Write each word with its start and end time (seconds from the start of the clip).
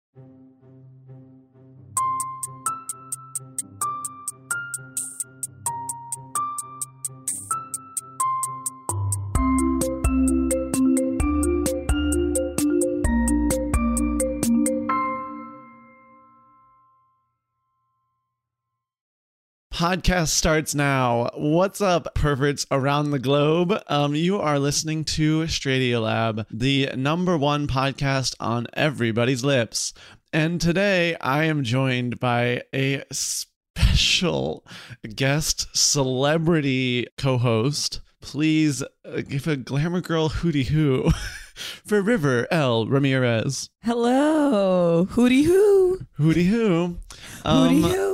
Podcast 19.81 20.27
starts 20.27 20.75
now. 20.75 21.31
What's 21.33 21.81
up, 21.81 22.13
perverts 22.13 22.67
around 22.69 23.09
the 23.09 23.17
globe? 23.17 23.73
Um, 23.87 24.13
you 24.13 24.37
are 24.39 24.59
listening 24.59 25.03
to 25.05 25.45
Stradio 25.45 26.03
Lab, 26.03 26.45
the 26.51 26.91
number 26.95 27.35
one 27.35 27.65
podcast 27.65 28.35
on 28.39 28.67
everybody's 28.73 29.43
lips. 29.43 29.91
And 30.31 30.61
today 30.61 31.15
I 31.19 31.45
am 31.45 31.63
joined 31.63 32.19
by 32.19 32.61
a 32.75 33.01
special 33.09 34.63
guest 35.15 35.65
celebrity 35.75 37.07
co 37.17 37.39
host. 37.39 38.01
Please 38.21 38.83
uh, 38.83 39.21
give 39.27 39.47
a 39.47 39.55
glamour 39.55 40.01
girl 40.01 40.29
hootie 40.29 40.67
hoo 40.67 41.09
for 41.55 42.03
River 42.03 42.47
L. 42.51 42.85
Ramirez. 42.85 43.71
Hello, 43.81 45.07
hootie 45.09 45.45
hoo, 45.45 46.01
Hootie 46.19 46.45
hoo. 46.49 46.99
hootie 47.43 47.45
Um, 47.45 47.81
hoo. 47.81 48.10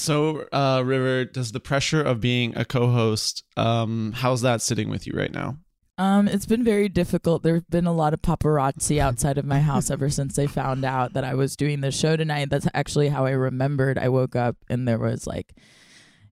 So, 0.00 0.46
uh, 0.50 0.82
River, 0.82 1.26
does 1.26 1.52
the 1.52 1.60
pressure 1.60 2.00
of 2.02 2.22
being 2.22 2.56
a 2.56 2.64
co-host, 2.64 3.44
um, 3.58 4.12
how's 4.16 4.40
that 4.40 4.62
sitting 4.62 4.88
with 4.88 5.06
you 5.06 5.12
right 5.12 5.30
now? 5.30 5.58
Um, 5.98 6.26
it's 6.26 6.46
been 6.46 6.64
very 6.64 6.88
difficult. 6.88 7.42
There've 7.42 7.68
been 7.68 7.86
a 7.86 7.92
lot 7.92 8.14
of 8.14 8.22
paparazzi 8.22 8.98
outside 8.98 9.36
of 9.36 9.44
my 9.44 9.60
house 9.60 9.90
ever 9.90 10.08
since 10.08 10.36
they 10.36 10.46
found 10.46 10.86
out 10.86 11.12
that 11.12 11.24
I 11.24 11.34
was 11.34 11.54
doing 11.54 11.82
the 11.82 11.90
show 11.90 12.16
tonight. 12.16 12.48
That's 12.48 12.66
actually 12.72 13.08
how 13.10 13.26
I 13.26 13.32
remembered. 13.32 13.98
I 13.98 14.08
woke 14.08 14.34
up 14.34 14.56
and 14.70 14.88
there 14.88 14.98
was 14.98 15.26
like, 15.26 15.52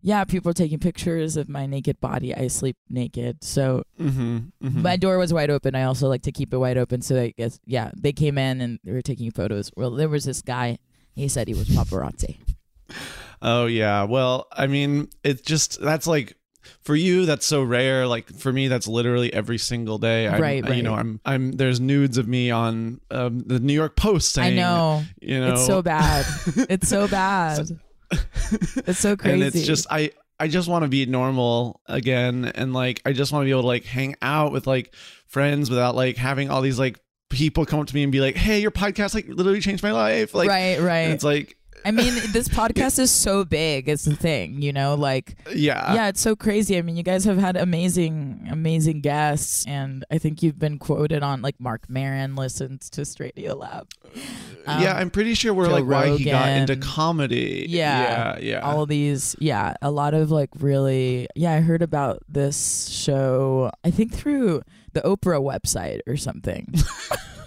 yeah, 0.00 0.24
people 0.24 0.48
were 0.48 0.54
taking 0.54 0.78
pictures 0.78 1.36
of 1.36 1.50
my 1.50 1.66
naked 1.66 2.00
body. 2.00 2.34
I 2.34 2.46
sleep 2.46 2.78
naked, 2.88 3.44
so 3.44 3.82
Mm-hmm. 4.00 4.80
my 4.80 4.96
door 4.96 5.18
was 5.18 5.34
wide 5.34 5.50
open. 5.50 5.74
I 5.74 5.82
also 5.82 6.08
like 6.08 6.22
to 6.22 6.32
keep 6.32 6.54
it 6.54 6.58
wide 6.58 6.78
open. 6.78 7.02
So 7.02 7.20
I 7.20 7.34
guess 7.36 7.60
yeah, 7.66 7.90
they 7.94 8.14
came 8.14 8.38
in 8.38 8.62
and 8.62 8.78
they 8.82 8.92
were 8.92 9.02
taking 9.02 9.30
photos. 9.30 9.70
Well, 9.76 9.90
there 9.90 10.08
was 10.08 10.24
this 10.24 10.40
guy. 10.40 10.78
He 11.14 11.28
said 11.28 11.48
he 11.48 11.54
was 11.54 11.68
paparazzi. 11.68 12.38
Oh 13.42 13.66
yeah. 13.66 14.04
Well, 14.04 14.46
I 14.52 14.66
mean, 14.66 15.08
it's 15.22 15.42
just 15.42 15.80
that's 15.80 16.06
like 16.06 16.36
for 16.82 16.96
you 16.96 17.26
that's 17.26 17.46
so 17.46 17.62
rare. 17.62 18.06
Like 18.06 18.28
for 18.38 18.52
me, 18.52 18.68
that's 18.68 18.88
literally 18.88 19.32
every 19.32 19.58
single 19.58 19.98
day. 19.98 20.28
I'm, 20.28 20.40
Right, 20.40 20.76
You 20.76 20.82
know. 20.82 20.94
I'm 20.94 21.20
I'm 21.24 21.52
there's 21.52 21.80
nudes 21.80 22.18
of 22.18 22.28
me 22.28 22.50
on 22.50 23.00
um, 23.10 23.40
the 23.40 23.58
New 23.58 23.74
York 23.74 23.96
Post 23.96 24.38
I 24.38 24.50
know. 24.50 25.02
you 25.20 25.40
know, 25.40 25.52
It's 25.52 25.66
so 25.66 25.82
bad. 25.82 26.26
It's 26.68 26.88
so 26.88 27.08
bad. 27.08 27.68
It's 28.10 28.98
so 28.98 29.16
crazy. 29.16 29.34
and 29.34 29.42
it's 29.42 29.66
just 29.66 29.86
I 29.90 30.12
I 30.40 30.48
just 30.48 30.68
want 30.68 30.84
to 30.84 30.88
be 30.88 31.04
normal 31.06 31.80
again, 31.86 32.44
and 32.54 32.72
like 32.72 33.02
I 33.04 33.12
just 33.12 33.32
want 33.32 33.42
to 33.42 33.44
be 33.46 33.50
able 33.50 33.62
to 33.62 33.66
like 33.66 33.84
hang 33.84 34.14
out 34.22 34.52
with 34.52 34.66
like 34.66 34.94
friends 35.26 35.68
without 35.68 35.94
like 35.94 36.16
having 36.16 36.50
all 36.50 36.62
these 36.62 36.78
like 36.78 36.98
people 37.28 37.66
come 37.66 37.80
up 37.80 37.86
to 37.88 37.94
me 37.94 38.02
and 38.04 38.12
be 38.12 38.20
like, 38.20 38.36
"Hey, 38.36 38.60
your 38.60 38.70
podcast 38.70 39.14
like 39.14 39.26
literally 39.28 39.60
changed 39.60 39.82
my 39.82 39.92
life." 39.92 40.34
Like, 40.34 40.48
right, 40.48 40.80
right. 40.80 41.10
it's 41.10 41.24
like, 41.24 41.57
I 41.84 41.90
mean, 41.90 42.14
this 42.32 42.48
podcast 42.48 42.98
is 42.98 43.10
so 43.10 43.44
big. 43.44 43.88
It's 43.88 44.04
the 44.04 44.16
thing, 44.16 44.62
you 44.62 44.72
know, 44.72 44.94
like 44.94 45.36
yeah, 45.54 45.94
yeah, 45.94 46.08
it's 46.08 46.20
so 46.20 46.36
crazy. 46.36 46.76
I 46.76 46.82
mean, 46.82 46.96
you 46.96 47.02
guys 47.02 47.24
have 47.24 47.38
had 47.38 47.56
amazing, 47.56 48.48
amazing 48.50 49.00
guests, 49.00 49.66
and 49.66 50.04
I 50.10 50.18
think 50.18 50.42
you've 50.42 50.58
been 50.58 50.78
quoted 50.78 51.22
on 51.22 51.42
like 51.42 51.60
Marc 51.60 51.88
Maron 51.88 52.36
listens 52.36 52.90
to 52.90 53.02
Stradio 53.02 53.58
Lab. 53.58 53.88
Um, 54.66 54.82
yeah. 54.82 54.96
I'm 54.96 55.10
pretty 55.10 55.34
sure 55.34 55.54
we're 55.54 55.66
Joe 55.66 55.72
like 55.72 55.84
why 55.86 56.16
he 56.16 56.24
got 56.24 56.48
into 56.48 56.76
comedy. 56.76 57.66
Yeah, 57.68 58.00
yeah, 58.00 58.38
yeah. 58.38 58.60
all 58.60 58.82
of 58.82 58.88
these, 58.88 59.36
yeah, 59.38 59.74
a 59.80 59.90
lot 59.90 60.14
of 60.14 60.30
like 60.30 60.50
really, 60.58 61.28
yeah. 61.34 61.52
I 61.52 61.60
heard 61.60 61.82
about 61.82 62.22
this 62.28 62.88
show. 62.88 63.70
I 63.84 63.90
think 63.90 64.12
through 64.12 64.62
the 64.92 65.00
Oprah 65.02 65.42
website 65.42 66.00
or 66.06 66.16
something. 66.16 66.74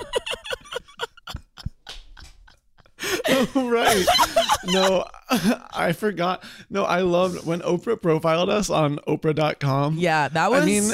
oh, 3.30 3.50
right. 3.69 4.06
No, 4.65 5.06
I 5.74 5.92
forgot. 5.94 6.44
No, 6.69 6.83
I 6.83 7.01
loved 7.01 7.45
when 7.45 7.62
Oprah 7.62 8.01
profiled 8.01 8.50
us 8.50 8.69
on 8.69 8.98
Oprah.com. 9.07 9.98
yeah, 9.98 10.27
that 10.30 10.51
was. 10.51 10.63
I 10.63 10.65
mean, 10.65 10.92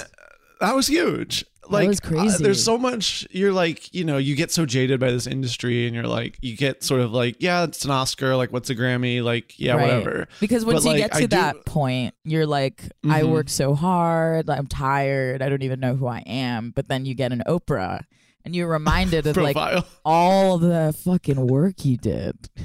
that 0.61 0.75
was 0.75 0.87
huge. 0.87 1.45
Like, 1.69 1.89
was 1.89 1.99
uh, 1.99 2.07
crazy. 2.07 2.43
there's 2.45 2.63
so 2.63 2.77
much. 2.77 3.27
You're 3.29 3.51
like, 3.51 3.93
you 3.93 4.05
know, 4.05 4.17
you 4.17 4.37
get 4.37 4.51
so 4.53 4.65
jaded 4.65 5.01
by 5.01 5.11
this 5.11 5.27
industry, 5.27 5.85
and 5.85 5.93
you're 5.93 6.07
like, 6.07 6.37
you 6.41 6.55
get 6.55 6.81
sort 6.81 7.01
of 7.01 7.11
like, 7.11 7.35
yeah, 7.39 7.65
it's 7.65 7.83
an 7.83 7.91
Oscar. 7.91 8.37
Like, 8.37 8.53
what's 8.53 8.69
a 8.69 8.75
Grammy? 8.75 9.21
Like, 9.21 9.59
yeah, 9.59 9.73
Right. 9.73 9.81
whatever. 9.81 10.27
Because 10.39 10.63
once 10.63 10.85
But, 10.85 10.95
you 10.95 11.01
like, 11.01 11.11
get 11.11 11.15
I 11.17 11.21
to 11.21 11.27
do- 11.27 11.35
that 11.35 11.65
point, 11.65 12.13
you're 12.23 12.45
like, 12.45 12.83
I 13.03 13.23
Mhm. 13.23 13.31
work 13.31 13.49
so 13.49 13.75
hard, 13.75 14.49
I'm 14.49 14.67
tired, 14.67 15.41
I 15.41 15.49
don't 15.49 15.61
even 15.63 15.81
know 15.81 15.95
who 15.95 16.07
I 16.07 16.19
am. 16.25 16.71
But 16.73 16.87
then 16.87 17.05
you 17.05 17.13
get 17.15 17.33
an 17.33 17.43
Oprah 17.45 18.03
and 18.47 18.55
you're 18.55 18.67
reminded 18.69 19.27
of 19.27 19.35
like 19.37 19.55
Profile. 19.55 19.85
all 20.05 20.57
the 20.57 20.95
fucking 21.03 21.45
work 21.47 21.83
you 21.85 21.97
did. 21.97 22.35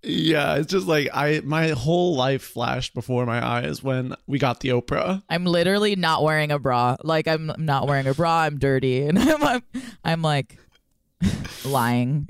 Yeah, 0.00 0.54
it's 0.54 0.70
just 0.70 0.86
like 0.86 1.08
I 1.12 1.40
my 1.44 1.70
whole 1.70 2.14
life 2.14 2.42
flashed 2.42 2.94
before 2.94 3.26
my 3.26 3.44
eyes 3.44 3.82
when 3.82 4.14
we 4.28 4.38
got 4.38 4.60
the 4.60 4.68
Oprah. 4.70 5.22
I'm 5.28 5.44
literally 5.44 5.96
not 5.96 6.22
wearing 6.22 6.52
a 6.52 6.58
bra. 6.58 6.96
Like 7.02 7.26
I'm 7.26 7.52
not 7.58 7.88
wearing 7.88 8.06
a 8.06 8.14
bra. 8.14 8.42
I'm 8.42 8.58
dirty, 8.58 9.02
and 9.06 9.18
I'm 9.18 9.42
I'm, 9.42 9.62
I'm 10.04 10.22
like 10.22 10.56
lying, 11.64 12.26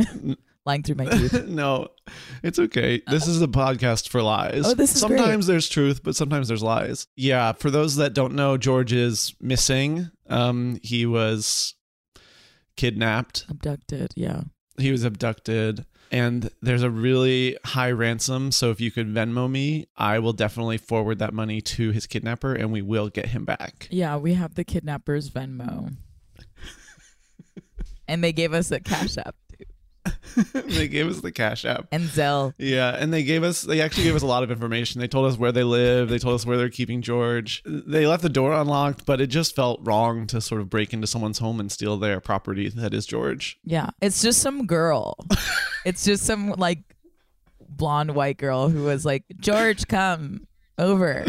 lying 0.65 0.83
through 0.83 0.95
my 0.97 1.05
teeth. 1.05 1.45
no, 1.47 1.89
it's 2.43 2.59
okay. 2.59 3.03
This 3.07 3.29
is 3.29 3.43
a 3.43 3.47
podcast 3.47 4.09
for 4.09 4.23
lies. 4.23 4.63
Oh, 4.67 4.75
this 4.75 4.97
is 4.97 5.05
great. 5.05 5.19
sometimes 5.19 5.47
there's 5.47 5.69
truth, 5.69 6.03
but 6.03 6.17
sometimes 6.17 6.49
there's 6.49 6.63
lies. 6.63 7.07
Yeah, 7.17 7.53
for 7.53 7.71
those 7.71 7.97
that 7.97 8.15
don't 8.15 8.35
know, 8.35 8.57
George 8.57 8.95
is 8.95 9.35
missing. 9.41 10.11
Um, 10.29 10.81
he 10.83 11.05
was 11.05 11.75
kidnapped. 12.79 13.45
Abducted. 13.51 14.13
Yeah. 14.17 14.43
He 14.79 14.91
was 14.91 15.05
abducted. 15.05 15.85
And 16.11 16.49
there's 16.63 16.83
a 16.83 16.89
really 16.89 17.59
high 17.65 17.91
ransom. 17.91 18.53
So 18.53 18.71
if 18.71 18.81
you 18.81 18.91
could 18.91 19.13
Venmo 19.13 19.51
me, 19.51 19.89
I 19.97 20.21
will 20.21 20.33
definitely 20.33 20.79
forward 20.79 21.19
that 21.19 21.35
money 21.35 21.61
to 21.61 21.91
his 21.91 22.07
kidnapper 22.07 22.55
and 22.55 22.73
we 22.73 22.81
will 22.81 23.11
get 23.11 23.27
him 23.27 23.45
back. 23.45 23.89
Yeah, 23.91 24.17
we 24.17 24.33
have 24.35 24.55
the 24.55 24.65
kidnappers 24.65 25.29
Venmo. 25.29 25.97
and 28.09 28.25
they 28.25 28.33
gave 28.33 28.55
us 28.55 28.71
a 28.71 28.81
cash 28.81 29.19
app. 29.19 29.35
they 30.55 30.89
gave 30.89 31.09
us 31.09 31.21
the 31.21 31.33
cash 31.33 31.65
app. 31.65 31.87
And 31.93 32.05
Zelle. 32.05 32.55
Yeah, 32.59 32.95
and 32.99 33.13
they 33.13 33.23
gave 33.25 33.43
us 33.43 33.63
they 33.63 33.81
actually 33.81 34.05
gave 34.05 34.17
us 34.17 34.23
a 34.23 34.27
lot 34.27 34.43
of 34.43 34.51
information. 34.51 35.01
They 35.01 35.09
told 35.09 35.27
us 35.31 35.37
where 35.39 35.53
they 35.53 35.65
live, 35.65 36.09
they 36.09 36.19
told 36.19 36.35
us 36.35 36.47
where 36.47 36.57
they're 36.57 36.69
keeping 36.71 37.03
George. 37.03 37.63
They 37.67 38.07
left 38.07 38.23
the 38.23 38.29
door 38.29 38.53
unlocked, 38.53 39.05
but 39.07 39.21
it 39.21 39.27
just 39.27 39.55
felt 39.55 39.81
wrong 39.83 40.27
to 40.29 40.41
sort 40.41 40.61
of 40.61 40.71
break 40.71 40.93
into 40.93 41.07
someone's 41.07 41.39
home 41.39 41.61
and 41.61 41.71
steal 41.71 41.97
their 41.99 42.21
property 42.21 42.69
that 42.71 42.95
is 42.95 43.07
George. 43.07 43.59
Yeah. 43.65 43.91
It's 44.01 44.23
just 44.23 44.41
some 44.41 44.67
girl. 44.67 45.17
it's 45.85 46.05
just 46.05 46.25
some 46.25 46.51
like 46.51 46.81
blonde 47.69 48.15
white 48.15 48.39
girl 48.39 48.69
who 48.69 48.85
was 48.85 49.05
like, 49.05 49.25
George, 49.39 49.87
come 49.89 50.47
over. 50.79 51.25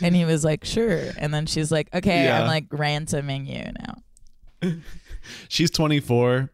and 0.00 0.14
he 0.16 0.24
was 0.24 0.44
like, 0.44 0.64
sure. 0.64 1.02
And 1.18 1.34
then 1.34 1.46
she's 1.46 1.70
like, 1.72 1.88
okay, 1.92 2.24
Yeah. 2.24 2.40
I'm 2.42 2.46
like 2.46 2.66
ransoming 2.70 3.46
you 3.46 3.64
now. 4.62 4.72
She's 5.48 5.70
24. 5.70 6.50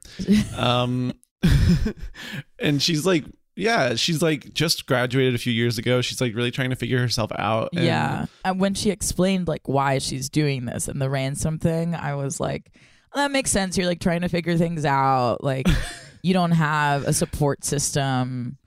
Um 0.57 1.13
and 2.59 2.83
she's 2.83 3.07
like 3.07 3.25
yeah, 3.57 3.97
she's 3.97 4.23
like 4.23 4.55
just 4.55 4.87
graduated 4.87 5.35
a 5.35 5.39
few 5.39 5.53
years 5.53 5.79
ago. 5.79 6.01
She's 6.01 6.21
like 6.21 6.33
really 6.33 6.53
trying 6.53 6.71
to 6.71 6.77
figure 6.77 7.01
herself 7.01 7.33
out. 7.37 7.71
and- 7.75 7.85
yeah. 7.85 8.27
And 8.45 8.61
when 8.61 8.75
she 8.75 8.91
explained 8.91 9.49
like 9.49 9.69
why 9.69 9.99
she's 9.99 10.29
doing 10.29 10.65
this 10.65 10.87
and 10.87 11.03
the 11.03 11.11
ransom 11.11 11.59
thing, 11.59 11.93
I 11.97 12.15
was 12.15 12.39
like, 12.39 12.71
oh, 13.13 13.19
that 13.19 13.33
makes 13.33 13.51
sense. 13.51 13.77
You're 13.77 13.89
like 13.89 13.99
trying 13.99 14.21
to 14.21 14.29
figure 14.29 14.57
things 14.57 14.85
out. 14.85 15.43
Like 15.43 15.67
you 16.23 16.33
don't 16.35 16.53
have 16.53 17.03
a 17.03 17.13
support 17.13 17.65
system. 17.65 18.59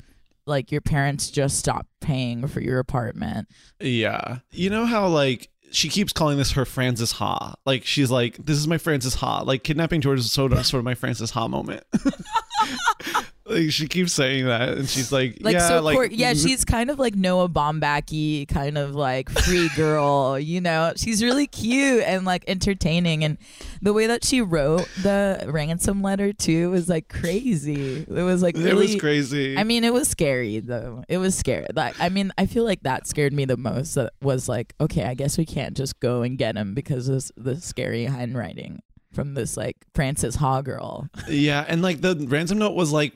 Like 0.45 0.73
your 0.73 0.81
parents 0.81 1.31
just 1.31 1.57
stopped 1.57 1.87
paying 2.01 2.45
for 2.47 2.59
your 2.59 2.79
apartment. 2.79 3.47
Yeah. 3.79 4.39
You 4.51 4.71
know 4.71 4.85
how 4.85 5.07
like 5.07 5.47
she 5.71 5.89
keeps 5.89 6.13
calling 6.13 6.37
this 6.37 6.51
her 6.51 6.65
Frances 6.65 7.13
Ha. 7.13 7.55
Like 7.65 7.85
she's 7.85 8.11
like, 8.11 8.37
this 8.37 8.57
is 8.57 8.67
my 8.67 8.77
Frances 8.77 9.15
Ha. 9.15 9.41
Like 9.41 9.63
kidnapping 9.63 10.01
George 10.01 10.19
is 10.19 10.31
sort 10.31 10.51
sort 10.51 10.79
of 10.79 10.83
my 10.83 10.95
Frances 10.95 11.31
Ha 11.31 11.47
moment. 11.47 11.83
like 13.51 13.71
she 13.71 13.87
keeps 13.87 14.13
saying 14.13 14.45
that, 14.45 14.69
and 14.69 14.89
she's 14.89 15.11
like, 15.11 15.37
Like 15.41 15.53
yeah, 15.53 15.67
so 15.67 15.81
like 15.81 15.95
court, 15.95 16.11
yeah, 16.11 16.33
mm-hmm. 16.33 16.47
she's 16.47 16.65
kind 16.65 16.89
of 16.89 16.99
like 16.99 17.15
Noah 17.15 17.49
Baumbach 17.49 18.47
kind 18.47 18.77
of 18.77 18.95
like 18.95 19.29
free 19.29 19.69
girl, 19.75 20.39
you 20.39 20.61
know. 20.61 20.93
She's 20.95 21.23
really 21.23 21.47
cute 21.47 22.03
and 22.03 22.25
like 22.25 22.43
entertaining 22.47 23.23
and 23.23 23.37
the 23.81 23.93
way 23.93 24.07
that 24.07 24.23
she 24.23 24.41
wrote 24.41 24.87
the 25.01 25.43
ransom 25.47 26.01
letter 26.01 26.33
too 26.33 26.71
was 26.71 26.89
like 26.89 27.09
crazy. 27.09 28.05
It 28.07 28.23
was 28.23 28.41
like 28.41 28.55
it 28.55 28.73
was 28.73 28.95
crazy. 28.95 29.57
I 29.57 29.63
mean, 29.63 29.83
it 29.83 29.93
was 29.93 30.07
scary 30.07 30.59
though. 30.59 31.03
It 31.07 31.17
was 31.17 31.35
scary. 31.35 31.65
Like, 31.73 31.99
I 31.99 32.09
mean, 32.09 32.31
I 32.37 32.45
feel 32.45 32.63
like 32.63 32.83
that 32.83 33.07
scared 33.07 33.33
me 33.33 33.45
the 33.45 33.57
most. 33.57 33.95
That 33.95 34.13
was 34.21 34.47
like, 34.47 34.73
okay, 34.79 35.03
I 35.03 35.13
guess 35.13 35.37
we 35.37 35.45
can't 35.45 35.75
just 35.75 35.99
go 35.99 36.21
and 36.21 36.37
get 36.37 36.55
him 36.55 36.73
because 36.73 37.09
of 37.09 37.31
the 37.35 37.59
scary 37.59 38.05
handwriting 38.05 38.81
from 39.13 39.33
this 39.33 39.57
like 39.57 39.77
Frances 39.93 40.35
Ha 40.35 40.61
girl. 40.61 41.07
yeah, 41.27 41.65
and 41.67 41.81
like 41.81 42.01
the 42.01 42.15
ransom 42.29 42.59
note 42.59 42.75
was 42.75 42.91
like 42.91 43.13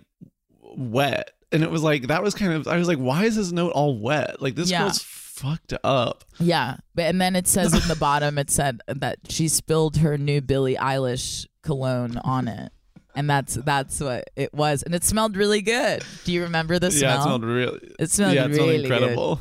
wet, 0.77 1.31
and 1.51 1.63
it 1.63 1.71
was 1.71 1.83
like 1.83 2.07
that 2.07 2.23
was 2.23 2.33
kind 2.35 2.53
of. 2.53 2.67
I 2.67 2.77
was 2.77 2.87
like, 2.87 2.97
why 2.97 3.25
is 3.25 3.35
this 3.35 3.51
note 3.51 3.71
all 3.73 3.97
wet? 3.97 4.41
Like 4.41 4.55
this 4.55 4.69
Yeah. 4.69 4.83
girl's 4.83 5.01
fucked 5.01 5.73
up. 5.83 6.23
Yeah, 6.39 6.77
but 6.93 7.05
and 7.05 7.19
then 7.19 7.35
it 7.35 7.47
says 7.47 7.73
in 7.73 7.87
the 7.87 7.95
bottom, 7.95 8.37
it 8.37 8.49
said 8.49 8.81
that 8.87 9.19
she 9.29 9.47
spilled 9.47 9.97
her 9.97 10.17
new 10.17 10.41
Billie 10.41 10.75
Eilish 10.75 11.45
cologne 11.61 12.17
on 12.23 12.47
it. 12.47 12.71
And 13.17 13.29
that's 13.29 13.55
that's 13.55 14.01
what 14.01 14.29
it 14.35 14.53
was, 14.53 14.83
and 14.83 14.93
it 14.93 15.03
smelled 15.05 15.37
really 15.37 15.61
good. 15.61 16.03
Do 16.25 16.33
you 16.33 16.43
remember 16.43 16.79
the 16.79 16.91
smell? 16.91 17.11
Yeah, 17.13 17.19
it 17.19 17.23
smelled 17.23 17.43
really. 17.45 17.91
It 17.97 18.11
smelled 18.11 18.33
yeah, 18.33 18.45
it 18.47 18.53
smelled 18.55 18.69
really 18.69 18.87
good. 18.87 18.91
incredible. 18.91 19.39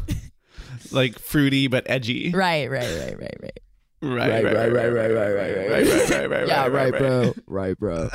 like 0.92 1.18
fruity 1.18 1.66
but 1.66 1.84
edgy. 1.90 2.30
Right, 2.30 2.70
right, 2.70 2.88
right, 3.00 3.18
right, 3.18 3.36
right. 3.42 3.60
Right, 4.04 4.44
right, 4.44 4.44
right, 4.44 4.54
right, 4.54 4.72
right, 4.72 4.92
right, 4.92 5.10
right, 5.10 5.34
right, 5.34 5.34
right, 5.34 5.88
right, 5.88 6.10
right, 6.10 6.30
right. 6.30 6.46
Yeah, 6.48 6.66
right, 6.66 6.92
right, 6.92 6.98
bro. 6.98 7.34
Right, 7.46 7.78
bro. 7.78 8.08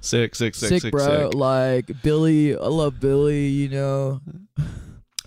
Sick, 0.00 0.34
sick, 0.34 0.54
sick, 0.54 0.68
Sick, 0.68 0.82
sick, 0.82 0.92
bro. 0.92 1.30
Like 1.34 1.90
Billie, 2.02 2.56
I 2.56 2.66
love 2.66 3.00
Billie. 3.00 3.46
You 3.48 3.68
know, 3.68 4.20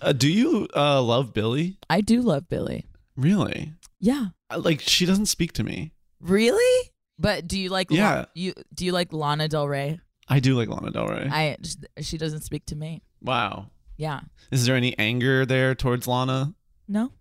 Uh, 0.02 0.12
do 0.12 0.28
you 0.30 0.66
uh, 0.74 1.02
love 1.02 1.32
Billie? 1.34 1.78
I 1.88 2.00
do 2.00 2.22
love 2.22 2.48
Billie. 2.48 2.86
Really? 3.16 3.74
Yeah, 4.00 4.28
Uh, 4.50 4.58
Like 4.58 4.80
she 4.80 5.04
doesn't 5.06 5.26
speak 5.26 5.52
to 5.54 5.64
me. 5.64 5.92
really. 6.20 6.90
But 7.18 7.46
do 7.46 7.58
you 7.60 7.68
like? 7.68 7.88
Yeah. 7.90 8.24
you 8.34 8.54
do 8.72 8.86
you 8.86 8.92
like 8.92 9.12
Lana 9.12 9.46
Del 9.46 9.68
Rey? 9.68 10.00
I 10.26 10.40
do 10.40 10.54
like 10.56 10.68
Lana 10.70 10.90
Del 10.90 11.06
Rey. 11.06 11.28
I 11.30 11.56
she 12.00 12.16
doesn't 12.16 12.42
speak 12.44 12.64
to 12.66 12.76
me. 12.76 13.02
wow. 13.20 13.70
Yeah. 13.98 14.20
Is 14.50 14.64
there 14.64 14.74
any 14.74 14.96
anger 14.98 15.44
there 15.44 15.74
towards 15.74 16.06
Lana? 16.08 16.54
No. 16.88 17.12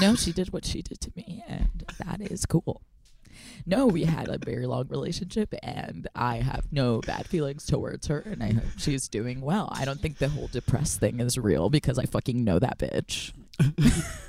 No, 0.00 0.14
she 0.14 0.32
did 0.32 0.52
what 0.52 0.64
she 0.64 0.82
did 0.82 1.00
to 1.00 1.12
me, 1.16 1.44
and 1.48 1.84
that 1.98 2.20
is 2.20 2.46
cool. 2.46 2.82
No, 3.66 3.86
we 3.86 4.04
had 4.04 4.28
a 4.28 4.38
very 4.38 4.66
long 4.66 4.88
relationship, 4.88 5.54
and 5.62 6.06
I 6.14 6.36
have 6.36 6.66
no 6.70 7.00
bad 7.00 7.26
feelings 7.26 7.66
towards 7.66 8.06
her, 8.08 8.20
and 8.20 8.42
I 8.42 8.52
hope 8.52 8.64
she's 8.78 9.08
doing 9.08 9.40
well. 9.40 9.68
I 9.72 9.84
don't 9.84 10.00
think 10.00 10.18
the 10.18 10.28
whole 10.28 10.48
depressed 10.48 11.00
thing 11.00 11.20
is 11.20 11.38
real 11.38 11.70
because 11.70 11.98
I 11.98 12.04
fucking 12.04 12.44
know 12.44 12.58
that 12.58 12.78
bitch. 12.78 13.32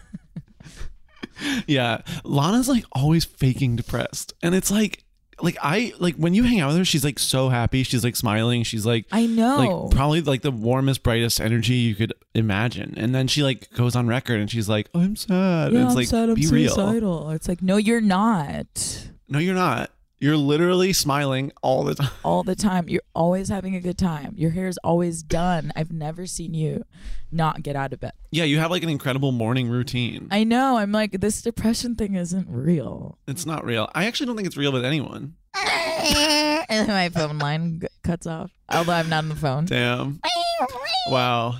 Yeah, 1.67 2.01
Lana's 2.23 2.69
like 2.69 2.85
always 2.93 3.25
faking 3.25 3.75
depressed, 3.75 4.33
and 4.41 4.55
it's 4.55 4.71
like, 4.71 5.03
like 5.41 5.57
I 5.61 5.93
like 5.99 6.15
when 6.15 6.33
you 6.33 6.43
hang 6.43 6.59
out 6.61 6.69
with 6.69 6.77
her, 6.77 6.85
she's 6.85 7.03
like 7.03 7.19
so 7.19 7.49
happy. 7.49 7.83
She's 7.83 8.03
like 8.03 8.15
smiling. 8.15 8.63
She's 8.63 8.85
like, 8.85 9.05
I 9.11 9.25
know. 9.25 9.85
like 9.85 9.95
probably 9.95 10.21
like 10.21 10.41
the 10.41 10.51
warmest, 10.51 11.03
brightest 11.03 11.41
energy 11.41 11.73
you 11.75 11.95
could 11.95 12.13
imagine. 12.33 12.93
And 12.97 13.13
then 13.13 13.27
she 13.27 13.43
like 13.43 13.71
goes 13.73 13.95
on 13.95 14.07
record 14.07 14.39
and 14.39 14.49
she's 14.49 14.69
like, 14.69 14.89
I'm 14.93 15.15
sad. 15.15 15.71
yeah, 15.73 15.79
and 15.79 15.87
it's 15.87 15.91
I'm 15.91 15.95
like, 15.95 16.07
sad. 16.07 16.29
I'm 16.29 16.35
be 16.35 16.47
real. 16.47 16.73
suicidal. 16.73 17.31
It's 17.31 17.47
like, 17.47 17.61
no, 17.61 17.77
you're 17.77 18.01
not. 18.01 19.09
No, 19.27 19.39
you're 19.39 19.55
not. 19.55 19.91
You're 20.25 20.37
literally 20.37 20.91
smiling 20.91 21.51
all 21.61 21.83
the 21.83 21.93
time. 21.93 22.09
all 22.23 22.41
the 22.41 22.55
time. 22.55 22.89
You're 22.89 23.03
always 23.13 23.47
having 23.49 23.75
a 23.75 23.79
good 23.79 23.95
time. 23.95 24.33
Your 24.35 24.49
hair 24.49 24.67
is 24.67 24.79
always 24.83 25.21
done. 25.21 25.71
I've 25.75 25.91
never 25.91 26.25
seen 26.25 26.55
you 26.55 26.83
not 27.31 27.61
get 27.61 27.75
out 27.75 27.93
of 27.93 27.99
bed. 27.99 28.13
Yeah, 28.31 28.45
you 28.45 28.57
have 28.57 28.71
like 28.71 28.81
an 28.81 28.89
incredible 28.89 29.31
morning 29.31 29.69
routine. 29.69 30.27
I 30.31 30.43
know. 30.43 30.77
I'm 30.77 30.91
like, 30.91 31.11
this 31.21 31.43
depression 31.43 31.93
thing 31.93 32.15
isn't 32.15 32.47
real. 32.49 33.19
It's 33.27 33.45
not 33.45 33.63
real. 33.65 33.87
I 33.93 34.07
actually 34.07 34.25
don't 34.25 34.35
think 34.35 34.47
it's 34.47 34.57
real 34.57 34.71
with 34.71 34.83
anyone. 34.83 35.35
and 35.55 36.65
then 36.69 36.87
my 36.87 37.09
phone 37.09 37.37
line 37.37 37.83
cuts 38.03 38.25
off. 38.25 38.49
Although 38.67 38.93
I'm 38.93 39.09
not 39.09 39.25
on 39.25 39.29
the 39.29 39.35
phone. 39.35 39.65
Damn. 39.65 40.21
Wow. 41.11 41.59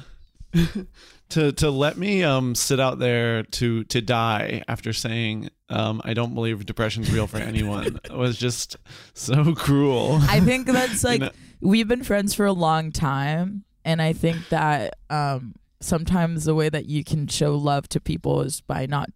to 1.29 1.51
to 1.53 1.69
let 1.69 1.97
me 1.97 2.23
um 2.23 2.55
sit 2.55 2.79
out 2.79 2.99
there 2.99 3.43
to 3.43 3.83
to 3.85 4.01
die 4.01 4.63
after 4.67 4.93
saying 4.93 5.49
um 5.69 6.01
I 6.05 6.13
don't 6.13 6.33
believe 6.33 6.65
depression's 6.65 7.11
real 7.11 7.27
for 7.27 7.37
anyone 7.37 7.99
was 8.11 8.37
just 8.37 8.77
so 9.13 9.55
cruel. 9.55 10.19
I 10.21 10.39
think 10.39 10.67
that's 10.67 11.03
like 11.03 11.21
know- 11.21 11.31
we've 11.61 11.87
been 11.87 12.03
friends 12.03 12.33
for 12.33 12.45
a 12.45 12.53
long 12.53 12.91
time, 12.91 13.63
and 13.83 14.01
I 14.01 14.13
think 14.13 14.49
that 14.49 14.97
um, 15.09 15.55
sometimes 15.79 16.45
the 16.45 16.55
way 16.55 16.69
that 16.69 16.85
you 16.85 17.03
can 17.03 17.27
show 17.27 17.55
love 17.55 17.87
to 17.89 17.99
people 17.99 18.41
is 18.41 18.61
by 18.61 18.85
not 18.85 19.09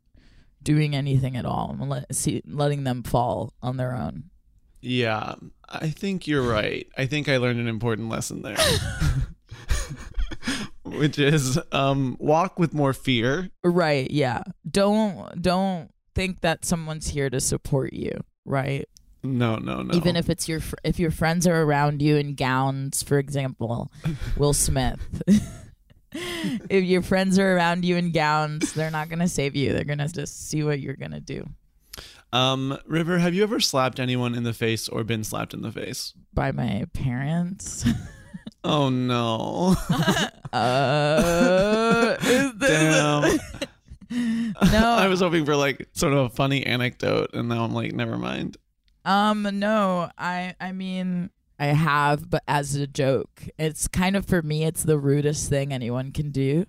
doing 0.62 0.96
anything 0.96 1.38
at 1.38 1.46
all 1.46 1.76
and 1.80 1.90
let, 1.90 2.14
see, 2.14 2.42
letting 2.46 2.84
them 2.84 3.04
fall 3.04 3.54
on 3.62 3.78
their 3.78 3.96
own. 3.96 4.26
Yeah, 4.82 5.36
I 5.68 5.90
think 5.90 6.28
you're 6.28 6.42
right. 6.48 6.88
I 6.98 7.06
think 7.06 7.30
I 7.30 7.38
learned 7.38 7.60
an 7.60 7.68
important 7.68 8.10
lesson 8.10 8.42
there. 8.42 8.58
Which 10.84 11.20
is 11.20 11.60
um 11.72 12.18
walk 12.20 12.60
with 12.60 12.74
more 12.74 12.94
fear. 12.94 13.50
Right? 13.64 14.10
Yeah. 14.10 14.44
Don't 14.70 15.42
don't 15.42 15.92
think 16.16 16.42
that 16.42 16.66
someone's 16.66 17.08
here 17.08 17.30
to 17.30 17.40
support 17.40 17.94
you. 17.94 18.12
Right? 18.46 18.88
No, 19.22 19.58
no, 19.58 19.82
no. 19.82 19.94
Even 19.96 20.16
if 20.16 20.30
it's 20.30 20.48
your 20.48 20.62
fr- 20.62 20.76
if 20.84 21.00
your 21.00 21.12
friends 21.12 21.46
are 21.46 21.62
around 21.62 22.02
you 22.02 22.16
in 22.16 22.36
gowns, 22.36 23.04
for 23.04 23.20
example, 23.20 23.92
Will 24.38 24.54
Smith. 24.54 25.22
if 26.12 26.84
your 26.86 27.02
friends 27.02 27.38
are 27.38 27.56
around 27.56 27.84
you 27.84 27.98
in 27.98 28.12
gowns, 28.12 28.74
they're 28.74 28.92
not 28.92 29.10
gonna 29.10 29.28
save 29.28 29.56
you. 29.56 29.74
They're 29.74 29.84
gonna 29.84 30.08
just 30.08 30.50
see 30.50 30.64
what 30.64 30.80
you're 30.80 30.96
gonna 30.96 31.20
do. 31.20 31.48
um 32.32 32.78
River, 32.86 33.20
have 33.20 33.34
you 33.34 33.44
ever 33.44 33.60
slapped 33.60 34.00
anyone 34.00 34.36
in 34.36 34.44
the 34.44 34.54
face 34.54 34.88
or 34.88 35.04
been 35.04 35.24
slapped 35.26 35.54
in 35.54 35.62
the 35.62 35.72
face? 35.72 36.14
By 36.34 36.52
my 36.52 36.86
parents. 36.94 37.86
Oh 38.64 38.90
no. 38.90 39.76
Uh, 40.52 42.18
is 42.22 42.54
this 42.56 42.70
Damn. 42.72 43.40
no, 44.72 44.88
I 44.90 45.08
was 45.08 45.20
hoping 45.20 45.46
for 45.46 45.56
like 45.56 45.88
sort 45.94 46.14
of 46.14 46.20
a 46.26 46.30
funny 46.30 46.66
anecdote, 46.66 47.30
and 47.36 47.48
now 47.50 47.64
I'm 47.64 47.74
like, 47.74 47.94
never 47.94 48.18
mind. 48.18 48.58
Um, 49.06 49.48
no, 49.60 50.10
I 50.18 50.56
I 50.60 50.72
mean 50.72 51.30
I 51.60 51.68
have, 51.68 52.30
but 52.30 52.42
as 52.48 52.74
a 52.76 52.88
joke. 52.88 53.44
It's 53.60 53.88
kind 53.88 54.16
of 54.16 54.26
for 54.26 54.42
me, 54.42 54.64
it's 54.64 54.84
the 54.84 54.98
rudest 54.98 55.50
thing 55.50 55.72
anyone 55.72 56.12
can 56.12 56.32
do. 56.32 56.66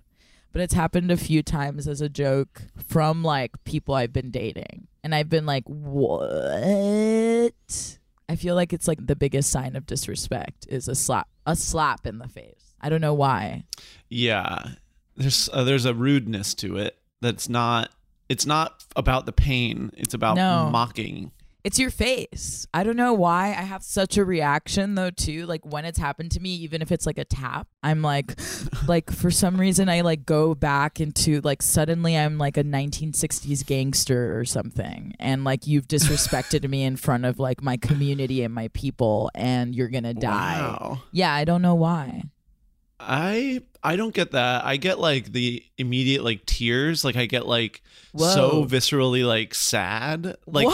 But 0.51 0.61
it's 0.61 0.73
happened 0.73 1.11
a 1.11 1.17
few 1.17 1.41
times 1.41 1.87
as 1.87 2.01
a 2.01 2.09
joke 2.09 2.63
from 2.85 3.23
like 3.23 3.51
people 3.63 3.95
I've 3.95 4.13
been 4.13 4.31
dating. 4.31 4.87
And 5.03 5.15
I've 5.15 5.29
been 5.29 5.45
like, 5.45 5.63
What? 5.65 6.11
I 8.31 8.37
feel 8.37 8.55
like 8.55 8.71
it's 8.71 8.87
like 8.87 9.05
the 9.05 9.15
biggest 9.17 9.51
sign 9.51 9.75
of 9.75 9.85
disrespect 9.85 10.65
is 10.69 10.87
a 10.87 10.95
slap 10.95 11.27
a 11.45 11.53
slap 11.53 12.07
in 12.07 12.17
the 12.17 12.29
face. 12.29 12.73
I 12.79 12.87
don't 12.87 13.01
know 13.01 13.13
why. 13.13 13.65
Yeah, 14.07 14.69
there's 15.17 15.49
uh, 15.51 15.65
there's 15.65 15.83
a 15.83 15.93
rudeness 15.93 16.53
to 16.55 16.77
it 16.77 16.97
that's 17.19 17.49
not. 17.49 17.91
It's 18.29 18.45
not 18.45 18.85
about 18.95 19.25
the 19.25 19.33
pain. 19.33 19.91
It's 19.97 20.13
about 20.13 20.37
No. 20.37 20.69
mocking. 20.71 21.31
It's 21.63 21.77
your 21.77 21.91
face. 21.91 22.65
I 22.73 22.83
don't 22.83 22.95
know 22.95 23.13
why 23.13 23.49
I 23.49 23.61
have 23.61 23.83
such 23.83 24.17
a 24.17 24.25
reaction 24.25 24.95
though 24.95 25.11
too. 25.11 25.45
Like 25.45 25.65
when 25.65 25.85
it's 25.85 25.99
happened 25.99 26.31
to 26.31 26.39
me, 26.39 26.55
even 26.55 26.81
if 26.81 26.91
it's 26.91 27.05
like 27.05 27.19
a 27.19 27.25
tap, 27.25 27.67
I'm 27.83 28.01
like, 28.01 28.39
like 28.87 29.11
for 29.11 29.29
some 29.29 29.59
reason 29.59 29.87
I 29.87 30.01
like 30.01 30.25
go 30.25 30.55
back 30.55 30.99
into 30.99 31.39
like 31.41 31.61
suddenly 31.61 32.17
I'm 32.17 32.37
like 32.37 32.57
a 32.57 32.63
1960s 32.63 33.65
gangster 33.65 34.39
or 34.39 34.45
something, 34.45 35.15
and 35.19 35.43
like 35.43 35.67
you've 35.67 35.87
disrespected 35.87 36.67
me 36.67 36.83
in 36.83 36.95
front 36.95 37.25
of 37.25 37.37
like 37.37 37.61
my 37.61 37.77
community 37.77 38.43
and 38.43 38.53
my 38.53 38.69
people, 38.69 39.29
and 39.35 39.75
you're 39.75 39.89
gonna 39.89 40.15
die. 40.15 40.59
Wow. 40.61 41.03
Yeah, 41.11 41.33
I 41.33 41.45
don't 41.45 41.61
know 41.61 41.75
why. 41.75 42.23
I 42.99 43.63
I 43.83 43.95
don't 43.95 44.13
get 44.13 44.31
that. 44.31 44.63
I 44.65 44.77
get 44.77 44.99
like 44.99 45.31
the 45.31 45.63
immediate 45.77 46.23
like 46.23 46.45
tears. 46.45 47.03
Like 47.03 47.15
I 47.15 47.25
get 47.25 47.47
like 47.47 47.81
Whoa. 48.11 48.33
so 48.33 48.65
viscerally 48.65 49.25
like 49.25 49.55
sad. 49.55 50.35
Like? 50.45 50.67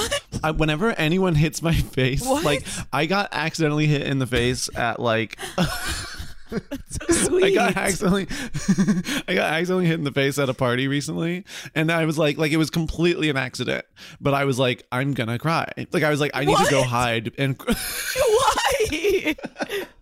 I, 0.44 0.52
whenever 0.52 0.92
anyone 0.92 1.36
hits 1.36 1.62
my 1.62 1.74
face, 1.96 2.26
What? 2.26 2.44
like 2.44 2.66
I 2.92 3.06
got 3.06 3.30
accidentally 3.32 3.88
hit 3.88 4.02
in 4.04 4.20
the 4.20 4.28
face 4.28 4.70
at 4.76 5.00
like 5.00 5.38
So 6.90 7.14
sweet. 7.14 7.44
I 7.44 7.52
got 7.52 7.78
accidentally 7.78 8.28
I 9.28 9.34
got 9.34 9.52
accidentally 9.54 9.86
hit 9.88 9.96
in 9.96 10.04
the 10.04 10.12
face 10.12 10.40
at 10.40 10.50
a 10.50 10.54
party 10.54 10.88
recently 10.88 11.44
and 11.76 11.92
I 11.92 12.06
was 12.06 12.18
like 12.18 12.38
like 12.38 12.52
it 12.52 12.58
was 12.58 12.70
completely 12.70 13.30
an 13.30 13.38
accident 13.38 13.86
but 14.22 14.34
I 14.34 14.46
was 14.46 14.58
like 14.58 14.84
I'm 14.92 15.14
gonna 15.14 15.38
cry 15.40 15.70
like 15.92 16.04
I 16.04 16.10
was 16.10 16.20
like 16.22 16.32
I 16.34 16.46
need 16.46 16.58
to 16.58 16.68
go 16.70 16.84
hide 16.84 17.32
and 17.38 17.60
why? 17.66 19.36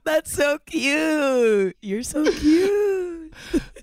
That's 0.03 0.31
so 0.31 0.59
cute. 0.67 1.75
You're 1.81 2.03
so 2.03 2.31
cute. 2.31 3.33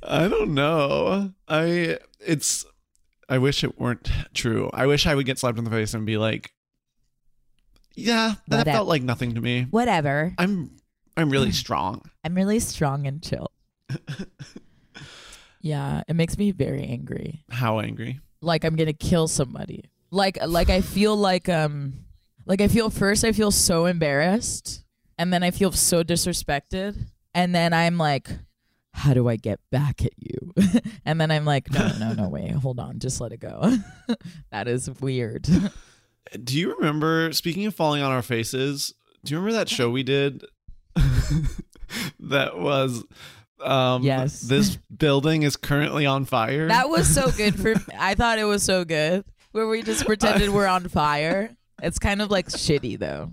I 0.03 0.29
don't 0.29 0.55
know 0.55 1.33
I 1.49 1.99
it's 2.21 2.65
I 3.29 3.39
wish 3.39 3.65
it 3.65 3.79
weren't 3.81 4.11
true 4.35 4.71
I 4.73 4.87
wish 4.87 5.07
I 5.07 5.15
would 5.15 5.27
get 5.27 5.39
slapped 5.39 5.59
in 5.59 5.65
the 5.65 5.71
face 5.71 5.95
and 5.95 6.07
be 6.07 6.17
like 6.19 6.53
yeah 7.95 8.35
that 8.49 8.59
Whatever. 8.59 8.77
felt 8.77 8.89
like 8.89 9.03
nothing 9.03 9.35
to 9.35 9.41
me 9.41 9.67
Whatever. 9.71 10.33
I'm 10.39 10.77
I'm 11.17 11.31
really 11.31 11.53
strong 11.53 12.03
I'm 12.25 12.35
really 12.35 12.61
strong 12.61 13.07
and 13.07 13.23
chill. 13.23 13.51
yeah, 15.61 16.03
it 16.09 16.15
makes 16.15 16.39
me 16.39 16.51
very 16.53 16.85
angry. 16.85 17.45
how 17.51 17.81
angry 17.81 18.21
Like 18.41 18.65
I'm 18.65 18.77
gonna 18.77 18.93
kill 18.93 19.29
somebody. 19.29 19.85
Like 20.11 20.39
like 20.47 20.71
I 20.71 20.81
feel 20.81 21.17
like 21.17 21.49
um 21.49 21.95
like 22.47 22.61
I 22.61 22.69
feel 22.69 22.91
first 22.91 23.25
I 23.25 23.33
feel 23.33 23.51
so 23.51 23.87
embarrassed 23.87 24.85
and 25.19 25.33
then 25.33 25.43
I 25.43 25.51
feel 25.51 25.73
so 25.73 26.03
disrespected 26.03 27.07
and 27.35 27.55
then 27.55 27.73
I'm 27.73 27.99
like 27.99 28.29
how 28.95 29.15
do 29.15 29.27
I 29.29 29.37
get 29.37 29.59
back 29.71 30.05
at 30.05 30.13
you? 30.19 30.53
and 31.05 31.21
then 31.21 31.31
I'm 31.31 31.45
like 31.45 31.71
no 31.73 31.93
no 31.99 32.13
no 32.13 32.29
wait 32.29 32.51
hold 32.51 32.79
on 32.79 32.99
just 32.99 33.21
let 33.21 33.33
it 33.33 33.41
go. 33.41 33.77
that 34.51 34.69
is 34.69 34.91
weird. 35.01 35.49
Do 36.43 36.59
you 36.59 36.75
remember, 36.77 37.31
speaking 37.33 37.67
of 37.67 37.75
falling 37.75 38.01
on 38.03 38.11
our 38.11 38.23
faces, 38.23 38.95
do 39.25 39.35
you 39.35 39.39
remember 39.39 39.59
that 39.59 39.69
show 39.69 39.91
we 39.91 40.03
did 40.03 40.45
that 42.21 42.59
was 42.59 43.05
um 43.61 44.03
Yes. 44.03 44.41
this 44.41 44.77
building 44.97 45.43
is 45.43 45.57
currently 45.57 46.07
on 46.07 46.25
fire? 46.25 46.69
That 46.69 46.89
was 46.89 47.13
so 47.13 47.31
good 47.37 47.59
for 47.59 47.75
I 47.99 48.15
thought 48.15 48.39
it 48.39 48.45
was 48.45 48.63
so 48.63 48.85
good. 48.85 49.25
Where 49.53 49.69
we 49.69 49.83
just 49.83 50.07
pretended 50.07 50.49
we're 50.51 50.67
on 50.67 50.89
fire. 50.89 51.51
It's 51.83 51.99
kind 51.99 52.23
of 52.23 52.31
like 52.31 52.49
shitty 52.49 52.99
though. 52.99 53.33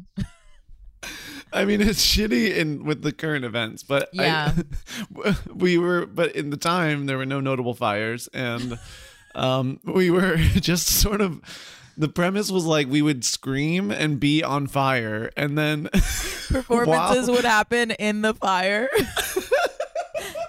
I 1.51 1.65
mean 1.65 1.81
it's 1.81 2.05
shitty 2.05 2.55
in 2.55 2.83
with 2.83 3.01
the 3.01 3.11
current 3.11 3.43
events, 3.45 3.83
but 3.83 4.09
I- 4.17 4.23
Yeah. 4.25 4.53
we 5.53 5.77
were 5.77 6.05
but 6.05 6.35
in 6.35 6.49
the 6.49 6.57
time 6.57 7.05
there 7.05 7.17
were 7.17 7.25
no 7.25 7.39
notable 7.39 7.73
fires 7.73 8.27
and 8.33 8.77
um 9.35 9.79
we 9.83 10.09
were 10.11 10.37
just 10.37 10.87
sort 10.87 11.21
of 11.21 11.41
the 11.99 12.07
premise 12.07 12.49
was 12.49 12.65
like 12.65 12.87
we 12.87 13.01
would 13.01 13.25
scream 13.25 13.91
and 13.91 14.19
be 14.19 14.41
on 14.41 14.67
fire 14.67 15.29
and 15.35 15.57
then 15.57 15.89
Performances 16.49 17.29
would 17.29 17.43
happen 17.43 17.91
in 17.91 18.21
the 18.21 18.33
fire. 18.33 18.89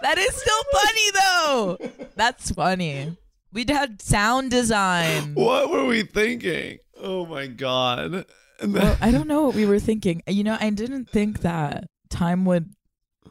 that 0.02 0.16
is 0.16 0.34
still 0.34 0.62
funny 0.72 1.10
though. 1.12 2.06
That's 2.14 2.52
funny. 2.52 3.16
We'd 3.52 3.68
had 3.68 4.00
sound 4.00 4.52
design. 4.52 5.34
What 5.34 5.70
were 5.70 5.84
we 5.84 6.04
thinking? 6.04 6.78
Oh 6.96 7.26
my 7.26 7.48
god. 7.48 8.24
Then, 8.60 8.72
Well, 8.72 8.96
I 9.00 9.10
don't 9.10 9.26
know 9.26 9.42
what 9.42 9.56
we 9.56 9.66
were 9.66 9.80
thinking. 9.80 10.22
You 10.28 10.44
know, 10.44 10.56
I 10.60 10.70
didn't 10.70 11.10
think 11.10 11.40
that 11.40 11.84
time 12.10 12.44
would 12.44 12.72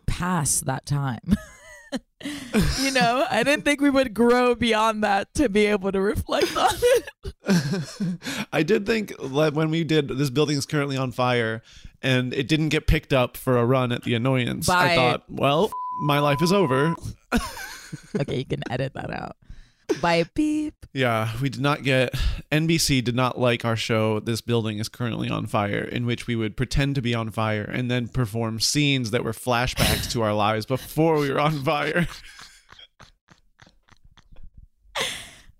pass 0.07 0.59
that 0.61 0.85
time. 0.85 1.21
you 2.81 2.91
know, 2.91 3.25
I 3.29 3.43
didn't 3.43 3.63
think 3.63 3.81
we 3.81 3.89
would 3.89 4.13
grow 4.13 4.55
beyond 4.55 5.03
that 5.03 5.33
to 5.35 5.49
be 5.49 5.65
able 5.67 5.91
to 5.91 6.01
reflect 6.01 6.55
on 6.55 6.69
it. 6.73 7.09
I 8.53 8.63
did 8.63 8.85
think 8.85 9.13
that 9.17 9.53
when 9.53 9.69
we 9.69 9.83
did 9.83 10.09
this 10.09 10.29
building 10.29 10.57
is 10.57 10.65
currently 10.65 10.97
on 10.97 11.11
fire 11.11 11.61
and 12.01 12.33
it 12.33 12.47
didn't 12.47 12.69
get 12.69 12.88
picked 12.88 13.13
up 13.13 13.38
for 13.38 13.57
a 13.57 13.65
run 13.65 13.91
at 13.91 14.03
the 14.03 14.13
annoyance. 14.13 14.69
I 14.69 14.95
thought, 14.95 15.23
well, 15.29 15.71
my 16.03 16.19
life 16.19 16.41
is 16.41 16.51
over. 16.51 16.95
Okay, 18.19 18.38
you 18.38 18.45
can 18.45 18.61
edit 18.69 18.93
that 18.93 19.11
out. 19.11 19.38
By 20.01 20.24
beep. 20.34 20.86
Yeah, 20.93 21.31
we 21.41 21.50
did 21.50 21.62
not 21.62 21.84
get 21.84 22.13
NBC 22.51 23.03
did 23.03 23.15
not 23.15 23.39
like 23.39 23.65
our 23.65 23.75
show 23.75 24.19
This 24.19 24.41
Building 24.41 24.79
is 24.79 24.89
Currently 24.89 25.29
on 25.29 25.46
Fire 25.46 25.84
in 25.84 26.05
which 26.05 26.25
we 26.27 26.36
would 26.36 26.55
pretend 26.58 26.96
to 26.96 27.01
be 27.01 27.13
on 27.13 27.29
fire 27.31 27.63
and 27.63 27.91
then 27.91 28.08
perform 28.08 28.60
scenes 28.60 29.12
that 29.12 29.24
were 29.24 29.34
flashbacks 29.34 30.10
to 30.12 30.22
our 30.22 30.34
lives 30.34 30.65
before 30.65 31.17
we 31.17 31.31
were 31.31 31.39
on 31.39 31.63
fire. 31.63 32.08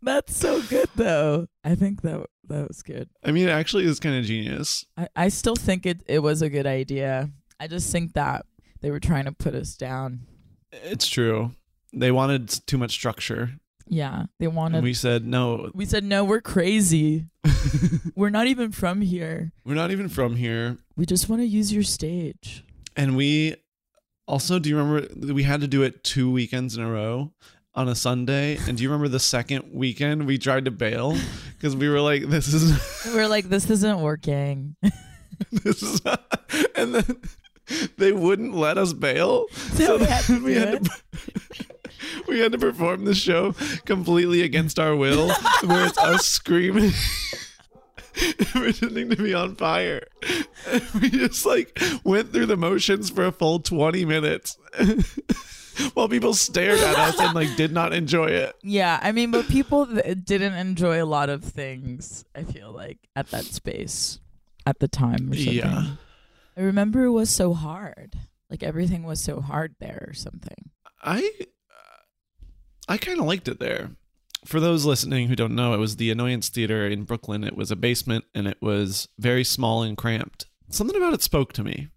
That's 0.02 0.36
so 0.36 0.62
good 0.64 0.90
though. 0.96 1.48
I 1.64 1.76
think 1.76 2.02
that 2.04 2.26
that 2.48 2.68
was 2.68 2.82
good. 2.82 3.10
I 3.24 3.32
mean, 3.32 3.48
it 3.48 3.52
actually 3.52 3.86
is 3.86 4.00
kind 4.00 4.16
of 4.16 4.26
genius. 4.26 4.86
I, 4.98 5.08
I 5.16 5.30
still 5.30 5.56
think 5.56 5.86
it, 5.86 6.02
it 6.08 6.20
was 6.20 6.42
a 6.42 6.50
good 6.50 6.66
idea. 6.66 7.30
I 7.60 7.68
just 7.68 7.92
think 7.92 8.14
that 8.14 8.46
they 8.82 8.92
were 8.92 9.00
trying 9.00 9.26
to 9.26 9.32
put 9.32 9.54
us 9.54 9.76
down. 9.76 10.22
It's 10.72 11.08
true. 11.08 11.52
They 11.94 12.12
wanted 12.12 12.50
too 12.68 12.78
much 12.78 12.92
structure. 12.92 13.60
Yeah. 13.90 14.26
They 14.40 14.48
wanted 14.48 14.78
And 14.78 14.84
we, 14.84 14.94
said, 14.94 15.26
no, 15.26 15.72
We 15.74 15.86
said 15.86 16.04
no, 16.04 16.24
we're 16.24 16.42
crazy. 16.42 17.26
we're 18.16 18.30
not 18.30 18.48
even 18.48 18.72
from 18.72 19.02
here. 19.02 19.52
we're 19.66 19.76
not 19.76 19.92
even 19.92 20.10
from 20.10 20.36
here. 20.36 20.78
We 20.96 21.06
just 21.06 21.28
want 21.30 21.42
to 21.42 21.46
use 21.48 21.74
your 21.74 21.84
stage. 21.84 22.64
And 22.96 23.16
we 23.18 23.56
also, 24.28 24.60
do 24.60 24.70
you 24.70 24.78
remember 24.78 25.34
we 25.34 25.44
had 25.44 25.62
to 25.62 25.68
do 25.68 25.82
it 25.84 26.04
two 26.04 26.32
weekends 26.32 26.78
in 26.78 26.84
a 26.84 26.90
row 26.92 27.34
on 27.74 27.88
a 27.88 27.96
Sunday? 27.96 28.58
And 28.68 28.78
do 28.78 28.84
you 28.84 28.90
remember 28.90 29.08
the 29.08 29.20
second 29.20 29.72
weekend 29.74 30.26
we 30.28 30.38
tried 30.38 30.66
to 30.66 30.72
bail 30.72 31.18
because 31.58 31.76
we 31.76 31.90
were 31.90 32.02
like, 32.02 32.24
this 32.30 32.48
is, 32.54 33.06
We're 33.16 33.28
like, 33.28 33.50
this 33.50 33.70
isn't 33.70 34.02
working. 34.02 34.76
this 35.52 35.82
is, 35.82 36.02
and 36.76 36.96
then 36.96 37.22
they 37.98 38.12
wouldn't 38.12 38.54
let 38.54 38.78
us 38.78 38.94
bail. 38.94 39.46
So 39.54 39.98
we 39.98 40.06
had 40.06 40.24
to 40.26 40.44
we 40.44 40.54
had 40.56 40.84
to, 40.86 40.92
we 42.28 42.40
had 42.40 42.52
to 42.52 42.58
perform 42.58 43.06
the 43.06 43.16
show 43.16 43.54
completely 43.86 44.42
against 44.42 44.80
our 44.80 44.96
will, 44.96 45.30
where 45.66 45.86
it's 45.86 45.98
us 45.98 46.26
screaming. 46.26 46.92
pretending 48.52 49.10
to 49.10 49.16
be 49.16 49.34
on 49.34 49.56
fire. 49.56 50.06
We 51.02 51.10
just 51.10 51.46
like 51.46 51.80
went 52.04 52.34
through 52.34 52.48
the 52.48 52.58
motions 52.58 53.10
for 53.10 53.26
a 53.26 53.32
full 53.32 53.60
20 53.60 54.04
minutes 54.06 54.58
while 55.94 56.10
people 56.10 56.34
stared 56.34 56.80
at 56.80 56.96
us 56.98 57.20
and 57.20 57.34
like 57.34 57.56
did 57.56 57.72
not 57.72 57.94
enjoy 57.94 58.28
it. 58.28 58.56
yeah. 58.62 59.00
I 59.02 59.14
mean, 59.14 59.32
but 59.32 59.48
people 59.48 59.88
th- 59.88 60.18
didn't 60.26 60.54
enjoy 60.54 61.02
a 61.02 61.06
lot 61.06 61.30
of 61.30 61.44
things, 61.44 62.26
I 62.36 62.44
feel 62.44 62.74
like, 62.74 62.98
at 63.16 63.32
that 63.32 63.46
space 63.46 64.20
at 64.66 64.80
the 64.80 64.90
time 64.90 65.32
or 65.32 65.36
something. 65.36 65.54
Yeah. 65.54 65.86
I 66.58 66.62
remember 66.62 67.06
it 67.06 67.12
was 67.12 67.30
so 67.30 67.54
hard. 67.54 68.16
Like 68.50 68.62
everything 68.62 69.04
was 69.04 69.22
so 69.22 69.40
hard 69.40 69.76
there 69.80 70.06
or 70.10 70.14
something. 70.14 70.72
I 71.02 71.32
I 72.90 72.98
kind 72.98 73.20
of 73.20 73.26
liked 73.26 73.48
it 73.48 73.60
there. 73.60 73.92
For 74.46 74.60
those 74.60 74.84
listening 74.84 75.28
who 75.28 75.36
don't 75.36 75.56
know, 75.56 75.74
it 75.74 75.80
was 75.80 75.98
the 75.98 76.10
Annoyance 76.10 76.50
Theater 76.50 76.88
in 76.88 77.04
Brooklyn. 77.04 77.44
It 77.44 77.56
was 77.56 77.70
a 77.70 77.76
basement 77.76 78.26
and 78.34 78.48
it 78.48 78.58
was 78.62 79.08
very 79.20 79.44
small 79.44 79.84
and 79.84 79.96
cramped. 79.96 80.48
Something 80.70 80.98
about 80.98 81.14
it 81.14 81.22
spoke 81.22 81.54
to 81.54 81.64
me. 81.64 81.90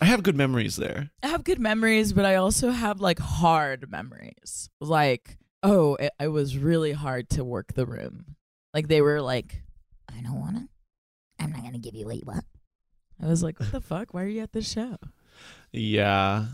I 0.00 0.06
have 0.06 0.24
good 0.24 0.36
memories 0.36 0.74
there. 0.74 1.10
I 1.22 1.28
have 1.28 1.44
good 1.44 1.60
memories, 1.60 2.12
but 2.12 2.24
I 2.24 2.34
also 2.34 2.70
have 2.70 3.00
like 3.00 3.20
hard 3.20 3.90
memories. 3.90 4.68
Like, 4.80 5.38
oh, 5.62 5.94
it, 5.96 6.12
it 6.18 6.28
was 6.28 6.58
really 6.58 6.92
hard 6.92 7.30
to 7.30 7.44
work 7.44 7.74
the 7.74 7.86
room. 7.86 8.34
Like 8.72 8.88
they 8.88 9.02
were 9.02 9.22
like, 9.22 9.62
I 10.08 10.20
don't 10.20 10.40
wanna. 10.40 10.68
I'm 11.38 11.52
not 11.52 11.62
gonna 11.62 11.78
give 11.78 11.94
you 11.94 12.06
what? 12.24 12.44
I 13.22 13.26
was 13.26 13.42
like, 13.42 13.60
what 13.60 13.70
the 13.70 13.80
fuck? 13.80 14.12
Why 14.12 14.24
are 14.24 14.28
you 14.28 14.42
at 14.42 14.52
this 14.52 14.70
show? 14.70 14.96
Yeah. 15.70 16.46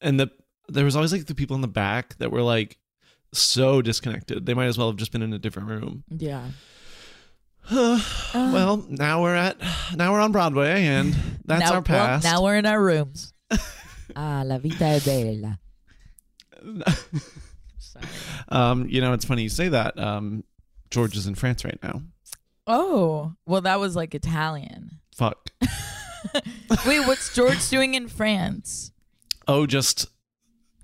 And 0.00 0.18
the 0.18 0.30
there 0.68 0.84
was 0.84 0.96
always 0.96 1.12
like 1.12 1.26
the 1.26 1.34
people 1.34 1.56
in 1.56 1.62
the 1.62 1.68
back 1.68 2.16
that 2.18 2.30
were 2.30 2.42
like 2.42 2.78
so 3.32 3.82
disconnected. 3.82 4.46
They 4.46 4.54
might 4.54 4.66
as 4.66 4.78
well 4.78 4.88
have 4.88 4.96
just 4.96 5.12
been 5.12 5.22
in 5.22 5.32
a 5.32 5.38
different 5.38 5.68
room. 5.68 6.04
Yeah. 6.08 6.48
well, 7.72 8.86
now 8.88 9.22
we're 9.22 9.34
at 9.34 9.58
now 9.94 10.12
we're 10.12 10.20
on 10.20 10.32
Broadway 10.32 10.86
and 10.86 11.14
that's 11.44 11.68
now, 11.68 11.74
our 11.74 11.82
past. 11.82 12.24
Well, 12.24 12.34
now 12.34 12.42
we're 12.42 12.56
in 12.56 12.66
our 12.66 12.82
rooms. 12.82 13.32
Ah, 14.16 14.42
la 14.42 14.56
vita 14.56 14.84
es 14.86 15.04
bella. 15.04 15.58
Um, 18.48 18.88
you 18.88 19.00
know, 19.00 19.12
it's 19.12 19.24
funny 19.24 19.42
you 19.42 19.48
say 19.48 19.68
that. 19.68 19.98
Um, 19.98 20.44
George 20.90 21.16
is 21.16 21.26
in 21.26 21.34
France 21.34 21.64
right 21.64 21.78
now. 21.82 22.02
Oh, 22.66 23.34
well, 23.46 23.60
that 23.62 23.80
was 23.80 23.96
like 23.96 24.14
Italian. 24.14 25.00
Fuck. 25.14 25.50
Wait, 26.86 27.06
what's 27.06 27.34
George 27.34 27.68
doing 27.68 27.94
in 27.94 28.08
France? 28.08 28.92
Oh, 29.46 29.66
just 29.66 30.06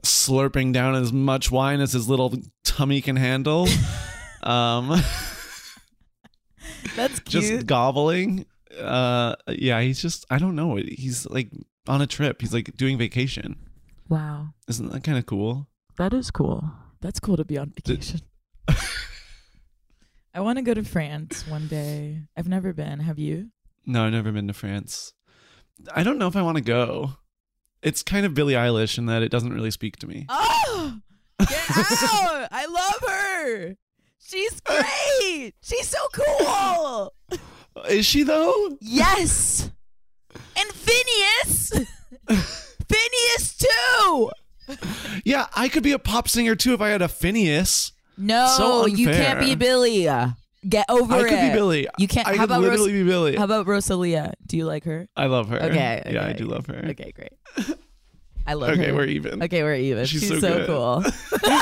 slurping 0.05 0.73
down 0.73 0.95
as 0.95 1.13
much 1.13 1.51
wine 1.51 1.81
as 1.81 1.93
his 1.93 2.09
little 2.09 2.35
tummy 2.65 3.01
can 3.01 3.17
handle. 3.17 3.67
um, 4.43 4.89
That's 6.97 7.21
cute. 7.21 7.43
just 7.43 7.67
gobbling. 7.67 8.47
Uh, 8.79 9.35
yeah, 9.49 9.81
he's 9.81 10.01
just 10.03 10.25
I 10.31 10.39
don't 10.39 10.55
know. 10.57 10.77
He's 10.77 11.27
like 11.27 11.51
on 11.89 12.01
a 12.03 12.07
trip. 12.07 12.41
He's 12.41 12.53
like 12.53 12.77
doing 12.77 12.99
vacation. 12.99 13.57
wow. 14.09 14.49
Isn't 14.69 14.91
that 14.93 15.05
kind 15.05 15.19
of 15.19 15.27
cool? 15.27 15.69
That 15.97 16.13
is 16.13 16.31
cool. 16.31 16.71
That's 17.01 17.21
cool 17.21 17.37
to 17.37 17.45
be 17.45 17.59
on 17.59 17.71
vacation. 17.71 18.21
I 20.35 20.41
want 20.41 20.59
to 20.59 20.63
go 20.63 20.75
to 20.75 20.83
France 20.83 21.47
one 21.47 21.69
day. 21.69 22.23
I've 22.37 22.49
never 22.49 22.73
been. 22.73 22.99
Have 23.01 23.19
you? 23.19 23.51
No, 23.87 24.05
I've 24.07 24.13
never 24.13 24.33
been 24.33 24.49
to 24.49 24.55
France. 24.55 25.13
I 25.95 26.03
don't 26.03 26.19
know 26.19 26.27
if 26.27 26.35
I 26.35 26.43
want 26.43 26.57
to 26.57 26.63
go. 26.65 27.13
It's 27.85 28.03
kind 28.03 28.25
of 28.27 28.35
Billie 28.35 28.55
Eilish 28.55 28.99
in 28.99 29.07
that 29.07 29.23
it 29.23 29.29
doesn't 29.31 29.53
really 29.53 29.71
speak 29.71 29.99
to 29.99 30.07
me. 30.09 30.27
Oh, 30.29 30.99
get 31.39 31.51
out! 31.71 32.49
I 32.51 32.67
love 32.67 33.11
her. 33.11 33.77
She's 34.27 34.59
great. 34.61 35.53
She's 35.63 35.89
so 35.89 35.99
cool. 36.13 37.15
Is 37.89 38.07
she 38.07 38.23
though? 38.23 38.77
Yes. 38.81 39.71
And 40.57 40.71
Finneas. 40.71 41.87
Finneas 42.89 43.57
too. 43.59 44.31
Yeah, 45.25 45.47
I 45.55 45.69
could 45.69 45.83
be 45.83 45.93
a 45.93 45.99
pop 45.99 46.29
singer 46.29 46.55
too 46.55 46.73
if 46.75 46.81
I 46.81 46.89
had 46.89 47.03
a 47.03 47.09
Finneas. 47.09 47.93
No, 48.17 48.47
So 48.57 48.87
you 48.87 49.09
can't 49.09 49.39
unfair. 49.41 49.41
be 49.41 49.55
Billie. 49.57 50.05
Get 50.69 50.87
over 50.89 51.15
it. 51.15 51.19
I 51.19 51.27
it. 51.27 51.29
could 51.29 51.41
be 51.49 51.53
Billie. 51.53 51.87
You 51.99 52.09
can't. 52.09 52.27
I 52.27 52.33
how 52.33 52.39
could 52.39 52.45
about 52.45 52.63
literally 52.63 52.93
Ros- 52.93 53.03
be 53.03 53.05
Billie. 53.05 53.37
How 53.37 53.45
about 53.45 53.67
Rosalia? 53.67 54.33
Do 54.47 54.57
you 54.57 54.65
like 54.65 54.85
her? 54.85 55.07
I 55.17 55.27
love 55.27 55.51
her. 55.51 55.57
Okay. 55.57 56.03
okay. 56.05 56.15
Yeah, 56.15 56.27
I 56.27 56.33
do 56.33 56.47
love 56.47 56.67
her. 56.67 56.87
Okay, 56.91 57.13
great. 57.13 57.33
I 58.47 58.55
love 58.55 58.71
her. 58.71 58.75
Okay, 58.75 58.89
her. 58.89 58.95
we're 58.95 59.07
even. 59.07 59.43
Okay, 59.43 59.63
we're 59.63 59.75
even. 59.75 60.07
She's 60.07 60.23
She's, 60.23 60.31
so 60.31 60.41
so, 60.41 60.67
cool. 60.67 61.05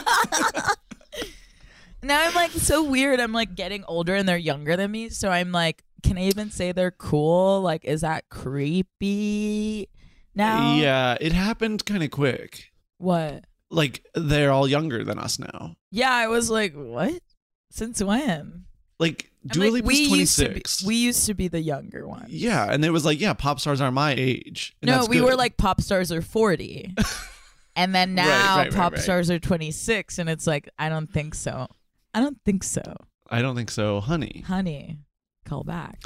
now 2.02 2.26
I'm 2.26 2.34
like 2.34 2.50
so 2.52 2.84
weird. 2.84 3.20
I'm 3.20 3.32
like 3.32 3.54
getting 3.54 3.84
older 3.84 4.14
and 4.14 4.28
they're 4.28 4.36
younger 4.36 4.76
than 4.76 4.90
me. 4.90 5.08
So 5.08 5.30
I'm 5.30 5.52
like, 5.52 5.82
can 6.02 6.18
I 6.18 6.24
even 6.24 6.50
say 6.50 6.72
they're 6.72 6.90
cool? 6.90 7.60
Like, 7.60 7.84
is 7.84 8.02
that 8.02 8.28
creepy 8.28 9.88
now? 10.34 10.76
Yeah, 10.76 11.16
it 11.20 11.32
happened 11.32 11.86
kind 11.86 12.02
of 12.02 12.10
quick. 12.10 12.72
What? 12.98 13.44
Like 13.70 14.04
they're 14.14 14.52
all 14.52 14.68
younger 14.68 15.02
than 15.02 15.18
us 15.18 15.38
now. 15.38 15.76
Yeah, 15.90 16.12
I 16.12 16.28
was 16.28 16.50
like, 16.50 16.74
what? 16.74 17.22
Since 17.70 18.02
when? 18.02 18.66
Like 19.02 19.32
Dua 19.44 19.70
like, 19.70 19.84
we 19.84 19.96
used 19.96 20.38
to 20.38 20.48
be, 20.50 20.62
we 20.86 20.94
used 20.94 21.26
to 21.26 21.34
be 21.34 21.48
the 21.48 21.60
younger 21.60 22.06
ones. 22.06 22.30
yeah, 22.30 22.72
and 22.72 22.84
it 22.84 22.90
was 22.90 23.04
like, 23.04 23.20
yeah, 23.20 23.34
pop 23.34 23.58
stars 23.58 23.80
are 23.80 23.90
my 23.90 24.14
age. 24.16 24.76
no, 24.82 25.04
we 25.06 25.16
good. 25.16 25.24
were 25.24 25.34
like 25.34 25.56
pop 25.56 25.80
stars 25.80 26.12
are 26.12 26.22
40. 26.22 26.94
and 27.76 27.92
then 27.92 28.14
now 28.14 28.56
right, 28.56 28.66
right, 28.66 28.72
pop 28.72 28.92
right. 28.92 29.02
stars 29.02 29.30
are 29.30 29.40
26 29.40 30.18
and 30.18 30.30
it's 30.30 30.46
like 30.46 30.68
I 30.78 30.88
don't 30.88 31.12
think 31.12 31.34
so. 31.34 31.66
I 32.14 32.20
don't 32.20 32.38
think 32.44 32.62
so. 32.62 32.82
I 33.28 33.42
don't 33.42 33.56
think 33.56 33.70
so, 33.70 33.98
honey. 34.00 34.44
Honey, 34.46 34.98
call 35.44 35.64
back. 35.64 36.04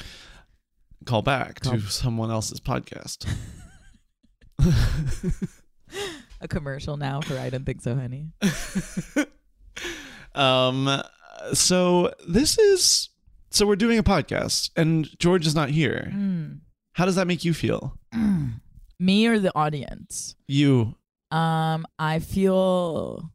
Call 1.05 1.21
back 1.23 1.61
Call- 1.61 1.75
to 1.75 1.81
someone 1.83 2.31
else's 2.31 2.61
podcast. 2.61 3.27
A 6.41 6.49
commercial 6.49 6.97
now 6.97 7.21
for 7.21 7.39
I 7.39 7.51
don't 7.51 7.65
think 7.67 7.83
so, 7.83 7.95
honey. 7.95 8.29
um, 10.35 11.03
so 11.53 12.13
this 12.29 12.59
is 12.59 13.09
so 13.51 13.67
we're 13.67 13.77
doing 13.77 13.99
a 13.99 14.03
podcast, 14.03 14.71
and 14.77 15.09
George 15.19 15.47
is 15.47 15.55
not 15.55 15.71
here. 15.71 16.11
Mm. 16.13 16.61
How 16.93 17.05
does 17.05 17.15
that 17.17 17.27
make 17.27 17.45
you 17.45 17.53
feel? 17.55 17.97
Me 18.99 19.27
or 19.27 19.39
the 19.39 19.55
audience? 19.55 20.35
You 20.49 20.95
Um, 21.31 21.87
I 21.99 22.19
feel 22.21 23.31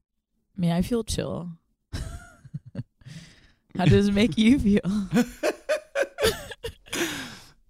I 0.57 0.61
mean, 0.61 0.71
I 0.71 0.81
feel 0.81 1.03
chill. 1.03 1.51
How 3.77 3.85
does 3.85 4.07
it 4.09 4.13
make 4.13 4.37
you 4.37 4.59
feel? 4.59 5.07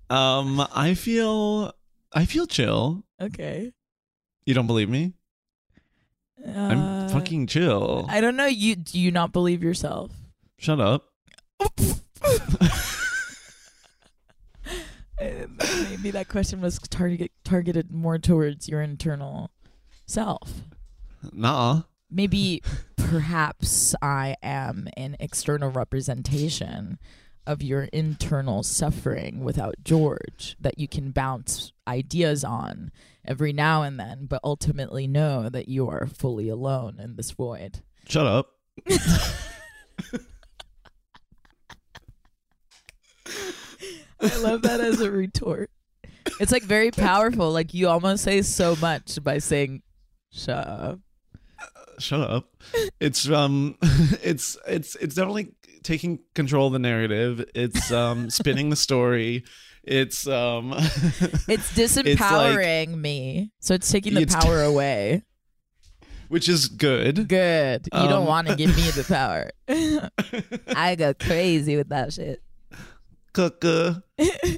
Um, 0.09 0.59
I 0.75 0.93
feel 0.93 1.73
I 2.11 2.25
feel 2.25 2.45
chill. 2.45 3.05
Okay. 3.21 3.71
You 4.45 4.53
don't 4.53 4.67
believe 4.67 4.89
me? 4.89 5.13
I'm 6.45 6.79
Uh, 6.79 7.07
fucking 7.07 7.47
chill. 7.47 8.07
I 8.09 8.19
don't 8.19 8.35
know. 8.35 8.45
You 8.47 8.75
do 8.75 8.99
you 8.99 9.09
not 9.11 9.31
believe 9.31 9.63
yourself? 9.63 10.11
Shut 10.61 10.79
up. 10.79 11.09
Uh, 15.19 15.45
Maybe 15.87 16.09
that 16.09 16.29
question 16.29 16.61
was 16.61 16.79
target 16.79 17.31
targeted 17.43 17.91
more 17.91 18.17
towards 18.17 18.67
your 18.67 18.81
internal 18.81 19.51
self. 20.07 20.63
Nah. 21.31 21.83
Maybe 22.09 22.63
perhaps 22.95 23.93
I 24.01 24.35
am 24.41 24.87
an 24.97 25.17
external 25.19 25.69
representation 25.69 26.97
of 27.45 27.61
your 27.61 27.83
internal 27.93 28.63
suffering 28.63 29.43
without 29.43 29.75
George 29.83 30.55
that 30.59 30.79
you 30.79 30.87
can 30.87 31.11
bounce 31.11 31.71
ideas 31.87 32.43
on 32.43 32.91
every 33.23 33.53
now 33.53 33.83
and 33.83 33.99
then, 33.99 34.25
but 34.25 34.41
ultimately 34.43 35.05
know 35.05 35.49
that 35.49 35.67
you 35.67 35.87
are 35.87 36.07
fully 36.07 36.49
alone 36.49 36.99
in 36.99 37.15
this 37.15 37.29
void. 37.29 37.81
Shut 38.07 38.25
up. 38.25 38.49
I 44.21 44.37
love 44.37 44.61
that 44.63 44.79
as 44.79 45.01
a 45.01 45.11
retort. 45.11 45.69
It's 46.39 46.51
like 46.51 46.63
very 46.63 46.91
powerful. 46.91 47.51
Like 47.51 47.73
you 47.73 47.87
almost 47.87 48.23
say 48.23 48.41
so 48.41 48.75
much 48.77 49.17
by 49.23 49.39
saying, 49.39 49.81
"Shut 50.31 50.67
up." 50.67 50.99
Shut 51.99 52.29
up. 52.29 52.45
It's 52.99 53.29
um 53.29 53.77
it's 54.23 54.57
it's 54.67 54.95
it's 54.95 55.15
definitely 55.15 55.53
taking 55.83 56.19
control 56.35 56.67
of 56.67 56.73
the 56.73 56.79
narrative. 56.79 57.43
It's 57.55 57.91
um 57.91 58.29
spinning 58.29 58.69
the 58.69 58.75
story. 58.75 59.43
It's 59.83 60.27
um 60.27 60.73
It's 61.47 61.71
disempowering 61.73 62.95
me, 62.97 63.51
so 63.59 63.73
it's 63.73 63.91
taking 63.91 64.13
the 64.13 64.21
It's- 64.21 64.43
power 64.45 64.61
away. 64.63 65.23
which 66.27 66.47
is 66.47 66.67
good. 66.69 67.27
Good. 67.27 67.87
You 67.93 67.99
don't 68.07 68.13
Um, 68.13 68.25
want 68.25 68.47
to 68.47 68.55
give 68.55 68.75
me 68.75 68.83
the 68.91 69.03
power. 69.03 69.49
I 70.75 70.95
go 70.95 71.13
crazy 71.13 71.75
with 71.77 71.89
that 71.89 72.13
shit. 72.13 72.41
Cuckoo. 73.33 73.95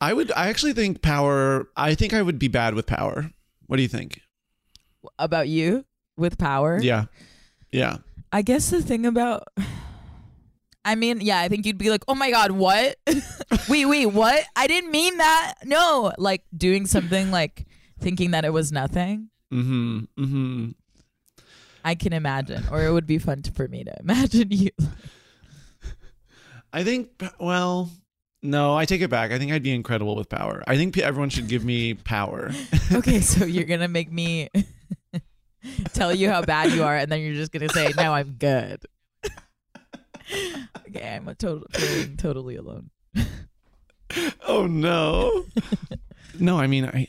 I 0.00 0.12
would 0.12 0.32
I 0.32 0.48
actually 0.48 0.72
think 0.72 1.00
power 1.02 1.68
I 1.76 1.94
think 1.94 2.12
I 2.12 2.22
would 2.22 2.38
be 2.38 2.48
bad 2.48 2.74
with 2.74 2.86
power. 2.86 3.30
What 3.66 3.76
do 3.76 3.82
you 3.82 3.88
think? 3.88 4.20
About 5.18 5.48
you 5.48 5.84
with 6.16 6.38
power. 6.38 6.78
Yeah. 6.80 7.04
Yeah. 7.70 7.98
I 8.32 8.42
guess 8.42 8.70
the 8.70 8.82
thing 8.82 9.06
about 9.06 9.44
I 10.84 10.96
mean, 10.96 11.20
yeah, 11.20 11.38
I 11.38 11.46
think 11.48 11.64
you'd 11.64 11.78
be 11.78 11.90
like, 11.90 12.02
"Oh 12.08 12.14
my 12.16 12.30
god, 12.32 12.50
what? 12.50 12.96
wait, 13.68 13.86
wait, 13.86 14.06
what? 14.06 14.44
I 14.56 14.66
didn't 14.66 14.90
mean 14.90 15.18
that." 15.18 15.54
No, 15.64 16.12
like 16.18 16.42
doing 16.56 16.86
something 16.86 17.30
like 17.30 17.66
thinking 18.00 18.32
that 18.32 18.44
it 18.44 18.52
was 18.52 18.72
nothing. 18.72 19.28
Mhm. 19.52 20.08
Mhm. 20.18 20.74
I 21.84 21.94
can 21.94 22.12
imagine, 22.12 22.64
or 22.70 22.84
it 22.84 22.90
would 22.90 23.06
be 23.06 23.18
fun 23.18 23.42
to, 23.42 23.52
for 23.52 23.68
me 23.68 23.84
to 23.84 23.94
imagine 24.00 24.50
you. 24.50 24.70
I 26.72 26.84
think 26.84 27.10
well, 27.38 27.90
no, 28.42 28.76
I 28.76 28.84
take 28.86 29.00
it 29.02 29.10
back. 29.10 29.30
I 29.30 29.38
think 29.38 29.52
I'd 29.52 29.62
be 29.62 29.72
incredible 29.72 30.16
with 30.16 30.28
power. 30.28 30.64
I 30.66 30.76
think 30.76 30.98
everyone 30.98 31.30
should 31.30 31.48
give 31.48 31.64
me 31.64 31.94
power. 31.94 32.50
okay, 32.92 33.20
so 33.20 33.44
you're 33.46 33.64
gonna 33.64 33.88
make 33.88 34.10
me 34.10 34.48
tell 35.92 36.14
you 36.14 36.28
how 36.28 36.42
bad 36.42 36.72
you 36.72 36.82
are, 36.82 36.96
and 36.96 37.10
then 37.10 37.20
you're 37.20 37.34
just 37.34 37.52
gonna 37.52 37.68
say, 37.68 37.92
"No, 37.96 38.12
I'm 38.12 38.32
good." 38.32 38.84
okay, 40.88 41.14
I'm 41.14 41.28
a 41.28 41.34
total 41.34 41.66
feeling 41.72 42.16
totally 42.16 42.56
alone. 42.56 42.90
oh 44.46 44.66
no. 44.66 45.44
no, 46.38 46.58
I 46.58 46.66
mean, 46.66 46.86
I, 46.86 47.08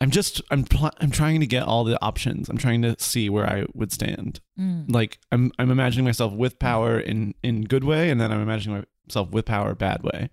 I'm 0.00 0.10
just, 0.10 0.42
I'm, 0.50 0.64
pl- 0.64 0.90
I'm 1.00 1.10
trying 1.10 1.40
to 1.40 1.46
get 1.46 1.62
all 1.62 1.84
the 1.84 2.02
options. 2.02 2.48
I'm 2.48 2.58
trying 2.58 2.82
to 2.82 2.96
see 2.98 3.28
where 3.30 3.46
I 3.46 3.66
would 3.74 3.92
stand. 3.92 4.40
Mm. 4.58 4.92
Like, 4.92 5.18
I'm, 5.30 5.52
I'm 5.60 5.70
imagining 5.70 6.04
myself 6.04 6.32
with 6.32 6.58
power 6.58 6.98
in, 6.98 7.34
in 7.44 7.62
good 7.62 7.84
way, 7.84 8.10
and 8.10 8.20
then 8.20 8.32
I'm 8.32 8.40
imagining 8.42 8.84
myself 9.06 9.30
with 9.30 9.46
power 9.46 9.74
bad 9.74 10.02
way. 10.02 10.30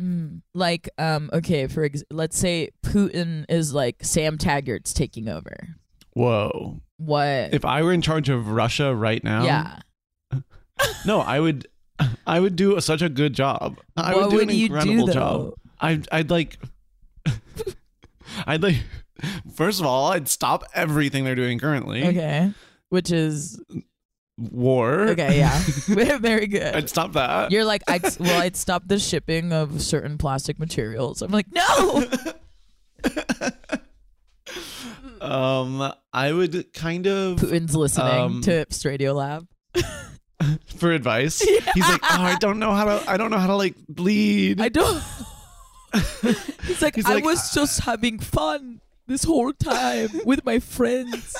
Mm. 0.00 0.42
Like, 0.54 0.88
um, 0.98 1.30
okay, 1.32 1.66
for 1.66 1.84
ex- 1.84 2.04
let's 2.10 2.38
say 2.38 2.70
Putin 2.82 3.44
is 3.48 3.72
like 3.72 3.96
Sam 4.02 4.38
Taggart's 4.38 4.92
taking 4.92 5.28
over. 5.28 5.76
Whoa! 6.12 6.80
What? 6.98 7.52
If 7.52 7.64
I 7.64 7.82
were 7.82 7.92
in 7.92 8.02
charge 8.02 8.28
of 8.28 8.48
Russia 8.48 8.94
right 8.94 9.22
now, 9.22 9.44
yeah. 9.44 9.78
no, 11.06 11.20
I 11.20 11.40
would, 11.40 11.68
I 12.26 12.40
would 12.40 12.56
do 12.56 12.78
such 12.80 13.02
a 13.02 13.08
good 13.08 13.34
job. 13.34 13.78
I 13.96 14.14
what 14.14 14.24
would 14.24 14.30
do 14.30 14.36
would 14.36 14.50
an 14.50 14.56
you 14.56 14.66
incredible 14.66 15.06
do 15.06 15.12
job. 15.12 15.54
I'd, 15.80 16.08
I'd 16.10 16.30
like, 16.30 16.58
I'd 18.46 18.62
like. 18.62 18.76
First 19.54 19.80
of 19.80 19.86
all, 19.86 20.12
I'd 20.12 20.28
stop 20.28 20.64
everything 20.74 21.24
they're 21.24 21.34
doing 21.34 21.58
currently. 21.58 22.04
Okay. 22.06 22.52
Which 22.90 23.10
is 23.10 23.58
War. 24.38 25.08
okay, 25.10 25.38
yeah, 25.38 25.58
very 26.18 26.46
good. 26.46 26.74
I'd 26.74 26.88
stop 26.90 27.14
that. 27.14 27.50
You're 27.50 27.64
like, 27.64 27.82
I'd 27.88 28.02
well, 28.20 28.42
I'd 28.42 28.56
stop 28.66 28.82
the 28.86 28.98
shipping 28.98 29.52
of 29.52 29.80
certain 29.80 30.18
plastic 30.18 30.58
materials. 30.58 31.22
I'm 31.22 31.32
like, 31.32 31.46
no. 31.52 32.04
um, 35.20 35.92
I 36.12 36.32
would 36.32 36.72
kind 36.74 37.06
of 37.06 37.38
Putin's 37.38 37.74
listening 37.74 38.06
Um, 38.12 38.40
to 38.42 38.66
Radio 38.84 39.12
Lab. 39.14 39.46
for 40.76 40.92
advice. 40.92 41.40
He's 41.40 41.88
like, 41.88 42.02
oh, 42.02 42.22
I 42.22 42.36
don't 42.38 42.58
know 42.58 42.72
how 42.72 42.84
to. 42.84 43.10
I 43.10 43.16
don't 43.16 43.30
know 43.30 43.38
how 43.38 43.46
to 43.48 43.56
like 43.56 43.74
bleed. 43.88 44.60
I 44.60 44.68
don't. 44.68 45.02
He's 46.62 46.82
like, 46.82 46.94
He's 46.96 47.06
I 47.06 47.14
like, 47.14 47.24
was 47.24 47.54
just 47.54 47.80
having 47.80 48.18
fun 48.18 48.80
this 49.06 49.24
whole 49.24 49.52
time 49.54 50.08
with 50.26 50.44
my 50.44 50.58
friends. 50.58 51.34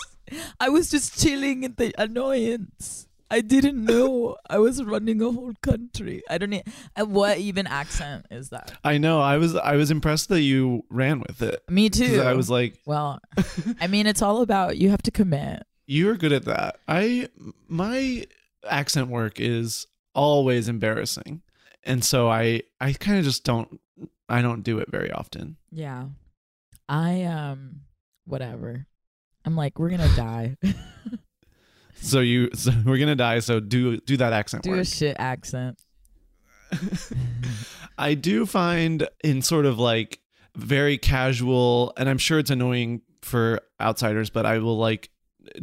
I 0.61 0.69
was 0.69 0.91
just 0.91 1.21
chilling 1.21 1.65
in 1.65 1.75
the 1.77 1.93
annoyance. 1.99 3.07
I 3.29 3.41
didn't 3.41 3.85
know 3.85 4.37
I 4.49 4.59
was 4.59 4.83
running 4.85 5.21
a 5.21 5.33
whole 5.33 5.53
country. 5.61 6.23
I 6.31 6.39
don't. 6.39 6.53
e- 6.53 6.63
uh, 6.97 7.05
what 7.07 7.39
even 7.39 7.67
accent 7.67 8.27
is 8.31 8.51
that? 8.51 8.73
I 8.85 8.99
know. 8.99 9.21
I 9.21 9.37
was. 9.39 9.57
I 9.57 9.75
was 9.75 9.91
impressed 9.91 10.29
that 10.29 10.43
you 10.43 10.85
ran 10.91 11.19
with 11.21 11.43
it. 11.43 11.61
Me 11.69 11.91
too. 11.91 12.23
I 12.23 12.35
was 12.35 12.49
like, 12.49 12.79
well, 12.87 13.19
I 13.81 13.89
mean, 13.89 14.07
it's 14.07 14.23
all 14.23 14.43
about 14.43 14.77
you 14.79 14.91
have 14.91 15.03
to 15.03 15.11
commit. 15.11 15.65
you're 15.87 16.17
good 16.17 16.33
at 16.33 16.45
that. 16.45 16.79
I 16.87 17.29
my 17.69 18.27
accent 18.69 19.09
work 19.09 19.41
is 19.41 19.89
always 20.15 20.69
embarrassing, 20.69 21.43
and 21.83 22.05
so 22.05 22.29
I 22.29 22.63
I 22.81 22.93
kind 22.93 23.19
of 23.19 23.25
just 23.25 23.43
don't. 23.43 23.81
I 24.29 24.41
don't 24.41 24.63
do 24.63 24.79
it 24.79 24.89
very 24.91 25.11
often. 25.11 25.57
Yeah. 25.73 26.07
I 26.89 27.25
um 27.25 27.81
whatever. 28.25 28.87
I'm 29.47 29.57
like, 29.57 29.79
we're 29.79 29.91
gonna 29.91 30.15
die. 30.17 30.57
So 31.99 32.21
you, 32.21 32.51
so 32.55 32.73
we're 32.85 32.99
gonna 32.99 33.17
die. 33.17 33.39
So 33.39 33.59
do 33.59 33.97
do 33.97 34.19
that 34.19 34.33
accent 34.35 34.65
Do 34.65 34.71
work. 34.73 34.81
a 34.81 34.85
shit 34.85 35.17
accent. 35.19 35.79
I 37.99 38.15
do 38.15 38.47
find 38.47 39.09
in 39.25 39.43
sort 39.43 39.67
of 39.67 39.79
like 39.79 40.21
very 40.57 40.99
casual, 40.99 41.93
and 41.97 42.09
I'm 42.09 42.19
sure 42.19 42.39
it's 42.39 42.51
annoying 42.51 43.03
for 43.23 43.61
outsiders, 43.81 44.31
but 44.31 44.47
I 44.47 44.59
will 44.59 44.77
like 44.79 45.11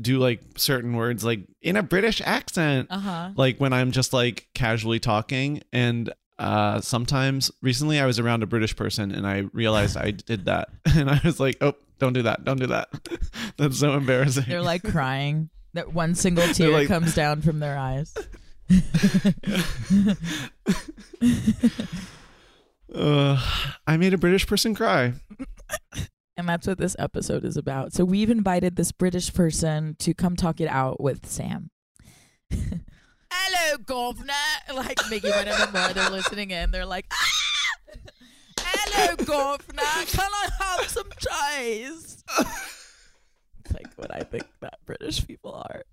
do 0.01 0.17
like 0.17 0.41
certain 0.57 0.95
words 0.95 1.23
like 1.23 1.41
in 1.61 1.75
a 1.77 1.83
British 1.83 2.21
accent, 2.25 2.87
Uh-huh. 2.89 3.29
like 3.35 3.59
when 3.59 3.71
I'm 3.73 3.91
just 3.91 4.11
like 4.13 4.47
casually 4.55 4.99
talking. 4.99 5.61
And 5.71 6.11
uh, 6.39 6.81
sometimes 6.81 7.51
recently 7.61 7.99
I 7.99 8.05
was 8.05 8.17
around 8.17 8.41
a 8.43 8.47
British 8.47 8.75
person 8.75 9.11
and 9.11 9.27
I 9.27 9.45
realized 9.53 9.97
I 9.97 10.11
did 10.11 10.45
that, 10.45 10.69
and 10.95 11.09
I 11.11 11.21
was 11.23 11.39
like, 11.39 11.57
oh, 11.61 11.75
don't 11.99 12.13
do 12.13 12.23
that, 12.23 12.43
don't 12.43 12.59
do 12.59 12.67
that. 12.67 12.89
That's 13.57 13.79
so 13.79 13.93
embarrassing. 13.93 14.45
They're 14.47 14.61
like 14.61 14.83
crying. 14.83 15.49
That 15.73 15.93
one 15.93 16.15
single 16.15 16.47
tear 16.53 16.69
like- 16.71 16.87
comes 16.87 17.15
down 17.15 17.41
from 17.41 17.59
their 17.59 17.77
eyes. 17.77 18.13
uh, 22.93 23.41
I 23.87 23.97
made 23.97 24.13
a 24.13 24.17
British 24.17 24.47
person 24.47 24.75
cry. 24.75 25.13
And 26.35 26.49
that's 26.49 26.65
what 26.65 26.77
this 26.79 26.95
episode 26.97 27.45
is 27.45 27.57
about. 27.57 27.93
So 27.93 28.05
we've 28.05 28.29
invited 28.29 28.75
this 28.75 28.91
British 28.91 29.33
person 29.33 29.95
to 29.99 30.13
come 30.13 30.35
talk 30.35 30.59
it 30.59 30.67
out 30.67 30.99
with 30.99 31.27
Sam. 31.27 31.69
Hello, 32.51 33.77
governor. 33.85 34.33
Like 34.73 34.97
Mickey 35.09 35.29
whenever 35.29 35.71
more 35.71 35.93
they're 35.93 36.09
listening 36.09 36.51
in, 36.51 36.71
they're 36.71 36.85
like, 36.85 37.05
ah! 37.11 37.42
Hello, 38.85 39.15
governor. 39.15 40.05
Can 40.07 40.29
I 40.31 40.47
have 40.59 40.87
some 40.87 41.07
cheese? 41.17 42.23
Like 43.73 43.87
what 43.95 44.13
I 44.13 44.19
think 44.21 44.43
that 44.61 44.79
British 44.85 45.25
people 45.25 45.53
are. 45.53 45.83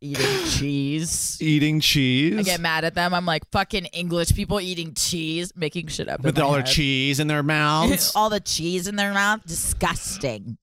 Eating 0.00 0.46
cheese. 0.48 1.38
Eating 1.40 1.78
cheese. 1.78 2.36
I 2.36 2.42
get 2.42 2.60
mad 2.60 2.84
at 2.84 2.94
them. 2.94 3.14
I'm 3.14 3.24
like, 3.24 3.44
fucking 3.52 3.84
English 3.86 4.34
people 4.34 4.60
eating 4.60 4.94
cheese, 4.94 5.52
making 5.54 5.86
shit 5.86 6.08
up. 6.08 6.22
with 6.22 6.38
all 6.40 6.52
their 6.54 6.62
cheese 6.62 7.20
in 7.20 7.28
their 7.28 7.42
mouths. 7.44 8.10
all 8.16 8.28
the 8.28 8.40
cheese 8.40 8.88
in 8.88 8.96
their 8.96 9.12
mouth. 9.14 9.42
Disgusting. 9.46 10.58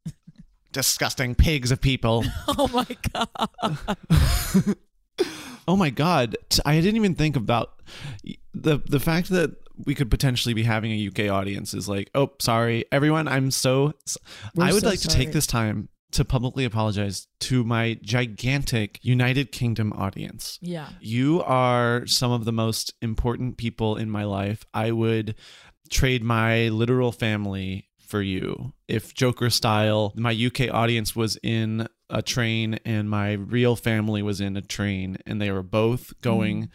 Disgusting 0.73 1.35
pigs 1.35 1.71
of 1.71 1.79
people. 1.79 2.25
Oh 2.49 2.67
my 2.67 2.85
god. 3.13 4.75
oh 5.67 5.75
my 5.77 5.89
god. 5.89 6.35
I 6.65 6.75
didn't 6.81 6.97
even 6.97 7.15
think 7.15 7.35
about 7.37 7.79
the 8.53 8.79
the 8.85 8.99
fact 8.99 9.29
that 9.29 9.55
we 9.85 9.95
could 9.95 10.11
potentially 10.11 10.53
be 10.53 10.63
having 10.63 10.91
a 10.91 11.07
UK 11.07 11.31
audience 11.31 11.73
is 11.73 11.87
like, 11.87 12.09
oh, 12.15 12.31
sorry, 12.39 12.85
everyone. 12.91 13.27
I'm 13.27 13.51
so. 13.51 13.93
We're 14.55 14.65
I 14.65 14.73
would 14.73 14.83
so 14.83 14.89
like 14.89 14.99
to 15.01 15.07
take 15.07 15.31
this 15.31 15.47
time 15.47 15.89
to 16.11 16.25
publicly 16.25 16.65
apologize 16.65 17.27
to 17.39 17.63
my 17.63 17.99
gigantic 18.01 18.99
United 19.03 19.51
Kingdom 19.51 19.93
audience. 19.93 20.57
Yeah. 20.61 20.89
You 20.99 21.43
are 21.43 22.05
some 22.07 22.31
of 22.31 22.45
the 22.45 22.51
most 22.51 22.93
important 23.01 23.57
people 23.57 23.95
in 23.95 24.09
my 24.09 24.23
life. 24.23 24.65
I 24.73 24.91
would 24.91 25.35
trade 25.89 26.23
my 26.23 26.69
literal 26.69 27.11
family 27.11 27.89
for 27.99 28.21
you. 28.21 28.73
If 28.87 29.13
Joker 29.13 29.51
style, 29.51 30.13
my 30.15 30.31
UK 30.31 30.73
audience 30.73 31.15
was 31.15 31.37
in 31.43 31.87
a 32.09 32.23
train 32.23 32.79
and 32.83 33.07
my 33.07 33.33
real 33.33 33.75
family 33.75 34.23
was 34.23 34.41
in 34.41 34.57
a 34.57 34.61
train 34.61 35.17
and 35.27 35.39
they 35.39 35.51
were 35.51 35.63
both 35.63 36.09
hmm. 36.09 36.15
going 36.21 36.69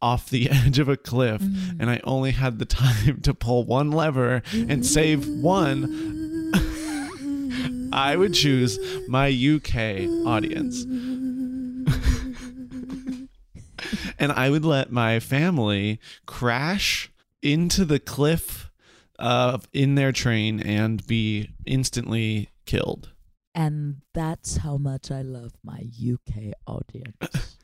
off 0.00 0.30
the 0.30 0.50
edge 0.50 0.78
of 0.78 0.88
a 0.88 0.96
cliff 0.96 1.42
and 1.78 1.90
I 1.90 2.00
only 2.04 2.32
had 2.32 2.58
the 2.58 2.64
time 2.64 3.20
to 3.22 3.34
pull 3.34 3.64
one 3.64 3.90
lever 3.90 4.42
and 4.52 4.84
save 4.84 5.26
one 5.26 6.52
I 7.92 8.16
would 8.16 8.34
choose 8.34 8.78
my 9.08 9.28
UK 9.28 10.06
audience. 10.24 10.84
and 14.18 14.32
I 14.32 14.50
would 14.50 14.64
let 14.64 14.92
my 14.92 15.18
family 15.18 15.98
crash 16.26 17.10
into 17.42 17.84
the 17.84 17.98
cliff 17.98 18.70
uh, 19.18 19.58
in 19.72 19.96
their 19.96 20.12
train 20.12 20.60
and 20.60 21.04
be 21.06 21.50
instantly 21.66 22.50
killed. 22.64 23.10
And 23.54 24.02
that's 24.14 24.58
how 24.58 24.76
much 24.76 25.10
I 25.10 25.22
love 25.22 25.52
my 25.64 25.88
UK 26.00 26.52
audience. 26.66 27.56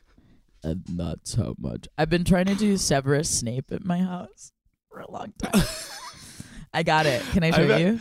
And 0.63 0.83
that's 0.87 1.35
how 1.35 1.55
much 1.59 1.87
I've 1.97 2.09
been 2.09 2.23
trying 2.23 2.45
to 2.45 2.55
do 2.55 2.77
Severus 2.77 3.29
Snape 3.29 3.71
at 3.71 3.85
my 3.85 3.99
house 3.99 4.51
for 4.89 4.99
a 4.99 5.11
long 5.11 5.33
time. 5.41 5.63
I 6.73 6.83
got 6.83 7.05
it. 7.05 7.21
Can 7.31 7.43
I 7.43 7.47
I 7.47 7.51
show 7.51 7.67
bet- 7.67 7.81
you? 7.81 7.99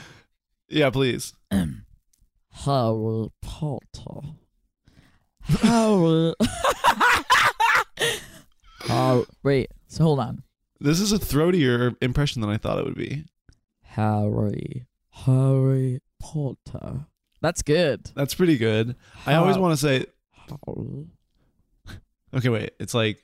Yeah, 0.69 0.91
please. 0.91 1.33
Um, 1.51 1.87
Harry 2.51 3.29
Potter. 3.41 4.29
Harry. 5.43 6.35
oh, 8.89 9.27
wait. 9.43 9.71
So 9.89 10.05
hold 10.05 10.21
on. 10.21 10.43
This 10.81 11.01
is 11.01 11.13
a 11.13 11.19
throatier 11.19 11.97
impression 12.03 12.41
than 12.43 12.51
I 12.51 12.57
thought 12.57 12.79
it 12.79 12.85
would 12.85 12.97
be. 12.97 13.25
Harry. 13.83 14.87
Harry 15.11 16.01
Potter. 16.21 17.07
That's 17.41 17.63
good. 17.63 18.11
That's 18.15 18.35
pretty 18.35 18.59
good. 18.59 18.97
I 19.25 19.35
always 19.35 19.57
want 19.57 19.73
to 19.73 19.77
say, 19.77 20.07
Harry. 20.67 21.07
Okay, 22.35 22.49
wait, 22.49 22.73
it's 22.81 22.95
like 22.95 23.23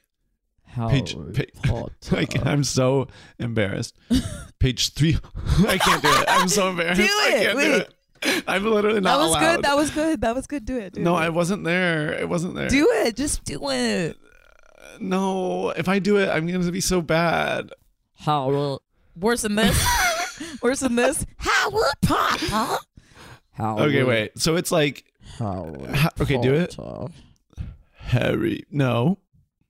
Page- 0.89 1.13
Harry 1.15 1.33
pa- 1.63 1.69
Potter. 2.01 2.17
Like, 2.17 2.37
uh, 2.39 2.43
I'm 2.49 2.65
so 2.65 3.09
embarrassed. 3.39 3.95
Page 4.59 4.95
three. 4.95 5.19
I 5.69 5.79
can't 5.79 6.03
do 6.03 6.09
it. 6.09 6.25
I'm 6.29 6.49
so 6.49 6.69
embarrassed. 6.71 7.01
Do 7.01 7.05
I 7.09 7.33
it. 7.35 7.43
can't 7.45 7.57
Wait. 7.57 7.65
do 7.65 7.75
it. 7.75 8.45
I'm 8.47 8.65
literally 8.65 9.01
not. 9.01 9.19
that 9.19 9.23
was 9.23 9.31
allowed. 9.31 9.57
good. 9.57 9.65
That 9.65 9.77
was 9.77 9.91
good. 9.91 10.21
That 10.21 10.35
was 10.35 10.47
good. 10.47 10.65
Do 10.65 10.79
it. 10.79 10.97
No. 10.97 11.15
I 11.17 11.29
wasn't 11.29 11.65
there. 11.65 12.13
It 12.13 12.29
wasn't 12.29 12.55
there. 12.55 12.69
Do 12.69 12.89
it. 12.91 13.17
Just 13.17 13.43
do 13.45 13.59
it. 13.71 14.17
Uh, 14.17 14.97
no, 15.01 15.71
if 15.71 15.89
I 15.89 15.99
do 15.99 16.19
it, 16.19 16.29
I'm 16.29 16.47
going 16.47 16.63
to 16.63 16.71
be 16.73 16.81
so 16.81 17.03
bad. 17.03 17.71
How 18.21 18.79
Worse 19.17 19.43
than 19.43 19.57
this. 19.57 19.87
Worse 20.63 20.81
than 20.81 20.95
this. 20.95 21.27
Harry 21.39 21.73
Potter. 22.01 22.79
Okay, 23.61 24.05
wait. 24.05 24.39
So 24.39 24.55
it's 24.57 24.71
like 24.73 25.05
Ha- 25.39 26.11
okay, 26.21 26.41
do 26.41 26.55
it. 26.55 26.77
Potter. 28.13 28.25
Harry. 28.27 28.65
No. 28.71 29.19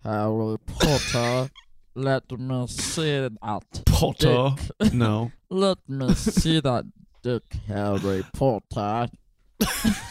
Harry 0.03 0.57
Potter. 0.67 1.51
Let 1.95 2.31
me 2.39 2.67
see 2.69 3.29
that. 3.29 3.83
Potter. 3.87 4.55
dick. 4.81 4.93
No. 4.95 5.31
Let 5.51 5.79
me 5.89 6.15
see 6.15 6.61
that 6.61 6.85
Dick 7.23 7.43
Harry 7.69 8.25
Potter. 8.33 9.09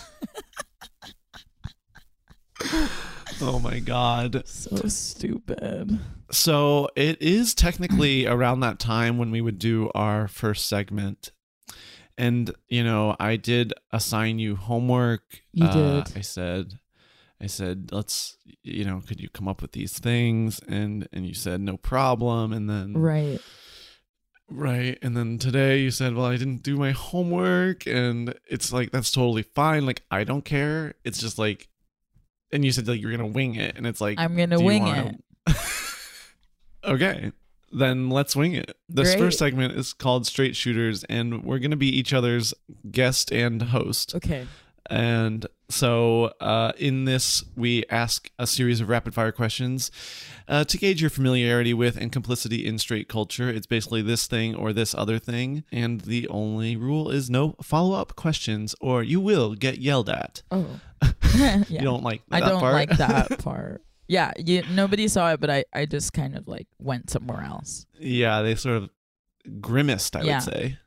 Oh 3.43 3.57
my 3.59 3.79
god. 3.79 4.43
So 4.47 4.87
stupid. 4.87 5.99
So 6.31 6.89
it 6.95 7.19
is 7.21 7.55
technically 7.55 8.25
around 8.27 8.59
that 8.59 8.77
time 8.77 9.17
when 9.17 9.31
we 9.31 9.41
would 9.41 9.57
do 9.57 9.89
our 9.95 10.27
first 10.27 10.67
segment. 10.67 11.31
And, 12.19 12.53
you 12.69 12.83
know, 12.83 13.15
I 13.19 13.37
did 13.37 13.73
assign 13.91 14.37
you 14.37 14.55
homework. 14.55 15.41
You 15.53 15.65
Uh, 15.65 16.03
did. 16.03 16.17
I 16.17 16.21
said, 16.21 16.77
I 17.41 17.47
said, 17.47 17.89
let's, 17.91 18.37
you 18.63 18.85
know, 18.85 19.01
could 19.07 19.19
you 19.19 19.27
come 19.29 19.47
up 19.47 19.61
with 19.61 19.71
these 19.71 19.97
things? 19.97 20.59
And 20.67 21.07
and 21.11 21.25
you 21.25 21.33
said 21.33 21.59
no 21.61 21.75
problem. 21.77 22.53
And 22.53 22.69
then 22.69 22.93
Right. 22.95 23.39
right. 24.49 24.97
And 25.01 25.17
then 25.17 25.37
today 25.39 25.79
you 25.79 25.89
said, 25.91 26.13
well, 26.15 26.27
I 26.27 26.37
didn't 26.37 26.61
do 26.63 26.77
my 26.77 26.91
homework, 26.91 27.87
and 27.87 28.35
it's 28.47 28.71
like 28.71 28.91
that's 28.91 29.11
totally 29.11 29.43
fine. 29.43 29.85
Like 29.85 30.03
I 30.11 30.23
don't 30.23 30.45
care. 30.45 30.93
It's 31.03 31.19
just 31.19 31.39
like, 31.39 31.67
and 32.51 32.63
you 32.63 32.71
said 32.71 32.87
like 32.87 33.01
you're 33.01 33.11
gonna 33.11 33.25
wing 33.27 33.55
it, 33.55 33.75
and 33.75 33.87
it's 33.87 34.01
like 34.01 34.19
I'm 34.19 34.35
gonna 34.37 34.59
wing 34.61 34.83
wanna- 34.83 35.17
it. 35.47 35.55
okay, 36.83 37.31
then 37.71 38.09
let's 38.09 38.35
wing 38.35 38.53
it. 38.53 38.77
This 38.89 39.11
Great. 39.11 39.19
first 39.19 39.39
segment 39.39 39.73
is 39.77 39.93
called 39.93 40.25
Straight 40.27 40.55
Shooters, 40.55 41.03
and 41.05 41.43
we're 41.43 41.59
gonna 41.59 41.75
be 41.77 41.89
each 41.89 42.13
other's 42.13 42.53
guest 42.91 43.31
and 43.31 43.61
host. 43.63 44.13
Okay. 44.15 44.45
And 44.89 45.45
so, 45.69 46.33
uh, 46.41 46.73
in 46.77 47.05
this, 47.05 47.43
we 47.55 47.85
ask 47.89 48.29
a 48.37 48.45
series 48.45 48.81
of 48.81 48.89
rapid 48.89 49.13
fire 49.13 49.31
questions 49.31 49.89
uh, 50.47 50.63
to 50.65 50.77
gauge 50.77 50.99
your 51.01 51.09
familiarity 51.09 51.73
with 51.73 51.95
and 51.97 52.11
complicity 52.11 52.65
in 52.65 52.77
straight 52.77 53.07
culture. 53.07 53.49
It's 53.49 53.67
basically 53.67 54.01
this 54.01 54.27
thing 54.27 54.53
or 54.55 54.73
this 54.73 54.93
other 54.93 55.17
thing. 55.19 55.63
And 55.71 56.01
the 56.01 56.27
only 56.27 56.75
rule 56.75 57.09
is 57.09 57.29
no 57.29 57.55
follow 57.61 57.95
up 57.95 58.15
questions, 58.15 58.75
or 58.81 59.01
you 59.03 59.21
will 59.21 59.55
get 59.55 59.77
yelled 59.77 60.09
at. 60.09 60.41
Oh. 60.51 60.67
yeah. 61.37 61.63
You 61.69 61.79
don't 61.79 62.03
like 62.03 62.21
I 62.31 62.41
don't 62.41 62.59
part? 62.59 62.73
like 62.73 62.89
that 62.97 63.39
part. 63.43 63.83
Yeah, 64.07 64.33
you, 64.37 64.63
nobody 64.73 65.07
saw 65.07 65.31
it, 65.31 65.39
but 65.39 65.49
I, 65.49 65.63
I 65.73 65.85
just 65.85 66.11
kind 66.11 66.35
of 66.35 66.45
like 66.49 66.67
went 66.79 67.09
somewhere 67.09 67.43
else. 67.43 67.85
yeah, 67.97 68.41
they 68.41 68.55
sort 68.55 68.75
of 68.83 68.89
grimaced, 69.61 70.17
I 70.17 70.23
Yeah. 70.23 70.35
would 70.43 70.43
say. 70.43 70.77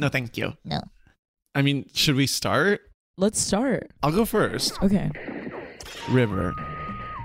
no, 0.00 0.08
thank 0.08 0.36
you. 0.36 0.54
No. 0.64 0.80
I 1.54 1.62
mean, 1.62 1.86
should 1.92 2.14
we 2.16 2.26
start? 2.26 2.80
Let's 3.18 3.38
start. 3.38 3.90
I'll 4.02 4.12
go 4.12 4.24
first. 4.24 4.82
Okay. 4.82 5.10
River. 6.08 6.54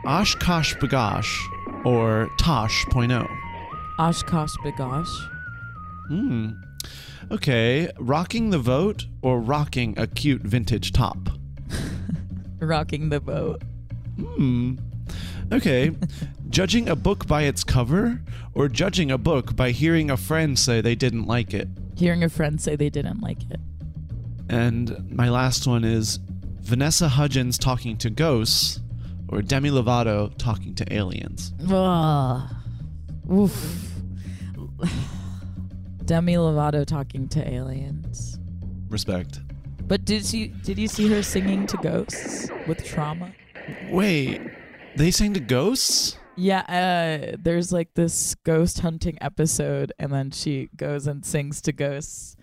OshKosh 0.05 0.75
B'gosh 0.79 1.85
or 1.85 2.29
Tosh.0. 2.37 3.27
OshKosh 3.99 4.51
B'gosh. 4.65 5.29
Hmm. 6.09 6.49
Okay. 7.31 7.89
Rocking 7.97 8.49
the 8.49 8.59
vote 8.59 9.05
or 9.21 9.39
rocking 9.39 9.97
a 9.97 10.07
cute 10.07 10.41
vintage 10.41 10.91
top? 10.91 11.17
Rocking 12.59 13.09
the 13.09 13.19
vote. 13.19 13.61
Hmm. 14.19 14.75
Okay. 15.53 15.91
judging 16.49 16.89
a 16.89 16.95
book 16.95 17.27
by 17.27 17.43
its 17.43 17.63
cover 17.63 18.21
or 18.53 18.67
judging 18.67 19.09
a 19.11 19.17
book 19.17 19.55
by 19.55 19.71
hearing 19.71 20.11
a 20.11 20.17
friend 20.17 20.59
say 20.59 20.81
they 20.81 20.95
didn't 20.95 21.25
like 21.25 21.53
it? 21.53 21.69
Hearing 21.95 22.23
a 22.23 22.29
friend 22.29 22.59
say 22.59 22.75
they 22.75 22.89
didn't 22.89 23.21
like 23.21 23.49
it. 23.49 23.59
And 24.49 25.11
my 25.11 25.29
last 25.29 25.67
one 25.67 25.83
is 25.83 26.19
Vanessa 26.61 27.07
Hudgens 27.09 27.57
talking 27.57 27.97
to 27.97 28.09
ghosts 28.09 28.79
or 29.29 29.41
Demi 29.41 29.69
Lovato 29.69 30.35
talking 30.37 30.73
to 30.75 30.93
aliens. 30.93 31.53
Ugh. 31.69 32.49
Oof. 33.31 33.93
Demi 36.05 36.35
Lovato 36.35 36.85
talking 36.85 37.27
to 37.29 37.45
aliens. 37.47 38.39
Respect. 38.89 39.41
But 39.87 40.05
did 40.05 40.31
you 40.33 40.47
did 40.47 40.77
you 40.77 40.87
see 40.87 41.09
her 41.09 41.21
singing 41.21 41.67
to 41.67 41.77
ghosts 41.77 42.49
with 42.67 42.83
trauma? 42.85 43.33
Wait, 43.89 44.41
they 44.95 45.11
sang 45.11 45.33
to 45.33 45.39
ghosts? 45.39 46.17
Yeah, 46.37 46.59
uh, 46.61 47.35
there's 47.39 47.73
like 47.73 47.93
this 47.95 48.35
ghost 48.43 48.79
hunting 48.79 49.17
episode, 49.21 49.91
and 49.99 50.13
then 50.13 50.31
she 50.31 50.69
goes 50.77 51.07
and 51.07 51.25
sings 51.25 51.61
to 51.61 51.71
ghosts. 51.73 52.36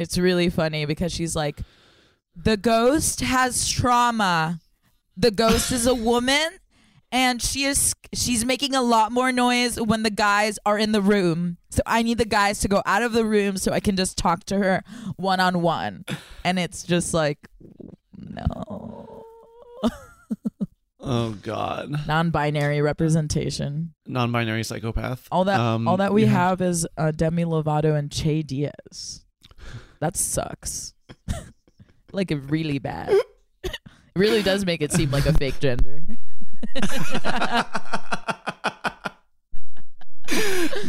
It's 0.00 0.16
really 0.16 0.48
funny 0.48 0.86
because 0.86 1.12
she's 1.12 1.36
like, 1.36 1.60
the 2.34 2.56
ghost 2.56 3.20
has 3.20 3.68
trauma. 3.68 4.58
The 5.16 5.30
ghost 5.30 5.70
is 5.72 5.86
a 5.86 5.94
woman, 6.10 6.48
and 7.12 7.42
she 7.42 7.64
is 7.64 7.94
she's 8.14 8.44
making 8.44 8.74
a 8.74 8.80
lot 8.82 9.12
more 9.12 9.30
noise 9.30 9.78
when 9.80 10.02
the 10.02 10.10
guys 10.10 10.58
are 10.64 10.78
in 10.78 10.92
the 10.92 11.02
room. 11.02 11.58
So 11.68 11.82
I 11.84 12.02
need 12.02 12.16
the 12.18 12.24
guys 12.24 12.60
to 12.60 12.68
go 12.68 12.82
out 12.86 13.02
of 13.02 13.12
the 13.12 13.24
room 13.26 13.58
so 13.58 13.72
I 13.72 13.80
can 13.80 13.94
just 13.96 14.16
talk 14.16 14.44
to 14.44 14.56
her 14.56 14.82
one 15.16 15.38
on 15.38 15.60
one. 15.60 16.04
And 16.44 16.58
it's 16.58 16.82
just 16.82 17.12
like, 17.12 17.38
no, 18.16 19.24
Oh 21.02 21.30
God. 21.42 22.06
non-binary 22.06 22.80
representation. 22.82 23.94
Non-binary 24.06 24.64
psychopath. 24.64 25.26
All 25.30 25.44
that 25.44 25.58
Um, 25.60 25.86
all 25.88 25.96
that 25.98 26.12
we 26.12 26.22
you 26.22 26.28
have 26.28 26.60
is 26.60 26.86
uh, 26.96 27.10
Demi 27.10 27.44
Lovato 27.44 27.96
and 27.98 28.10
Che 28.10 28.42
Diaz. 28.42 29.24
That 30.00 30.16
sucks. 30.16 30.94
like 32.12 32.32
really 32.48 32.78
bad. 32.78 33.10
it 33.62 33.76
really 34.16 34.42
does 34.42 34.64
make 34.64 34.80
it 34.82 34.92
seem 34.92 35.10
like 35.10 35.26
a 35.26 35.32
fake 35.34 35.60
gender. 35.60 36.02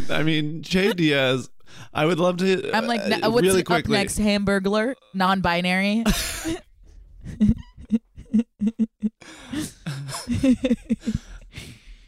I 0.09 0.23
mean, 0.23 0.63
Che 0.63 0.93
Diaz. 0.93 1.49
I 1.93 2.05
would 2.05 2.19
love 2.19 2.37
to. 2.37 2.71
I'm 2.73 2.87
like, 2.87 3.01
uh, 3.01 3.29
what's 3.29 3.45
really 3.45 3.65
up 3.65 3.87
next? 3.87 4.17
Hamburglar, 4.17 4.95
non-binary. 5.13 6.03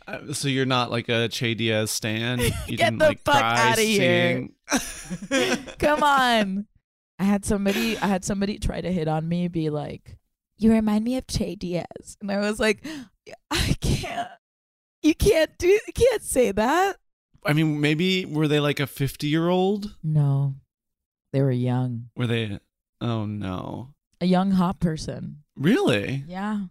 Uh, 0.06 0.34
So 0.34 0.48
you're 0.50 0.66
not 0.66 0.92
like 0.92 1.08
a 1.08 1.30
Che 1.30 1.54
Diaz 1.54 1.90
stan. 1.90 2.40
You 2.40 2.52
Get 2.78 2.78
didn't 2.78 2.98
the 3.00 3.06
like 3.08 3.22
fuck 3.22 3.40
cry 3.40 3.72
outta 3.72 3.82
here. 3.82 4.50
Come 5.80 6.04
on. 6.04 6.68
I 7.24 7.26
had 7.26 7.46
somebody. 7.46 7.98
I 8.00 8.08
had 8.08 8.26
somebody 8.26 8.60
try 8.60 8.82
to 8.82 8.92
hit 8.92 9.08
on 9.08 9.30
me, 9.30 9.48
be 9.48 9.70
like, 9.70 10.18
"You 10.58 10.74
remind 10.74 11.06
me 11.06 11.16
of 11.16 11.26
Che 11.26 11.56
Diaz," 11.56 12.18
and 12.20 12.30
I 12.30 12.38
was 12.40 12.60
like, 12.60 12.86
"I 13.50 13.78
can't. 13.80 14.28
You 15.02 15.16
can't 15.16 15.58
do. 15.58 15.68
You 15.68 15.94
can't 15.96 16.22
say 16.22 16.52
that." 16.52 16.98
I 17.46 17.54
mean, 17.54 17.80
maybe 17.80 18.26
were 18.26 18.50
they 18.50 18.60
like 18.60 18.82
a 18.82 18.88
50 18.88 19.28
year 19.28 19.48
old? 19.48 19.96
No, 20.04 20.56
they 21.32 21.42
were 21.42 21.50
young. 21.52 22.10
Were 22.18 22.28
they? 22.28 22.60
Oh 23.00 23.26
no. 23.26 23.94
A 24.20 24.26
young 24.26 24.52
hot 24.52 24.82
person. 24.82 25.44
Really? 25.56 26.26
Yeah. 26.28 26.66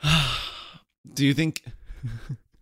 Do 1.12 1.26
you 1.26 1.34
think? 1.34 1.64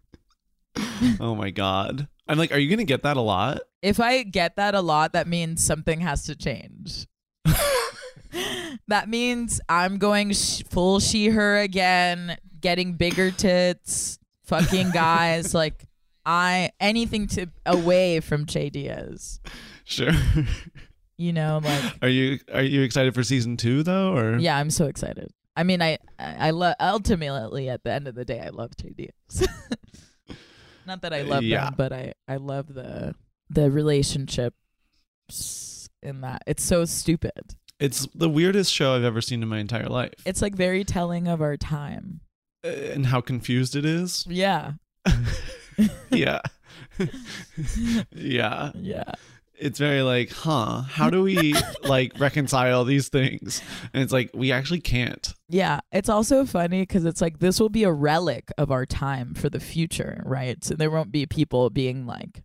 oh 1.20 1.35
my 1.35 1.51
god. 1.51 2.09
I'm 2.27 2.38
like, 2.38 2.51
are 2.51 2.59
you 2.59 2.70
gonna 2.70 2.85
get 2.85 3.03
that 3.03 3.18
a 3.18 3.20
lot? 3.20 3.61
If 3.83 4.01
I 4.01 4.22
get 4.22 4.57
that 4.57 4.75
a 4.75 4.81
lot, 4.81 5.12
that 5.12 5.29
means 5.29 5.62
something 5.62 6.01
has 6.01 6.25
to 6.25 6.35
change. 6.35 7.07
that 8.88 9.09
means 9.09 9.61
I'm 9.68 9.98
going 9.98 10.32
sh- 10.32 10.62
full 10.68 11.00
she 11.00 11.28
her 11.28 11.59
again, 11.59 12.37
getting 12.61 12.94
bigger 12.94 13.30
tits, 13.30 14.18
fucking 14.44 14.90
guys. 14.90 15.54
like 15.62 15.87
I 16.24 16.70
anything 16.80 17.26
to 17.28 17.46
away 17.64 18.20
from 18.20 18.46
Che 18.46 18.70
Diaz. 18.70 19.40
Sure. 19.85 20.12
You 21.18 21.32
know, 21.32 21.62
like 21.64 21.94
Are 22.02 22.09
you 22.11 22.38
are 22.52 22.61
you 22.61 22.82
excited 22.82 23.14
for 23.14 23.22
season 23.22 23.56
two 23.56 23.82
though, 23.82 24.14
or 24.14 24.37
yeah, 24.37 24.59
I'm 24.59 24.68
so 24.68 24.85
excited. 24.85 25.30
I 25.56 25.62
mean, 25.62 25.80
I 25.80 25.96
I, 26.18 26.48
I 26.48 26.50
love 26.50 26.74
ultimately 26.78 27.70
at 27.70 27.85
the 27.85 27.90
end 27.90 28.06
of 28.06 28.14
the 28.14 28.26
day, 28.26 28.38
I 28.38 28.50
love 28.50 28.72
Che 28.78 28.90
Diaz. 28.94 29.48
Not 30.87 31.00
that 31.00 31.14
I 31.14 31.22
uh, 31.22 31.24
love 31.24 31.42
Yeah. 31.42 31.64
them, 31.64 31.74
but 31.78 31.90
I 31.94 32.12
I 32.28 32.37
love 32.37 32.74
the 32.74 33.14
the 33.48 33.70
relationships 33.70 34.54
in 36.02 36.20
that. 36.22 36.42
It's 36.46 36.62
so 36.62 36.85
stupid. 36.85 37.56
It's 37.78 38.06
the 38.14 38.28
weirdest 38.28 38.72
show 38.72 38.94
I've 38.94 39.04
ever 39.04 39.20
seen 39.20 39.42
in 39.42 39.48
my 39.48 39.59
entire 39.59 39.88
life. 39.88 40.14
It's 40.24 40.40
like 40.40 40.54
very 40.54 40.85
telling 40.85 41.28
of 41.28 41.42
our 41.42 41.56
time. 41.56 42.20
Uh, 42.64 42.68
and 42.68 43.06
how 43.06 43.20
confused 43.20 43.76
it 43.76 43.85
is. 43.85 44.24
Yeah. 44.28 44.72
yeah. 46.11 46.40
yeah. 48.12 48.72
Yeah. 48.74 49.12
It's 49.59 49.78
very 49.78 50.02
like, 50.02 50.30
huh, 50.30 50.82
how 50.82 51.09
do 51.09 51.22
we 51.22 51.54
like 51.82 52.18
reconcile 52.18 52.85
these 52.85 53.09
things? 53.09 53.62
And 53.92 54.02
it's 54.02 54.12
like 54.12 54.30
we 54.35 54.52
actually 54.52 54.80
can't. 54.80 55.35
Yeah. 55.48 55.80
It's 55.92 56.09
also 56.09 56.46
funny 56.46 56.82
because 56.82 57.04
it's 57.04 57.20
like 57.20 57.40
this 57.40 57.61
will 57.61 57.68
be 57.68 57.85
a 57.85 57.92
relic 57.92 58.50
of 58.56 58.70
our 58.70 58.87
time 58.87 59.35
for 59.35 59.50
the 59.50 59.61
future, 59.61 60.22
right? 60.24 60.62
So 60.64 60.74
there 60.74 60.90
won't 60.90 61.12
be 61.12 61.26
people 61.26 61.68
being 61.70 62.06
like, 62.06 62.42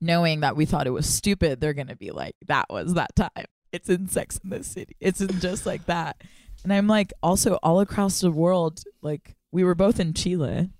knowing 0.00 0.40
that 0.40 0.56
we 0.56 0.64
thought 0.64 0.86
it 0.86 0.90
was 0.90 1.08
stupid, 1.08 1.60
they're 1.60 1.74
going 1.74 1.88
to 1.88 1.96
be 1.96 2.10
like, 2.10 2.36
that 2.46 2.66
was 2.70 2.94
that 2.94 3.14
time. 3.16 3.46
It's 3.72 3.88
in 3.88 4.08
Sex 4.08 4.38
in 4.42 4.50
the 4.50 4.62
City. 4.62 4.96
It's 5.00 5.20
in 5.20 5.40
just 5.40 5.64
like 5.64 5.86
that. 5.86 6.22
And 6.64 6.72
I'm 6.72 6.86
like, 6.86 7.12
also 7.22 7.54
all 7.62 7.80
across 7.80 8.20
the 8.20 8.30
world, 8.30 8.82
like 9.00 9.34
we 9.50 9.64
were 9.64 9.74
both 9.74 9.98
in 9.98 10.14
Chile, 10.14 10.70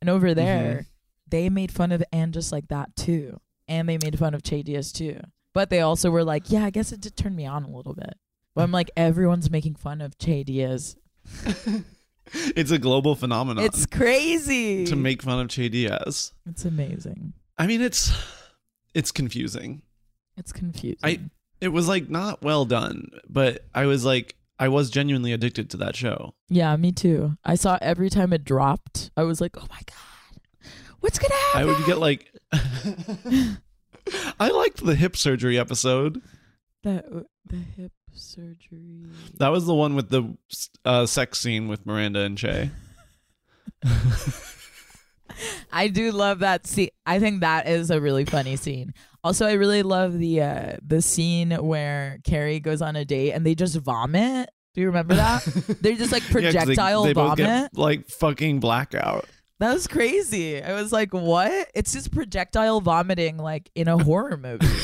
and 0.00 0.10
over 0.10 0.28
mm-hmm. 0.28 0.36
there, 0.36 0.86
they 1.28 1.48
made 1.48 1.72
fun 1.72 1.92
of 1.92 2.02
and 2.12 2.32
just 2.32 2.52
like 2.52 2.68
that 2.68 2.94
too, 2.96 3.40
and 3.66 3.88
they 3.88 3.98
made 3.98 4.18
fun 4.18 4.34
of 4.34 4.42
Che 4.42 4.62
Diaz 4.62 4.92
too. 4.92 5.20
But 5.54 5.70
they 5.70 5.80
also 5.80 6.10
were 6.10 6.24
like, 6.24 6.50
yeah, 6.50 6.64
I 6.64 6.70
guess 6.70 6.92
it 6.92 7.00
did 7.00 7.16
turn 7.16 7.34
me 7.34 7.46
on 7.46 7.64
a 7.64 7.70
little 7.70 7.94
bit. 7.94 8.14
But 8.54 8.62
I'm 8.62 8.72
like, 8.72 8.90
everyone's 8.96 9.50
making 9.50 9.76
fun 9.76 10.00
of 10.00 10.18
Che 10.18 10.44
Diaz. 10.44 10.96
it's 12.32 12.70
a 12.70 12.78
global 12.78 13.14
phenomenon. 13.14 13.64
It's 13.64 13.86
crazy. 13.86 14.84
to 14.84 14.96
make 14.96 15.22
fun 15.22 15.40
of 15.40 15.48
Che 15.48 15.68
Diaz. 15.68 16.32
It's 16.48 16.64
amazing. 16.64 17.32
I 17.58 17.66
mean, 17.66 17.80
it's 17.80 18.12
it's 18.94 19.10
confusing. 19.10 19.82
It's 20.36 20.52
confusing. 20.52 20.98
I 21.02 21.20
it 21.60 21.68
was 21.68 21.88
like 21.88 22.08
not 22.08 22.42
well 22.42 22.64
done, 22.64 23.08
but 23.28 23.64
I 23.74 23.86
was 23.86 24.04
like 24.04 24.36
I 24.58 24.68
was 24.68 24.90
genuinely 24.90 25.32
addicted 25.32 25.70
to 25.70 25.76
that 25.78 25.96
show. 25.96 26.34
yeah, 26.48 26.74
me 26.76 26.92
too. 26.92 27.36
I 27.44 27.54
saw 27.56 27.78
every 27.80 28.10
time 28.10 28.32
it 28.32 28.44
dropped, 28.44 29.10
I 29.16 29.22
was 29.24 29.40
like, 29.40 29.56
oh 29.56 29.66
my 29.70 29.80
god, 29.86 30.70
what's 31.00 31.18
gonna 31.18 31.34
happen?" 31.34 31.60
I 31.60 31.64
would 31.64 31.84
get 31.86 31.98
like 31.98 32.32
I 34.40 34.48
liked 34.50 34.84
the 34.84 34.94
hip 34.94 35.16
surgery 35.16 35.58
episode. 35.58 36.22
the 36.82 37.26
the 37.44 37.56
hip 37.56 37.92
surgery. 38.12 39.06
That 39.38 39.48
was 39.48 39.66
the 39.66 39.74
one 39.74 39.94
with 39.94 40.10
the 40.10 40.36
uh, 40.84 41.06
sex 41.06 41.40
scene 41.40 41.68
with 41.68 41.86
Miranda 41.86 42.20
and 42.20 42.38
Che. 42.38 42.70
I 45.72 45.88
do 45.88 46.12
love 46.12 46.40
that 46.40 46.66
scene. 46.66 46.90
I 47.06 47.18
think 47.18 47.40
that 47.40 47.68
is 47.68 47.90
a 47.90 48.00
really 48.00 48.24
funny 48.24 48.56
scene. 48.56 48.92
Also, 49.24 49.46
I 49.46 49.52
really 49.52 49.82
love 49.82 50.18
the 50.18 50.42
uh, 50.42 50.76
the 50.86 51.02
scene 51.02 51.50
where 51.52 52.18
Carrie 52.24 52.60
goes 52.60 52.80
on 52.82 52.96
a 52.96 53.04
date 53.04 53.32
and 53.32 53.44
they 53.44 53.54
just 53.54 53.76
vomit. 53.76 54.48
Do 54.74 54.80
you 54.80 54.86
remember 54.88 55.14
that? 55.16 55.44
They're 55.80 55.94
just 55.96 56.12
like 56.12 56.22
Yeah, 56.22 56.28
'cause 56.28 56.42
they- 56.42 56.52
projectile 56.74 57.02
they, 57.04 57.12
vomit. 57.12 57.36
get, 57.38 57.76
like 57.76 58.08
fucking 58.08 58.60
blackout. 58.60 59.26
That 59.60 59.72
was 59.74 59.88
crazy. 59.88 60.62
I 60.62 60.74
was 60.74 60.92
like, 60.92 61.12
what? 61.12 61.68
It's 61.74 61.92
just 61.92 62.12
projectile 62.12 62.80
vomiting 62.80 63.38
like 63.38 63.70
in 63.74 63.88
a 63.88 63.98
horror 64.02 64.36
movie. 64.36 64.66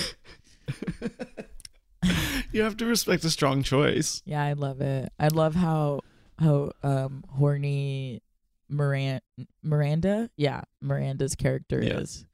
You 2.52 2.62
have 2.62 2.76
to 2.76 2.86
respect 2.86 3.24
a 3.24 3.30
strong 3.30 3.62
choice. 3.62 4.22
yeah, 4.26 4.44
I 4.44 4.52
love 4.52 4.80
it. 4.80 5.10
I 5.18 5.28
love 5.28 5.54
how 5.56 6.00
how 6.38 6.70
um 6.82 7.24
horny 7.30 8.20
Miranda 8.68 9.20
Miranda, 9.62 10.30
yeah, 10.36 10.62
Miranda's 10.80 11.34
character 11.34 11.82
Yeah. 11.82 11.98
is. 11.98 12.24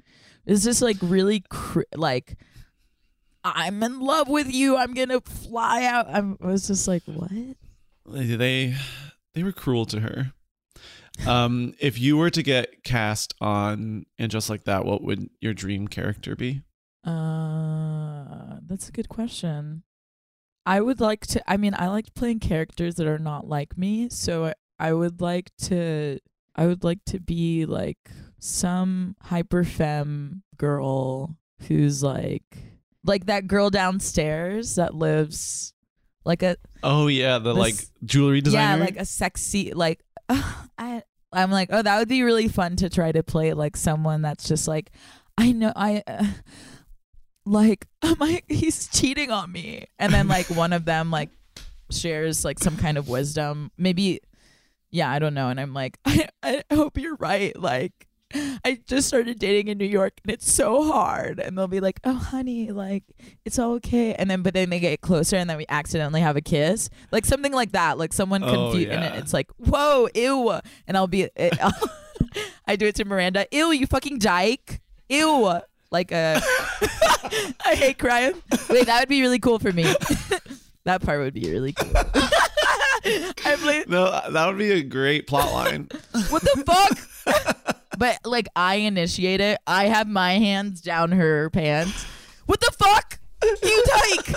It's 0.46 0.64
just 0.64 0.82
like 0.82 0.96
really 1.02 1.44
cr- 1.50 1.82
like 1.94 2.36
I'm 3.44 3.82
in 3.82 4.00
love 4.00 4.28
with 4.28 4.52
you. 4.52 4.76
I'm 4.76 4.92
going 4.94 5.08
to 5.08 5.20
fly 5.20 5.84
out. 5.84 6.06
I'm, 6.08 6.36
I 6.42 6.46
was 6.48 6.66
just 6.66 6.86
like, 6.86 7.02
what? 7.06 7.30
They 8.06 8.24
they, 8.36 8.74
they 9.34 9.42
were 9.42 9.52
cruel 9.52 9.86
to 9.86 10.00
her. 10.00 10.32
Um, 11.26 11.74
if 11.80 11.98
you 11.98 12.16
were 12.16 12.30
to 12.30 12.42
get 12.42 12.82
cast 12.84 13.34
on 13.40 14.04
and 14.18 14.30
just 14.30 14.48
like 14.50 14.64
that, 14.64 14.84
what 14.84 15.02
would 15.02 15.28
your 15.40 15.52
dream 15.54 15.86
character 15.88 16.34
be? 16.36 16.62
Uh, 17.04 18.56
that's 18.66 18.88
a 18.88 18.92
good 18.92 19.08
question. 19.08 19.82
I 20.66 20.80
would 20.80 21.00
like 21.00 21.26
to. 21.28 21.42
I 21.50 21.56
mean, 21.56 21.74
I 21.76 21.88
like 21.88 22.14
playing 22.14 22.40
characters 22.40 22.94
that 22.96 23.06
are 23.06 23.18
not 23.18 23.46
like 23.48 23.76
me. 23.78 24.08
So 24.10 24.52
I, 24.80 24.92
would 24.92 25.20
like 25.20 25.50
to. 25.64 26.18
I 26.56 26.66
would 26.66 26.82
like 26.84 27.04
to 27.06 27.20
be 27.20 27.66
like 27.66 27.98
some 28.38 29.16
hyper 29.22 29.64
femme 29.64 30.42
girl 30.56 31.36
who's 31.68 32.02
like 32.02 32.42
like 33.04 33.26
that 33.26 33.46
girl 33.46 33.70
downstairs 33.70 34.74
that 34.76 34.94
lives 34.94 35.72
like 36.24 36.42
a 36.42 36.56
Oh 36.82 37.06
yeah, 37.08 37.38
the 37.38 37.52
This- 37.54 37.58
like 37.58 37.74
jewelry 38.04 38.40
designer. 38.40 38.78
yeah 38.78 38.84
like 38.84 38.96
a 38.96 39.04
sexy 39.04 39.72
like 39.72 40.00
I 40.28 41.02
I'm 41.32 41.50
like 41.50 41.68
oh 41.72 41.82
that 41.82 41.98
would 41.98 42.08
be 42.08 42.22
really 42.22 42.48
fun 42.48 42.76
to 42.76 42.88
try 42.90 43.12
to 43.12 43.22
play 43.22 43.52
like 43.52 43.76
someone 43.76 44.22
that's 44.22 44.48
just 44.48 44.66
like 44.68 44.90
I 45.38 45.52
know 45.52 45.72
I 45.76 46.02
uh, 46.06 46.24
like 47.46 47.86
I'm 48.02 48.16
like 48.18 48.44
he's 48.48 48.88
cheating 48.88 49.30
on 49.30 49.50
me 49.52 49.86
and 49.98 50.12
then 50.12 50.28
like 50.28 50.50
one 50.50 50.72
of 50.72 50.84
them 50.84 51.10
like 51.10 51.30
shares 51.90 52.44
like 52.44 52.58
some 52.58 52.76
kind 52.76 52.96
of 52.98 53.08
wisdom 53.08 53.70
maybe 53.76 54.20
yeah 54.90 55.10
I 55.10 55.18
don't 55.18 55.34
know 55.34 55.48
and 55.48 55.60
I'm 55.60 55.72
like 55.74 55.98
I, 56.04 56.28
I 56.42 56.62
hope 56.74 56.98
you're 56.98 57.16
right 57.16 57.56
like 57.58 57.92
I 58.32 58.78
just 58.86 59.08
started 59.08 59.40
dating 59.40 59.66
in 59.68 59.78
New 59.78 59.84
York 59.86 60.20
and 60.22 60.32
it's 60.32 60.50
so 60.50 60.84
hard 60.92 61.40
and 61.40 61.58
they'll 61.58 61.66
be 61.66 61.80
like 61.80 61.98
oh 62.04 62.12
honey 62.14 62.70
like 62.70 63.02
it's 63.44 63.58
all 63.58 63.72
okay 63.74 64.14
and 64.14 64.30
then 64.30 64.42
but 64.42 64.54
then 64.54 64.70
they 64.70 64.78
get 64.78 65.00
closer 65.00 65.36
and 65.36 65.50
then 65.50 65.56
we 65.56 65.66
accidentally 65.68 66.20
have 66.20 66.36
a 66.36 66.40
kiss 66.40 66.90
like 67.10 67.24
something 67.24 67.52
like 67.52 67.72
that 67.72 67.98
like 67.98 68.12
someone 68.12 68.44
Oh, 68.44 68.52
confused 68.52 68.90
and 68.90 69.02
yeah. 69.02 69.14
it- 69.14 69.18
it's 69.18 69.32
like 69.32 69.50
whoa 69.58 70.08
ew 70.14 70.60
and 70.86 70.96
I'll 70.96 71.08
be 71.08 71.22
it, 71.34 71.58
I 72.66 72.76
do 72.76 72.86
it 72.86 72.94
to 72.96 73.04
Miranda 73.04 73.46
ew 73.50 73.72
you 73.72 73.86
fucking 73.88 74.18
dyke 74.20 74.80
ew 75.08 75.60
like 75.90 76.12
uh, 76.12 76.40
a 76.40 76.86
I 77.66 77.74
hate 77.74 77.98
crying. 77.98 78.34
Wait 78.68 78.86
that 78.86 79.00
would 79.00 79.08
be 79.08 79.22
really 79.22 79.40
cool 79.40 79.58
for 79.58 79.72
me. 79.72 79.92
That 80.84 81.02
part 81.02 81.18
would 81.20 81.34
be 81.34 81.50
really 81.50 81.72
cool 81.72 81.90
I'm 83.44 83.64
like 83.64 83.88
no, 83.88 84.04
uh, 84.04 84.30
that 84.30 84.46
would 84.46 84.58
be 84.58 84.70
a 84.72 84.82
great 84.82 85.26
plot 85.26 85.52
line. 85.52 85.88
what 86.30 86.42
the 86.42 86.64
fuck? 86.66 87.76
but 87.98 88.18
like 88.24 88.48
I 88.56 88.76
initiate 88.76 89.40
it. 89.40 89.58
I 89.66 89.86
have 89.86 90.06
my 90.08 90.34
hands 90.34 90.80
down 90.80 91.12
her 91.12 91.50
pants. 91.50 92.04
What 92.46 92.60
the 92.60 92.72
fuck? 92.78 93.18
You 93.42 93.84
dyke! 93.86 94.34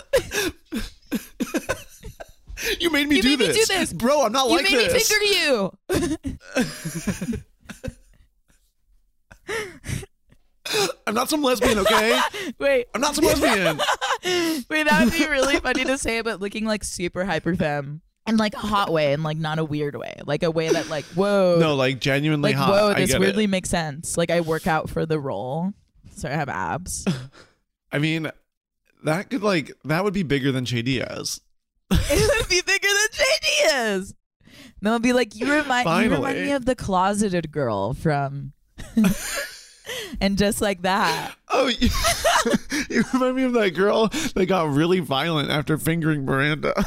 you 2.80 2.90
made 2.90 3.10
me, 3.10 3.18
You 3.18 3.22
do, 3.22 3.30
made 3.32 3.40
me 3.40 3.48
this. 3.48 3.68
do 3.68 3.76
this. 3.78 3.94
bro. 3.94 4.22
I'm 4.26 4.32
not 4.32 4.50
You 4.50 4.56
like 4.58 4.64
made 4.72 4.90
this. 4.90 5.12
me 5.12 5.18
finger 5.18 5.26
you. 5.40 5.72
I'm 11.06 11.14
not 11.14 11.30
some 11.30 11.42
lesbian, 11.44 11.80
okay? 11.80 12.20
Wait, 12.60 12.88
I'm 12.96 13.02
not 13.02 13.16
some 13.16 13.26
lesbian. 13.26 13.78
wait, 14.70 14.84
that 14.84 15.02
would 15.04 15.14
be 15.14 15.28
really 15.28 15.58
funny 15.60 15.84
to 15.84 15.98
say, 15.98 16.22
but 16.22 16.40
looking 16.40 16.66
like 16.66 16.84
super 16.84 17.26
hyper 17.26 17.56
femme. 17.56 18.02
In 18.26 18.38
like 18.38 18.54
a 18.54 18.60
hot 18.60 18.92
way, 18.92 19.12
and 19.12 19.22
like 19.22 19.38
not 19.38 19.60
a 19.60 19.66
weird 19.66 19.96
way, 19.96 20.16
like 20.26 20.44
a 20.44 20.52
way 20.52 20.70
that 20.70 20.88
like 20.88 21.04
whoa, 21.06 21.58
no, 21.60 21.76
like 21.76 22.00
genuinely 22.00 22.54
like 22.54 22.56
hot. 22.56 22.70
whoa, 22.70 22.88
I 22.92 23.02
this 23.02 23.12
get 23.12 23.20
weirdly 23.20 23.44
it. 23.44 23.50
makes 23.50 23.70
sense. 23.70 24.16
Like 24.16 24.32
I 24.32 24.40
work 24.40 24.66
out 24.66 24.90
for 24.90 25.06
the 25.06 25.20
role, 25.20 25.74
so 26.16 26.30
I 26.30 26.32
have 26.32 26.48
abs. 26.48 27.06
I 27.92 28.00
mean, 28.00 28.32
that 29.04 29.30
could 29.30 29.44
like 29.44 29.74
that 29.84 30.06
would 30.06 30.14
be 30.14 30.24
bigger 30.24 30.54
than 30.54 30.64
Che 30.64 30.82
Diaz. 30.82 31.42
it 31.92 32.40
would 32.40 32.50
be 32.50 32.62
bigger 32.62 32.88
than 32.88 33.08
Che 33.12 33.40
Diaz. 33.42 34.14
They'll 34.82 35.00
be 35.00 35.14
like, 35.14 35.36
you 35.36 35.52
remind 35.52 35.88
you 36.04 36.12
remind 36.12 36.42
me 36.42 36.52
of 36.52 36.66
the 36.66 36.76
closeted 36.76 37.52
girl 37.52 37.94
from, 37.94 38.54
and 40.22 40.38
just 40.38 40.62
like 40.62 40.82
that. 40.82 41.36
Oh, 41.50 41.68
you, 41.68 41.90
you 42.90 43.04
remind 43.14 43.36
me 43.36 43.44
of 43.44 43.54
that 43.54 43.72
girl 43.72 44.08
that 44.08 44.46
got 44.48 44.74
really 44.74 45.00
violent 45.00 45.50
after 45.50 45.78
fingering 45.78 46.26
Miranda. 46.26 46.86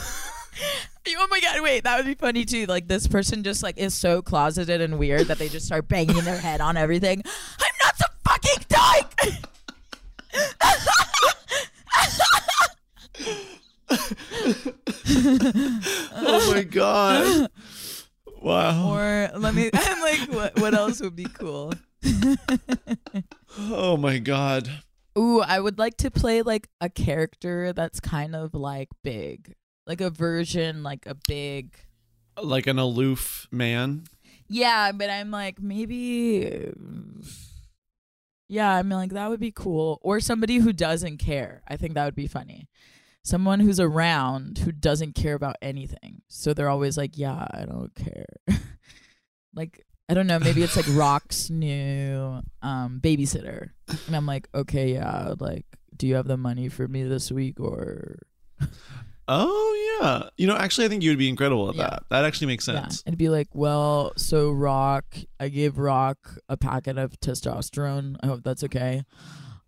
Oh 1.18 1.26
my 1.30 1.40
god! 1.40 1.60
Wait, 1.62 1.84
that 1.84 1.96
would 1.96 2.06
be 2.06 2.14
funny 2.14 2.44
too. 2.44 2.66
Like 2.66 2.88
this 2.88 3.06
person 3.06 3.42
just 3.42 3.62
like 3.62 3.78
is 3.78 3.94
so 3.94 4.22
closeted 4.22 4.80
and 4.80 4.98
weird 4.98 5.28
that 5.28 5.38
they 5.38 5.48
just 5.48 5.66
start 5.66 5.88
banging 5.88 6.24
their 6.24 6.38
head 6.38 6.60
on 6.60 6.76
everything. 6.76 7.22
I'm 7.60 7.74
not 7.82 7.96
some 7.96 8.10
fucking 8.24 8.64
dyke. 8.68 9.14
oh 16.26 16.52
my 16.54 16.62
god! 16.64 17.50
Wow. 18.42 18.92
or 18.94 19.30
let 19.38 19.54
me. 19.54 19.70
I'm 19.74 20.00
like, 20.00 20.32
what? 20.32 20.60
What 20.60 20.74
else 20.74 21.00
would 21.00 21.16
be 21.16 21.24
cool? 21.24 21.72
Oh 23.58 23.96
my 23.96 24.18
god. 24.18 24.70
Ooh, 25.18 25.40
I 25.40 25.60
would 25.60 25.78
like 25.78 25.96
to 25.98 26.10
play 26.10 26.42
like 26.42 26.68
a 26.80 26.90
character 26.90 27.72
that's 27.72 28.00
kind 28.00 28.36
of 28.36 28.54
like 28.54 28.88
big, 29.02 29.54
like 29.86 30.00
a 30.00 30.10
version, 30.10 30.82
like 30.82 31.06
a 31.06 31.16
big. 31.28 31.74
Like 32.40 32.66
an 32.66 32.78
aloof 32.78 33.48
man. 33.50 34.04
Yeah, 34.48 34.92
but 34.92 35.10
I'm 35.10 35.30
like 35.30 35.60
maybe. 35.60 36.72
Yeah, 38.48 38.74
I'm 38.74 38.88
like 38.88 39.10
that 39.10 39.30
would 39.30 39.40
be 39.40 39.52
cool, 39.52 39.98
or 40.02 40.20
somebody 40.20 40.58
who 40.58 40.72
doesn't 40.72 41.18
care. 41.18 41.62
I 41.66 41.76
think 41.76 41.94
that 41.94 42.04
would 42.04 42.14
be 42.14 42.28
funny. 42.28 42.68
Someone 43.24 43.58
who's 43.58 43.80
around 43.80 44.58
who 44.58 44.70
doesn't 44.70 45.16
care 45.16 45.34
about 45.34 45.56
anything, 45.60 46.22
so 46.28 46.54
they're 46.54 46.68
always 46.68 46.96
like, 46.96 47.18
"Yeah, 47.18 47.46
I 47.50 47.64
don't 47.64 47.92
care." 47.94 48.26
like 49.54 49.84
I 50.08 50.14
don't 50.14 50.28
know, 50.28 50.38
maybe 50.38 50.62
it's 50.62 50.76
like 50.76 50.86
Rock's 50.90 51.50
new 51.50 52.40
um, 52.62 53.00
babysitter, 53.02 53.70
and 54.06 54.14
I'm 54.14 54.26
like, 54.26 54.48
"Okay, 54.54 54.92
yeah, 54.92 55.34
like, 55.40 55.66
do 55.96 56.06
you 56.06 56.14
have 56.14 56.28
the 56.28 56.36
money 56.36 56.68
for 56.68 56.86
me 56.86 57.02
this 57.02 57.32
week 57.32 57.58
or?" 57.58 58.18
Oh 59.28 59.98
yeah. 60.00 60.28
You 60.36 60.46
know, 60.46 60.56
actually, 60.56 60.86
I 60.86 60.88
think 60.88 61.02
you 61.02 61.10
would 61.10 61.18
be 61.18 61.28
incredible 61.28 61.68
at 61.68 61.74
Yeah. 61.74 61.90
that. 61.90 62.02
That 62.10 62.24
actually 62.24 62.46
makes 62.48 62.66
Yeah, 62.68 62.82
sense. 62.82 63.02
it'd 63.06 63.18
be 63.18 63.28
like, 63.28 63.48
well, 63.54 64.12
so 64.16 64.50
Rock, 64.52 65.16
I 65.40 65.48
gave 65.48 65.78
Rock 65.78 66.38
a 66.48 66.56
packet 66.56 66.96
of 66.98 67.18
testosterone. 67.20 68.16
I 68.22 68.26
hope 68.26 68.42
that's 68.44 68.62
okay. 68.64 69.02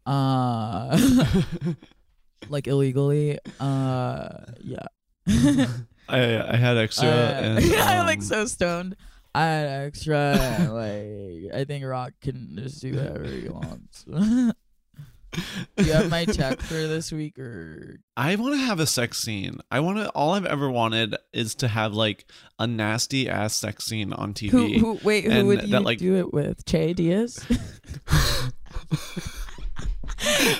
Uh, 0.07 0.97
like 2.49 2.67
illegally. 2.67 3.39
Uh, 3.61 4.29
yeah. 4.63 4.87
I 6.09 6.53
I 6.53 6.57
had 6.57 6.77
extra. 6.79 7.09
Uh, 7.09 7.11
and, 7.43 7.59
I'm 7.75 8.07
like 8.07 8.19
um, 8.19 8.25
so 8.25 8.45
stoned. 8.47 8.97
I 9.35 9.45
had 9.45 9.67
extra. 9.87 10.37
like 10.73 11.53
I 11.55 11.65
think 11.67 11.85
Rock 11.85 12.13
can 12.23 12.57
just 12.57 12.81
do 12.81 12.95
whatever 12.95 13.25
he 13.25 13.49
wants. 13.49 14.05
Do 15.77 15.85
you 15.85 15.93
have 15.93 16.11
my 16.11 16.25
check 16.27 16.61
for 16.61 16.75
this 16.75 17.13
week 17.13 17.39
or 17.39 18.01
I 18.17 18.35
want 18.37 18.55
to 18.55 18.61
have 18.61 18.81
a 18.81 18.87
sex 18.87 19.19
scene. 19.23 19.61
I 19.71 19.81
want 19.81 19.99
to. 19.99 20.09
All 20.11 20.33
I've 20.33 20.47
ever 20.47 20.71
wanted 20.71 21.15
is 21.33 21.55
to 21.57 21.69
have 21.69 21.93
like 21.95 22.25
a 22.59 22.67
nasty 22.67 23.29
ass 23.29 23.55
sex 23.55 23.85
scene 23.85 24.13
on 24.13 24.33
TV. 24.35 24.51
who 24.51 24.79
who 24.79 24.99
wait, 25.05 25.31
who 25.31 25.45
would 25.47 25.63
you 25.63 25.69
that, 25.69 25.83
like- 25.83 25.99
do 25.99 26.17
it 26.17 26.33
with? 26.33 26.65
Che 26.65 26.95
Diaz? 26.95 27.45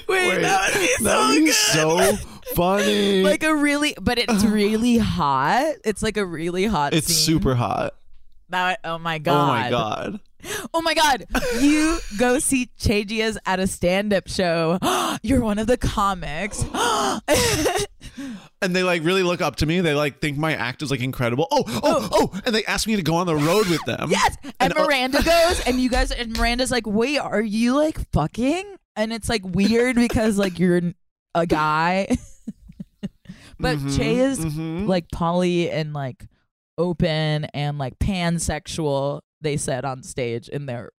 wait, 0.09 0.41
that 0.43 0.71
would 0.73 0.81
be 0.81 0.87
so 0.89 1.05
That 1.05 1.29
would 1.29 1.39
be 1.39 1.45
good. 1.47 1.55
so 1.55 2.17
funny. 2.55 3.23
like 3.23 3.43
a 3.43 3.55
really 3.55 3.95
but 4.01 4.19
it's 4.19 4.45
really 4.45 4.99
hot. 4.99 5.75
It's 5.85 6.03
like 6.03 6.17
a 6.17 6.25
really 6.27 6.67
hot 6.67 6.95
it's 6.95 7.07
scene. 7.09 7.17
super 7.41 7.55
hot. 7.55 7.95
That, 8.51 8.81
oh 8.85 8.99
my 8.99 9.19
god. 9.19 9.35
Oh 9.43 9.47
my 9.47 9.71
god. 9.71 10.21
Oh 10.75 10.83
my 10.83 10.95
god. 10.95 11.25
You 11.61 11.99
go 12.19 12.39
see 12.39 12.71
Che 12.79 13.05
Diaz 13.05 13.39
at 13.47 13.61
a 13.61 13.67
stand-up 13.67 14.29
show. 14.29 14.79
You're 15.23 15.41
one 15.41 15.59
of 15.59 15.67
the 15.67 15.77
comics. 15.77 16.65
And 18.61 18.75
they 18.75 18.83
like 18.83 19.05
really 19.05 19.23
look 19.23 19.41
up 19.41 19.57
to 19.57 19.67
me. 19.67 19.81
They 19.81 19.95
like 19.95 20.21
think 20.21 20.37
my 20.37 20.55
act 20.55 20.83
is 20.83 20.91
like 20.91 21.01
incredible. 21.01 21.47
Oh, 21.53 21.63
oh, 21.67 22.09
oh! 22.11 22.41
And 22.45 22.53
they 22.55 22.65
ask 22.65 22.89
me 22.89 22.97
to 22.97 23.03
go 23.03 23.15
on 23.15 23.27
the 23.29 23.37
road 23.37 23.69
with 23.69 23.85
them. 23.85 24.11
yes. 24.11 24.37
And, 24.59 24.77
uh, 24.77 24.85
Miranda 24.85 25.23
goes 25.23 25.61
and 25.65 25.79
you 25.81 25.89
guys 25.89 26.11
and 26.11 26.37
Miranda's 26.37 26.71
like, 26.73 26.85
"Wait, 26.87 27.19
are 27.19 27.41
you 27.41 27.77
like 27.77 27.99
fucking?" 28.13 28.65
And 28.97 29.13
it's 29.13 29.29
like 29.29 29.43
weird 29.45 29.95
because 29.95 30.39
like 30.39 30.59
you're 30.59 30.81
a 31.37 31.47
guy. 31.47 32.09
but 33.61 33.79
Mhm, 33.79 33.97
Che 33.97 34.17
is 34.19 34.41
mhm. 34.41 34.89
like 34.89 35.09
poly 35.13 35.71
and 35.71 35.93
like 35.93 36.27
open 36.77 37.45
and 37.55 37.79
like 37.79 37.97
pansexual 38.01 39.21
they 39.41 39.57
said 39.57 39.85
on 39.85 40.03
stage 40.03 40.49
in 40.49 40.67
their 40.67 40.91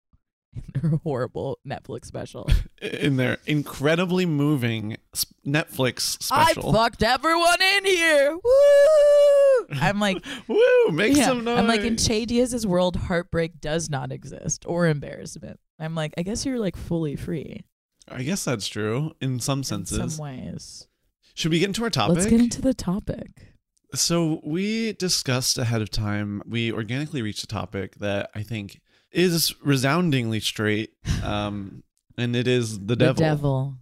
in 0.55 0.81
their 0.81 0.99
horrible 1.03 1.59
Netflix 1.67 2.05
special. 2.05 2.49
in 2.81 3.17
their 3.17 3.37
incredibly 3.45 4.25
moving 4.25 4.97
Netflix 5.45 6.21
special. 6.21 6.69
I 6.69 6.73
fucked 6.73 7.03
everyone 7.03 7.61
in 7.61 7.85
here. 7.85 8.31
Woo! 8.43 9.67
I'm 9.79 9.99
like, 9.99 10.23
Woo! 10.47 10.91
Make 10.91 11.15
yeah. 11.15 11.25
some 11.25 11.43
noise. 11.43 11.59
I'm 11.59 11.67
like 11.67 11.81
in 11.81 11.97
Che 11.97 12.25
Diaz's 12.25 12.65
world, 12.65 12.95
heartbreak 12.95 13.61
does 13.61 13.89
not 13.89 14.11
exist 14.11 14.65
or 14.67 14.87
embarrassment. 14.87 15.59
I'm 15.79 15.95
like, 15.95 16.13
I 16.17 16.23
guess 16.23 16.45
you're 16.45 16.59
like 16.59 16.75
fully 16.75 17.15
free 17.15 17.63
I 18.11 18.23
guess 18.23 18.43
that's 18.43 18.67
true 18.67 19.13
in 19.21 19.39
some 19.39 19.59
in 19.59 19.63
senses. 19.63 20.15
some 20.15 20.23
ways. 20.23 20.87
Should 21.35 21.51
we 21.51 21.59
get 21.59 21.67
into 21.67 21.83
our 21.83 21.89
topic? 21.89 22.17
Let's 22.17 22.29
get 22.29 22.39
into 22.41 22.61
the 22.61 22.73
topic. 22.73 23.48
So 23.95 24.39
we 24.43 24.93
discussed 24.93 25.57
ahead 25.57 25.81
of 25.81 25.89
time. 25.89 26.43
We 26.45 26.71
organically 26.71 27.21
reached 27.21 27.43
a 27.43 27.47
topic 27.47 27.95
that 27.95 28.29
I 28.35 28.43
think 28.43 28.81
is 29.11 29.55
resoundingly 29.63 30.39
straight, 30.39 30.91
um, 31.23 31.83
and 32.17 32.35
it 32.35 32.47
is 32.47 32.79
the 32.79 32.95
devil. 32.95 33.15
The 33.15 33.21
devil. 33.21 33.75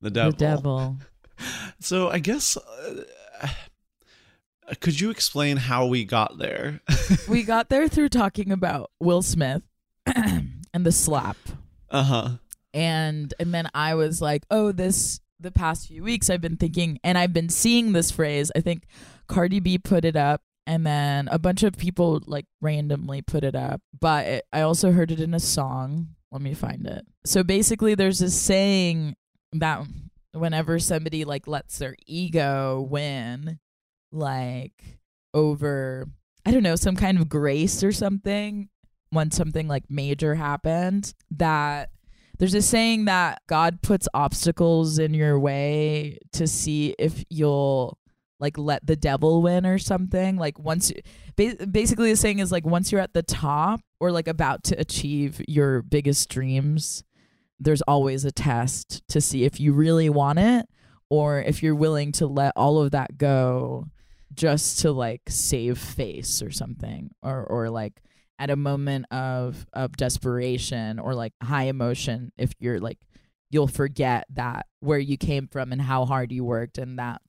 The 0.00 0.10
devil. 0.10 0.32
The 0.32 0.36
devil. 0.38 0.98
So 1.80 2.10
I 2.10 2.18
guess. 2.18 2.56
Uh, 2.56 3.48
could 4.80 4.98
you 4.98 5.10
explain 5.10 5.58
how 5.58 5.86
we 5.86 6.04
got 6.04 6.38
there? 6.38 6.80
we 7.28 7.42
got 7.42 7.68
there 7.68 7.88
through 7.88 8.08
talking 8.08 8.50
about 8.50 8.90
Will 8.98 9.22
Smith 9.22 9.62
and 10.06 10.64
the 10.72 10.92
slap. 10.92 11.36
uh 11.90 12.02
huh. 12.02 12.28
and 12.72 13.34
and 13.38 13.52
then 13.52 13.68
I 13.74 13.94
was 13.94 14.20
like, 14.22 14.44
oh, 14.50 14.72
this 14.72 15.20
the 15.38 15.50
past 15.50 15.88
few 15.88 16.02
weeks 16.02 16.30
I've 16.30 16.40
been 16.40 16.56
thinking, 16.56 16.98
and 17.04 17.18
I've 17.18 17.32
been 17.32 17.48
seeing 17.50 17.92
this 17.92 18.10
phrase. 18.10 18.50
I 18.56 18.60
think 18.60 18.86
Cardi 19.28 19.60
B 19.60 19.78
put 19.78 20.04
it 20.04 20.16
up, 20.16 20.42
and 20.66 20.86
then 20.86 21.28
a 21.28 21.38
bunch 21.38 21.62
of 21.62 21.76
people 21.76 22.22
like 22.26 22.46
randomly 22.60 23.22
put 23.22 23.44
it 23.44 23.54
up. 23.54 23.80
But 23.98 24.26
it, 24.26 24.44
I 24.52 24.62
also 24.62 24.92
heard 24.92 25.10
it 25.10 25.20
in 25.20 25.34
a 25.34 25.40
song. 25.40 26.08
Let 26.30 26.42
me 26.42 26.54
find 26.54 26.86
it. 26.86 27.06
So 27.24 27.42
basically, 27.42 27.94
there's 27.94 28.18
this 28.18 28.40
saying 28.40 29.16
that 29.52 29.86
whenever 30.32 30.78
somebody 30.78 31.24
like 31.24 31.46
lets 31.46 31.78
their 31.78 31.96
ego 32.06 32.86
win, 32.90 33.60
like 34.12 34.98
over 35.32 36.08
I 36.46 36.50
don't 36.50 36.62
know 36.62 36.76
some 36.76 36.96
kind 36.96 37.18
of 37.18 37.28
grace 37.28 37.82
or 37.82 37.92
something 37.92 38.68
when 39.10 39.30
something 39.30 39.68
like 39.68 39.84
major 39.88 40.34
happened 40.34 41.14
that 41.30 41.90
there's 42.38 42.54
a 42.54 42.62
saying 42.62 43.04
that 43.04 43.40
God 43.46 43.80
puts 43.80 44.08
obstacles 44.12 44.98
in 44.98 45.14
your 45.14 45.38
way 45.38 46.18
to 46.32 46.46
see 46.46 46.94
if 46.98 47.24
you'll 47.30 47.98
like 48.44 48.58
let 48.58 48.86
the 48.86 48.94
devil 48.94 49.40
win 49.40 49.64
or 49.64 49.78
something. 49.78 50.36
Like 50.36 50.58
once, 50.58 50.92
basically, 51.34 52.10
the 52.10 52.16
saying 52.16 52.40
is 52.40 52.52
like 52.52 52.66
once 52.66 52.92
you're 52.92 53.00
at 53.00 53.14
the 53.14 53.22
top 53.22 53.80
or 54.00 54.12
like 54.12 54.28
about 54.28 54.64
to 54.64 54.78
achieve 54.78 55.40
your 55.48 55.80
biggest 55.80 56.28
dreams, 56.28 57.04
there's 57.58 57.80
always 57.82 58.26
a 58.26 58.30
test 58.30 59.02
to 59.08 59.20
see 59.22 59.44
if 59.44 59.58
you 59.58 59.72
really 59.72 60.10
want 60.10 60.38
it 60.38 60.66
or 61.08 61.40
if 61.40 61.62
you're 61.62 61.74
willing 61.74 62.12
to 62.12 62.26
let 62.26 62.52
all 62.54 62.82
of 62.82 62.90
that 62.90 63.16
go 63.16 63.86
just 64.34 64.80
to 64.80 64.92
like 64.92 65.22
save 65.28 65.78
face 65.78 66.42
or 66.42 66.50
something 66.50 67.10
or 67.22 67.44
or 67.44 67.70
like 67.70 68.02
at 68.38 68.50
a 68.50 68.56
moment 68.56 69.06
of 69.12 69.64
of 69.72 69.96
desperation 69.96 70.98
or 70.98 71.14
like 71.14 71.32
high 71.42 71.64
emotion 71.64 72.32
if 72.36 72.52
you're 72.58 72.80
like 72.80 72.98
you'll 73.48 73.68
forget 73.68 74.26
that 74.30 74.66
where 74.80 74.98
you 74.98 75.16
came 75.16 75.46
from 75.46 75.70
and 75.70 75.80
how 75.80 76.04
hard 76.04 76.32
you 76.32 76.44
worked 76.44 76.76
and 76.78 76.98
that 76.98 77.22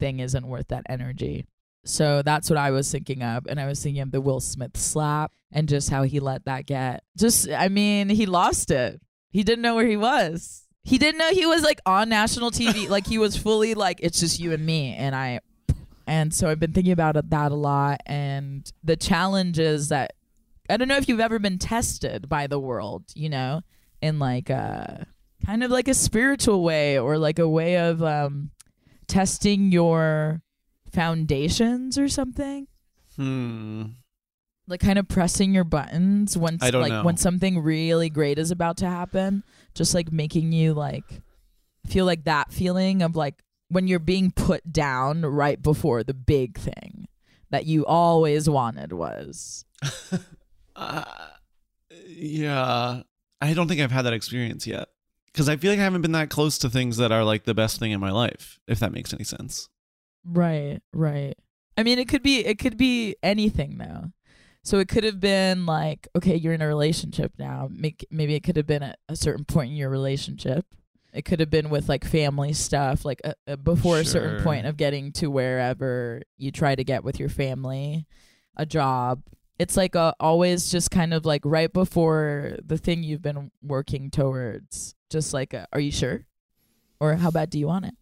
thing 0.00 0.18
isn't 0.18 0.46
worth 0.46 0.68
that 0.68 0.84
energy. 0.88 1.46
So 1.84 2.22
that's 2.22 2.50
what 2.50 2.58
i 2.58 2.70
was 2.70 2.92
thinking 2.92 3.22
of 3.22 3.46
and 3.46 3.58
i 3.58 3.64
was 3.64 3.82
thinking 3.82 4.02
of 4.02 4.10
the 4.10 4.20
will 4.20 4.40
smith 4.40 4.76
slap 4.76 5.32
and 5.50 5.66
just 5.66 5.88
how 5.88 6.02
he 6.02 6.20
let 6.20 6.44
that 6.44 6.66
get. 6.66 7.04
Just 7.16 7.48
i 7.48 7.68
mean 7.68 8.08
he 8.08 8.26
lost 8.26 8.70
it. 8.70 9.00
He 9.30 9.44
didn't 9.44 9.62
know 9.62 9.76
where 9.76 9.86
he 9.86 9.96
was. 9.96 10.66
He 10.82 10.98
didn't 10.98 11.18
know 11.18 11.30
he 11.30 11.46
was 11.46 11.62
like 11.62 11.80
on 11.86 12.08
national 12.08 12.50
tv 12.50 12.88
like 12.96 13.06
he 13.06 13.18
was 13.18 13.36
fully 13.36 13.74
like 13.74 14.00
it's 14.02 14.20
just 14.20 14.40
you 14.40 14.52
and 14.52 14.64
me 14.64 14.94
and 14.94 15.14
i 15.14 15.40
and 16.10 16.34
so 16.34 16.50
I've 16.50 16.58
been 16.58 16.72
thinking 16.72 16.92
about 16.92 17.14
that 17.30 17.52
a 17.52 17.54
lot 17.54 18.00
and 18.04 18.68
the 18.82 18.96
challenges 18.96 19.90
that 19.90 20.14
I 20.68 20.76
don't 20.76 20.88
know 20.88 20.96
if 20.96 21.08
you've 21.08 21.20
ever 21.20 21.38
been 21.38 21.56
tested 21.56 22.28
by 22.28 22.48
the 22.48 22.58
world, 22.58 23.04
you 23.14 23.28
know, 23.28 23.60
in 24.02 24.18
like 24.18 24.50
a 24.50 25.06
kind 25.46 25.62
of 25.62 25.70
like 25.70 25.86
a 25.86 25.94
spiritual 25.94 26.64
way 26.64 26.98
or 26.98 27.16
like 27.16 27.38
a 27.38 27.48
way 27.48 27.78
of 27.78 28.02
um 28.02 28.50
testing 29.10 29.72
your 29.72 30.40
foundations 30.92 31.98
or 31.98 32.08
something. 32.08 32.68
Hmm. 33.16 33.84
Like 34.68 34.80
kind 34.80 35.00
of 35.00 35.08
pressing 35.08 35.52
your 35.52 35.64
buttons 35.64 36.36
don't 36.70 36.80
like 36.80 36.92
know. 36.92 37.02
when 37.02 37.16
something 37.16 37.58
really 37.58 38.08
great 38.08 38.38
is 38.38 38.52
about 38.52 38.76
to 38.78 38.88
happen, 38.88 39.42
just 39.74 39.94
like 39.94 40.12
making 40.12 40.52
you 40.52 40.74
like 40.74 41.04
feel 41.86 42.04
like 42.06 42.24
that 42.24 42.52
feeling 42.52 43.02
of 43.02 43.16
like 43.16 43.34
when 43.68 43.88
you're 43.88 43.98
being 43.98 44.30
put 44.30 44.72
down 44.72 45.22
right 45.22 45.60
before 45.60 46.04
the 46.04 46.14
big 46.14 46.56
thing 46.56 47.08
that 47.50 47.66
you 47.66 47.84
always 47.84 48.48
wanted 48.48 48.92
was. 48.92 49.64
Uh, 50.76 51.04
yeah, 52.06 53.02
I 53.42 53.52
don't 53.52 53.68
think 53.68 53.82
I've 53.82 53.90
had 53.90 54.06
that 54.06 54.14
experience 54.14 54.66
yet 54.66 54.88
because 55.32 55.48
I 55.48 55.56
feel 55.56 55.70
like 55.70 55.80
I 55.80 55.84
haven't 55.84 56.02
been 56.02 56.12
that 56.12 56.30
close 56.30 56.58
to 56.58 56.70
things 56.70 56.96
that 56.96 57.12
are 57.12 57.24
like 57.24 57.44
the 57.44 57.54
best 57.54 57.78
thing 57.78 57.92
in 57.92 58.00
my 58.00 58.10
life. 58.10 58.58
If 58.66 58.78
that 58.80 58.92
makes 58.92 59.12
any 59.12 59.24
sense. 59.24 59.68
Right, 60.24 60.80
right. 60.92 61.36
I 61.76 61.82
mean, 61.82 61.98
it 61.98 62.08
could 62.08 62.22
be 62.22 62.44
it 62.44 62.58
could 62.58 62.76
be 62.76 63.16
anything 63.22 63.78
though. 63.78 64.12
So 64.62 64.78
it 64.78 64.88
could 64.88 65.04
have 65.04 65.20
been 65.20 65.64
like, 65.64 66.06
okay, 66.14 66.36
you're 66.36 66.52
in 66.52 66.62
a 66.62 66.66
relationship 66.66 67.32
now. 67.38 67.68
Make, 67.70 68.06
maybe 68.10 68.34
it 68.34 68.42
could 68.42 68.56
have 68.56 68.66
been 68.66 68.82
at 68.82 68.98
a 69.08 69.16
certain 69.16 69.44
point 69.44 69.70
in 69.70 69.76
your 69.76 69.88
relationship. 69.88 70.66
It 71.12 71.24
could 71.24 71.40
have 71.40 71.50
been 71.50 71.70
with 71.70 71.88
like 71.88 72.04
family 72.04 72.52
stuff, 72.52 73.04
like 73.04 73.20
uh, 73.24 73.32
uh, 73.48 73.56
before 73.56 73.98
a 73.98 74.04
certain 74.04 74.44
point 74.44 74.66
of 74.66 74.76
getting 74.76 75.12
to 75.12 75.28
wherever 75.28 76.22
you 76.36 76.52
try 76.52 76.74
to 76.74 76.84
get 76.84 77.02
with 77.02 77.18
your 77.18 77.30
family, 77.30 78.06
a 78.56 78.66
job. 78.66 79.22
It's 79.58 79.76
like 79.76 79.94
a, 79.94 80.14
always 80.20 80.70
just 80.70 80.90
kind 80.90 81.12
of 81.12 81.26
like 81.26 81.42
right 81.44 81.72
before 81.72 82.56
the 82.64 82.78
thing 82.78 83.02
you've 83.02 83.22
been 83.22 83.50
working 83.62 84.10
towards. 84.10 84.94
Just 85.10 85.34
like, 85.34 85.52
a, 85.52 85.66
are 85.72 85.80
you 85.80 85.92
sure? 85.92 86.26
Or 87.00 87.16
how 87.16 87.30
bad 87.30 87.50
do 87.50 87.58
you 87.58 87.66
want 87.66 87.86
it? 87.86 87.94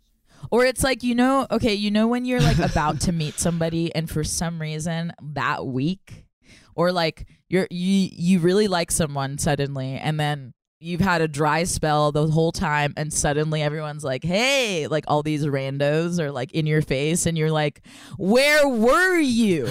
Or 0.51 0.65
it's 0.65 0.85
like, 0.85 1.03
you 1.03 1.15
know, 1.15 1.47
okay, 1.51 1.75
you 1.75 1.91
know, 1.91 2.07
when 2.07 2.25
you're 2.25 2.41
like 2.41 2.59
about 2.59 3.01
to 3.03 3.13
meet 3.13 3.39
somebody 3.39 3.95
and 3.95 4.09
for 4.09 4.23
some 4.23 4.61
reason 4.61 5.13
that 5.35 5.67
week, 5.67 6.27
or 6.75 6.93
like 6.93 7.27
you're, 7.49 7.67
you, 7.71 8.09
you 8.13 8.39
really 8.39 8.69
like 8.69 8.91
someone 8.91 9.39
suddenly 9.39 9.95
and 9.95 10.19
then 10.19 10.53
you've 10.81 11.01
had 11.01 11.21
a 11.21 11.29
dry 11.29 11.65
spell 11.65 12.13
the 12.13 12.29
whole 12.29 12.53
time 12.53 12.95
and 12.97 13.13
suddenly 13.13 13.63
everyone's 13.63 14.05
like, 14.05 14.23
hey, 14.23 14.87
like 14.87 15.05
all 15.09 15.23
these 15.23 15.45
randos 15.45 16.21
are 16.21 16.31
like 16.31 16.53
in 16.53 16.67
your 16.67 16.83
face 16.83 17.27
and 17.27 17.37
you're 17.37 17.51
like, 17.51 17.83
where 18.17 18.69
were 18.69 19.19
you? 19.19 19.65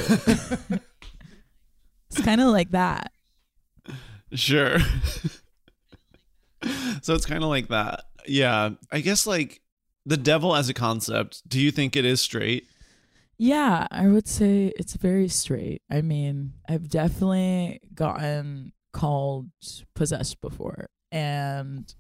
it's 2.10 2.22
kind 2.24 2.42
of 2.42 2.48
like 2.48 2.72
that. 2.72 3.12
Sure. 4.34 4.80
so 7.02 7.14
it's 7.16 7.26
kind 7.26 7.44
of 7.44 7.50
like 7.50 7.68
that. 7.70 8.04
Yeah, 8.28 8.72
I 8.92 9.00
guess 9.00 9.26
like 9.28 9.62
the 10.06 10.18
devil 10.18 10.56
as 10.56 10.70
a 10.70 10.74
concept. 10.74 11.48
Do 11.48 11.60
you 11.60 11.72
think 11.72 11.96
it 11.96 12.06
is 12.06 12.22
straight? 12.22 12.66
Yeah, 13.38 13.86
I 13.92 14.08
would 14.08 14.28
say 14.28 14.74
it's 14.78 14.96
very 14.96 15.28
straight. 15.28 15.82
I 15.92 16.02
mean, 16.02 16.54
I've 16.68 16.90
definitely 16.90 17.80
gotten 17.94 18.74
called 18.94 19.50
possessed 19.94 20.42
before. 20.42 20.88
And 21.12 21.94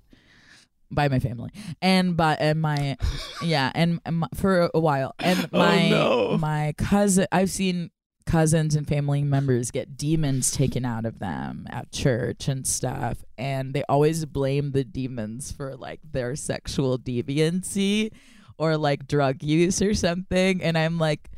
by 0.89 1.09
my 1.09 1.19
family 1.19 1.49
and 1.81 2.15
by 2.15 2.33
and 2.35 2.61
my 2.61 2.95
yeah 3.41 3.71
and 3.75 3.99
my, 4.09 4.27
for 4.33 4.69
a 4.73 4.79
while 4.79 5.13
and 5.19 5.49
Oh, 5.53 5.59
my 5.59 5.89
no. 5.89 6.37
my 6.37 6.73
cousin 6.77 7.27
I've 7.31 7.49
seen 7.49 7.91
cousins 8.27 8.75
and 8.75 8.87
family 8.87 9.23
members 9.23 9.71
get 9.71 9.97
demons 9.97 10.51
taken 10.51 10.85
out 10.85 11.05
of 11.05 11.19
them 11.19 11.65
at 11.69 11.91
church 11.91 12.47
and 12.47 12.67
stuff 12.67 13.23
and 13.37 13.73
they 13.73 13.83
always 13.87 14.25
blame 14.25 14.71
the 14.71 14.83
demons 14.83 15.51
for 15.51 15.75
like 15.75 16.01
their 16.11 16.35
sexual 16.35 16.99
deviancy 16.99 18.11
or 18.57 18.77
like 18.77 19.07
drug 19.07 19.41
use 19.41 19.81
or 19.81 19.93
something 19.93 20.61
and 20.61 20.77
I'm 20.77 20.99
like 20.99 21.29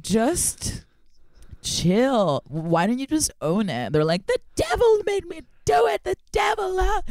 just 0.00 0.84
chill. 1.62 2.42
Why 2.46 2.86
don't 2.86 2.98
you 2.98 3.06
just 3.06 3.32
own 3.42 3.68
it? 3.68 3.92
They're 3.92 4.04
like 4.04 4.26
the 4.26 4.38
devil 4.54 5.00
made 5.04 5.26
me 5.26 5.42
do 5.64 5.86
it. 5.88 6.04
The 6.04 6.16
devil 6.32 6.78
uh." 6.78 7.02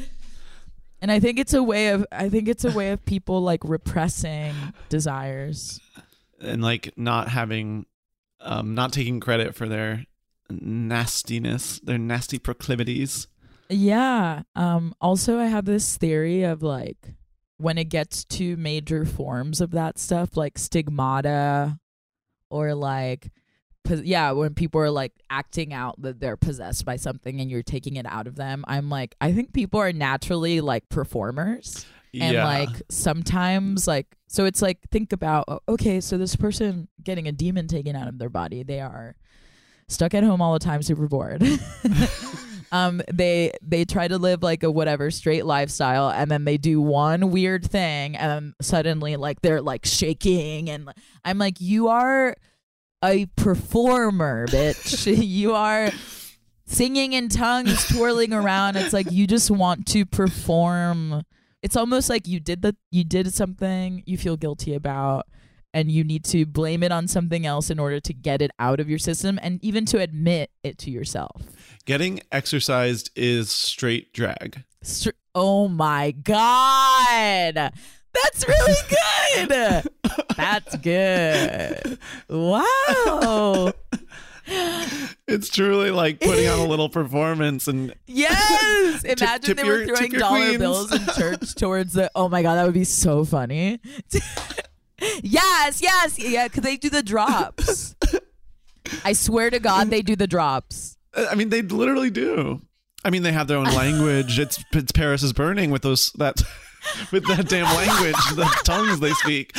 and 1.02 1.12
I 1.12 1.20
think 1.20 1.40
it's 1.40 1.54
a 1.54 1.62
way 1.62 1.90
of 1.90 2.06
I 2.12 2.30
think 2.30 2.48
it's 2.48 2.64
a 2.64 2.72
way 2.72 2.92
of 2.92 3.06
people 3.06 3.42
like 3.42 3.62
repressing 3.64 4.54
desires. 4.90 5.80
And 6.40 6.62
like 6.62 6.94
not 6.98 7.28
having 7.28 7.86
um 8.40 8.76
not 8.76 8.94
taking 8.94 9.20
credit 9.20 9.56
for 9.56 9.68
their 9.68 10.06
nastiness 10.50 11.80
their 11.82 11.98
nasty 11.98 12.40
proclivities 12.40 13.28
Yeah. 13.70 14.44
Um 14.56 14.94
also 15.02 15.40
I 15.40 15.48
have 15.48 15.66
this 15.66 15.98
theory 15.98 16.44
of 16.44 16.64
like 16.64 17.14
when 17.58 17.78
it 17.78 17.90
gets 17.90 18.24
to 18.26 18.56
major 18.56 19.04
forms 19.04 19.60
of 19.62 19.72
that 19.72 19.98
stuff 19.98 20.38
like 20.38 20.58
stigmata 20.58 21.80
or 22.50 22.74
like 22.76 23.30
yeah, 23.90 24.32
when 24.32 24.54
people 24.54 24.82
are 24.82 24.92
like 24.92 25.14
acting 25.30 25.74
out 25.74 26.02
that 26.02 26.20
they're 26.20 26.36
possessed 26.38 26.84
by 26.84 26.98
something 26.98 27.40
and 27.40 27.50
you're 27.50 27.64
taking 27.64 27.96
it 27.96 28.06
out 28.06 28.28
of 28.28 28.36
them, 28.36 28.66
I'm 28.68 28.90
like 28.90 29.16
I 29.22 29.32
think 29.34 29.54
people 29.54 29.80
are 29.80 29.94
naturally 29.94 30.62
like 30.62 30.88
performers 30.90 31.86
and 32.14 32.34
yeah. 32.34 32.46
like 32.46 32.82
sometimes 32.90 33.88
like 33.88 34.08
so 34.28 34.46
it's 34.46 34.62
like 34.62 34.80
think 34.92 35.14
about 35.14 35.64
okay 35.68 36.00
so 36.02 36.18
this 36.18 36.36
person 36.36 36.88
getting 37.04 37.28
a 37.28 37.32
demon 37.32 37.68
taken 37.68 37.96
out 37.96 38.08
of 38.08 38.18
their 38.18 38.30
body 38.30 38.64
they 38.64 38.80
are 38.80 39.16
stuck 39.88 40.14
at 40.14 40.24
home 40.24 40.42
all 40.42 40.54
the 40.54 40.60
time 40.60 40.82
super 40.82 41.08
bored. 41.08 41.44
Um 42.70 43.02
they 43.10 43.54
they 43.62 43.86
try 43.86 44.10
to 44.10 44.18
live 44.18 44.44
like 44.44 44.62
a 44.62 44.70
whatever 44.70 45.10
straight 45.10 45.46
lifestyle 45.46 46.10
and 46.10 46.30
then 46.30 46.44
they 46.44 46.58
do 46.58 46.82
one 46.82 47.32
weird 47.32 47.66
thing 47.66 48.18
and 48.18 48.30
then 48.30 48.54
suddenly 48.62 49.16
like 49.16 49.42
they're 49.42 49.62
like 49.62 49.86
shaking 49.86 50.70
and 50.70 50.92
i'm 51.24 51.38
like 51.38 51.62
you 51.62 51.88
are 51.88 52.36
a 53.04 53.26
performer 53.36 54.48
bitch. 54.48 55.08
You 55.28 55.54
are 55.54 55.92
singing 56.66 57.14
in 57.14 57.30
tongues 57.30 57.88
twirling 57.88 58.34
around. 58.34 58.76
It's 58.76 58.94
like 58.94 59.12
you 59.12 59.28
just 59.28 59.52
want 59.52 59.88
to 59.88 60.06
perform 60.06 61.24
it's 61.62 61.76
almost 61.76 62.10
like 62.10 62.28
you 62.28 62.40
did 62.40 62.62
the 62.62 62.76
you 62.92 63.04
did 63.04 63.34
something 63.34 64.04
you 64.06 64.18
feel 64.18 64.38
guilty 64.38 64.74
about 64.74 65.28
and 65.74 65.92
you 65.92 66.04
need 66.04 66.24
to 66.26 66.46
blame 66.46 66.82
it 66.82 66.92
on 66.92 67.08
something 67.08 67.46
else 67.46 67.70
in 67.70 67.78
order 67.80 68.00
to 68.00 68.14
get 68.14 68.42
it 68.42 68.52
out 68.58 68.80
of 68.80 68.90
your 68.90 68.98
system 69.00 69.38
and 69.42 69.64
even 69.64 69.86
to 69.86 70.00
admit 70.00 70.50
it 70.64 70.78
to 70.80 70.90
yourself. 70.90 71.44
Getting 71.86 72.22
exorcised 72.32 73.12
is 73.16 73.52
straight 73.52 74.14
drag. 74.14 74.64
Str- 74.82 75.12
oh 75.36 75.68
my 75.68 76.12
god! 76.12 77.54
That's 77.54 78.48
really 78.48 78.76
good! 79.50 79.90
That's 80.36 80.78
good. 80.78 82.00
Wow 82.30 83.74
it's 85.28 85.50
truly 85.50 85.92
like 85.92 86.20
putting 86.22 86.48
on 86.48 86.60
a 86.60 86.66
little 86.68 86.90
performance 86.90 87.68
and 87.68 87.94
Yes! 88.06 89.04
Imagine 89.04 89.42
tip 89.42 89.58
they 89.58 89.64
were 89.64 89.84
your- 89.84 89.96
throwing 89.96 90.12
dollar 90.14 90.40
queens. 90.40 90.58
bills 90.58 90.92
in 90.94 91.06
church 91.16 91.56
towards 91.56 91.94
the. 91.94 92.10
Oh 92.16 92.30
my 92.30 92.42
god, 92.42 92.56
that 92.56 92.66
would 92.66 92.74
be 92.74 92.84
so 92.84 93.26
funny. 93.26 93.80
yes, 95.22 95.82
yes, 95.82 96.18
yeah, 96.20 96.48
because 96.48 96.64
they 96.64 96.78
do 96.78 96.90
the 96.90 97.04
drops. 97.04 97.96
I 99.04 99.14
swear 99.14 99.50
to 99.50 99.60
God, 99.60 99.90
they 99.90 100.02
do 100.02 100.16
the 100.16 100.28
drops. 100.28 100.98
Uh, 101.14 101.26
I 101.30 101.36
mean, 101.36 101.50
they 101.50 101.62
literally 101.62 102.10
do. 102.10 102.62
I 103.04 103.10
mean, 103.10 103.24
they 103.24 103.32
have 103.34 103.48
their 103.48 103.58
own 103.58 103.66
language. 103.66 104.40
It's 104.40 104.64
it's 104.74 104.92
Paris 104.92 105.24
is 105.24 105.34
burning 105.34 105.72
with 105.72 105.82
those 105.82 106.12
that 106.14 106.42
with 107.12 107.28
that 107.28 107.50
damn 107.50 107.66
language, 107.76 108.16
the 108.36 108.46
tongues 108.64 109.00
they 109.02 109.12
speak. 109.12 109.52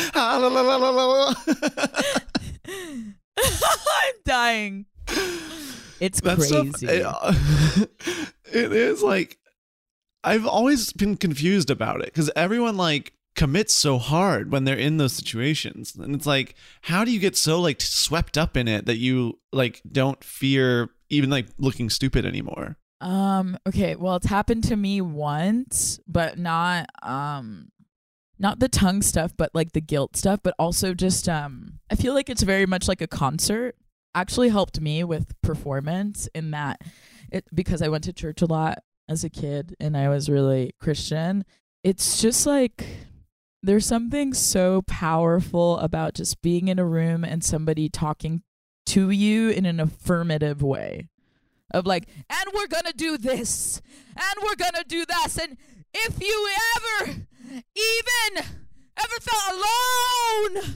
I'm 3.65 4.15
dying. 4.25 4.87
It's 6.01 6.21
That 6.21 6.39
crazy. 6.39 6.71
stuff. 6.73 7.89
It, 8.51 8.65
it 8.65 8.73
is 8.73 9.03
like 9.03 9.39
I've 10.25 10.47
always 10.47 10.93
been 10.93 11.17
confused 11.17 11.71
about 11.71 12.01
it 12.01 12.07
because 12.07 12.31
everyone 12.35 12.77
like 12.77 13.13
commits 13.37 13.75
so 13.75 13.99
hard 13.99 14.51
when 14.51 14.65
they're 14.65 14.77
in 14.77 14.97
those 14.97 15.13
situations, 15.13 15.95
and 15.95 16.15
it's 16.15 16.27
like, 16.27 16.55
how 16.83 17.05
do 17.05 17.11
you 17.13 17.19
get 17.21 17.37
so 17.37 17.61
like 17.61 17.81
swept 17.81 18.37
up 18.39 18.57
in 18.57 18.67
it 18.67 18.87
that 18.87 18.97
you 18.97 19.39
like 19.53 19.83
don't 19.91 20.23
fear 20.25 20.89
even 21.11 21.31
like 21.31 21.47
looking 21.59 21.91
stupid 21.91 22.25
anymore? 22.25 22.77
Um, 23.01 23.57
okay, 23.67 23.95
well 23.97 24.17
it's 24.17 24.27
happened 24.27 24.65
to 24.65 24.77
me 24.77 25.01
once, 25.01 26.01
but 26.09 26.39
not 26.39 26.89
um 27.03 27.69
not 28.39 28.61
the 28.61 28.69
tongue 28.69 29.03
stuff, 29.03 29.33
but 29.37 29.51
like 29.55 29.73
the 29.73 29.81
guilt 29.81 30.17
stuff, 30.17 30.41
but 30.43 30.55
also 30.59 30.95
just 30.95 31.29
um 31.29 31.81
I 31.91 31.95
feel 31.95 32.15
like 32.15 32.29
it's 32.29 32.43
very 32.43 32.67
much 32.67 32.89
like 32.89 33.01
a 33.01 33.07
concert. 33.07 33.77
Actually 34.15 34.49
helped 34.49 34.81
me 34.81 35.05
with 35.05 35.41
performance 35.43 36.29
in 36.35 36.51
that 36.53 36.81
it 37.31 37.45
because 37.55 37.83
I 37.83 37.89
went 37.89 38.05
to 38.05 38.13
church 38.13 38.43
a 38.43 38.47
lot 38.47 38.79
as 39.09 39.25
a 39.25 39.31
kid 39.31 39.77
and 39.81 39.97
I 39.97 40.09
was 40.09 40.29
really 40.29 40.73
Christian. 40.81 41.45
It's 41.85 42.21
just 42.21 42.47
like 42.47 42.85
there's 43.63 43.87
something 43.87 44.35
so 44.35 44.83
powerful 44.83 45.79
about 45.79 46.15
just 46.15 46.41
being 46.43 46.69
in 46.69 46.79
a 46.79 46.85
room 46.85 47.25
and 47.25 47.43
somebody 47.43 47.89
talking 47.89 48.43
to 48.87 49.11
you 49.11 49.51
in 49.51 49.67
an 49.67 49.81
affirmative 49.81 50.63
way 50.63 51.09
of 51.73 51.87
like, 51.87 52.09
and 52.31 52.55
we're 52.55 52.67
gonna 52.67 52.93
do 52.95 53.19
this, 53.19 53.83
and 54.17 54.43
we're 54.43 54.57
gonna 54.57 54.85
do 54.85 55.05
this, 55.05 55.39
and 55.39 55.57
if 55.93 56.21
you 56.21 56.49
ever, 56.77 57.27
even 57.51 58.45
ever 58.97 59.21
felt 59.21 59.53
alone, 59.53 60.75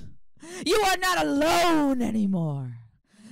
you 0.67 0.77
are 0.81 0.97
not 0.97 1.25
alone 1.27 2.03
anymore. 2.03 2.73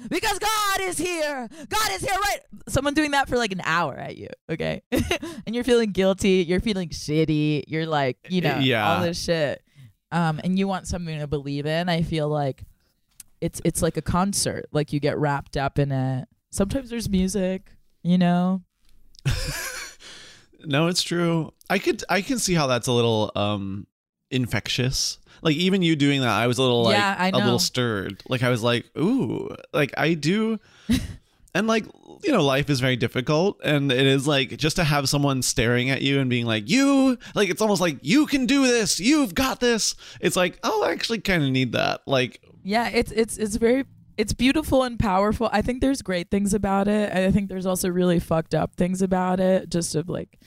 Because 0.08 0.38
God 0.38 0.80
is 0.80 0.96
here. 0.96 1.48
God 1.68 1.90
is 1.92 2.00
here, 2.00 2.14
right? 2.14 2.38
Someone 2.68 2.94
doing 2.94 3.10
that 3.10 3.28
for 3.28 3.36
like 3.36 3.52
an 3.52 3.60
hour 3.64 3.94
at 3.94 4.16
you, 4.16 4.28
okay? 4.50 4.82
and 4.90 5.54
you're 5.54 5.62
feeling 5.64 5.90
guilty. 5.92 6.44
You're 6.48 6.60
feeling 6.60 6.88
shitty. 6.88 7.64
You're 7.68 7.86
like, 7.86 8.16
you 8.30 8.40
know, 8.40 8.58
Yeah. 8.58 8.88
all 8.96 9.02
this 9.02 9.22
shit. 9.22 9.62
Um, 10.10 10.40
and 10.42 10.58
you 10.58 10.66
want 10.66 10.86
something 10.88 11.18
to 11.20 11.26
believe 11.26 11.66
in. 11.66 11.88
I 11.90 12.02
feel 12.02 12.28
like 12.28 12.64
it's 13.42 13.60
it's 13.64 13.82
like 13.82 13.96
a 13.98 14.02
concert. 14.02 14.66
Like 14.72 14.92
you 14.92 15.00
get 15.00 15.18
wrapped 15.18 15.56
up 15.56 15.78
in 15.78 15.92
it. 15.92 16.26
Sometimes 16.50 16.88
there's 16.90 17.08
music, 17.08 17.70
you 18.02 18.16
know. 18.18 18.62
No, 20.64 20.88
it's 20.88 21.02
true. 21.02 21.52
I 21.68 21.78
could 21.78 22.02
I 22.08 22.22
can 22.22 22.38
see 22.38 22.54
how 22.54 22.66
that's 22.66 22.86
a 22.86 22.92
little 22.92 23.32
um 23.36 23.86
infectious. 24.30 25.18
Like 25.42 25.56
even 25.56 25.82
you 25.82 25.96
doing 25.96 26.20
that, 26.20 26.28
I 26.30 26.46
was 26.46 26.58
a 26.58 26.62
little 26.62 26.82
like 26.84 26.96
Yeah, 26.96 27.16
I 27.18 27.28
a 27.28 27.36
little 27.36 27.58
stirred. 27.58 28.22
Like 28.28 28.42
I 28.42 28.50
was 28.50 28.62
like, 28.62 28.90
ooh, 28.98 29.54
like 29.72 29.92
I 29.96 30.14
do 30.14 30.58
and 31.54 31.66
like 31.66 31.86
you 32.22 32.32
know, 32.32 32.44
life 32.44 32.68
is 32.68 32.80
very 32.80 32.96
difficult 32.96 33.60
and 33.64 33.90
it 33.90 34.06
is 34.06 34.26
like 34.26 34.56
just 34.58 34.76
to 34.76 34.84
have 34.84 35.08
someone 35.08 35.42
staring 35.42 35.88
at 35.88 36.02
you 36.02 36.20
and 36.20 36.28
being 36.28 36.46
like, 36.46 36.68
You 36.68 37.18
like 37.34 37.48
it's 37.48 37.62
almost 37.62 37.80
like 37.80 37.98
you 38.02 38.26
can 38.26 38.46
do 38.46 38.66
this, 38.66 39.00
you've 39.00 39.34
got 39.34 39.60
this. 39.60 39.94
It's 40.20 40.36
like, 40.36 40.58
oh 40.62 40.84
I 40.84 40.92
actually 40.92 41.20
kinda 41.20 41.50
need 41.50 41.72
that. 41.72 42.02
Like 42.06 42.42
Yeah, 42.62 42.88
it's 42.88 43.12
it's 43.12 43.38
it's 43.38 43.56
very 43.56 43.84
it's 44.20 44.34
beautiful 44.34 44.82
and 44.82 44.98
powerful. 44.98 45.48
I 45.50 45.62
think 45.62 45.80
there's 45.80 46.02
great 46.02 46.30
things 46.30 46.52
about 46.52 46.88
it. 46.88 47.10
I 47.10 47.30
think 47.30 47.48
there's 47.48 47.64
also 47.64 47.88
really 47.88 48.20
fucked 48.20 48.54
up 48.54 48.74
things 48.76 49.00
about 49.00 49.40
it, 49.40 49.70
just 49.70 49.94
of 49.94 50.10
like 50.10 50.38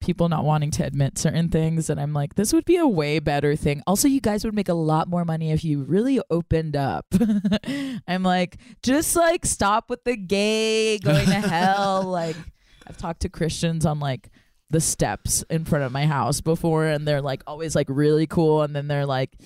people 0.00 0.30
not 0.30 0.44
wanting 0.44 0.70
to 0.70 0.82
admit 0.82 1.18
certain 1.18 1.50
things 1.50 1.90
and 1.90 2.00
I'm 2.00 2.14
like 2.14 2.34
this 2.34 2.54
would 2.54 2.64
be 2.64 2.78
a 2.78 2.86
way 2.86 3.18
better 3.18 3.54
thing. 3.54 3.82
Also 3.86 4.08
you 4.08 4.22
guys 4.22 4.46
would 4.46 4.54
make 4.54 4.70
a 4.70 4.74
lot 4.74 5.08
more 5.08 5.26
money 5.26 5.52
if 5.52 5.62
you 5.62 5.82
really 5.82 6.18
opened 6.30 6.74
up. 6.74 7.04
I'm 8.08 8.22
like 8.22 8.56
just 8.82 9.14
like 9.14 9.44
stop 9.44 9.90
with 9.90 10.02
the 10.04 10.16
gay 10.16 10.96
going 11.00 11.26
to 11.26 11.34
hell 11.34 12.02
like 12.06 12.36
I've 12.86 12.96
talked 12.96 13.20
to 13.20 13.28
Christians 13.28 13.84
on 13.84 14.00
like 14.00 14.30
the 14.70 14.80
steps 14.80 15.44
in 15.50 15.66
front 15.66 15.84
of 15.84 15.92
my 15.92 16.06
house 16.06 16.40
before 16.40 16.86
and 16.86 17.06
they're 17.06 17.20
like 17.20 17.42
always 17.46 17.76
like 17.76 17.88
really 17.90 18.26
cool 18.26 18.62
and 18.62 18.74
then 18.74 18.88
they're 18.88 19.04
like 19.04 19.36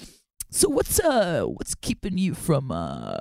so 0.55 0.69
what's 0.69 1.01
uh 1.01 1.45
what's 1.47 1.75
keeping 1.75 2.17
you 2.17 2.33
from 2.33 2.71
uh 2.71 3.19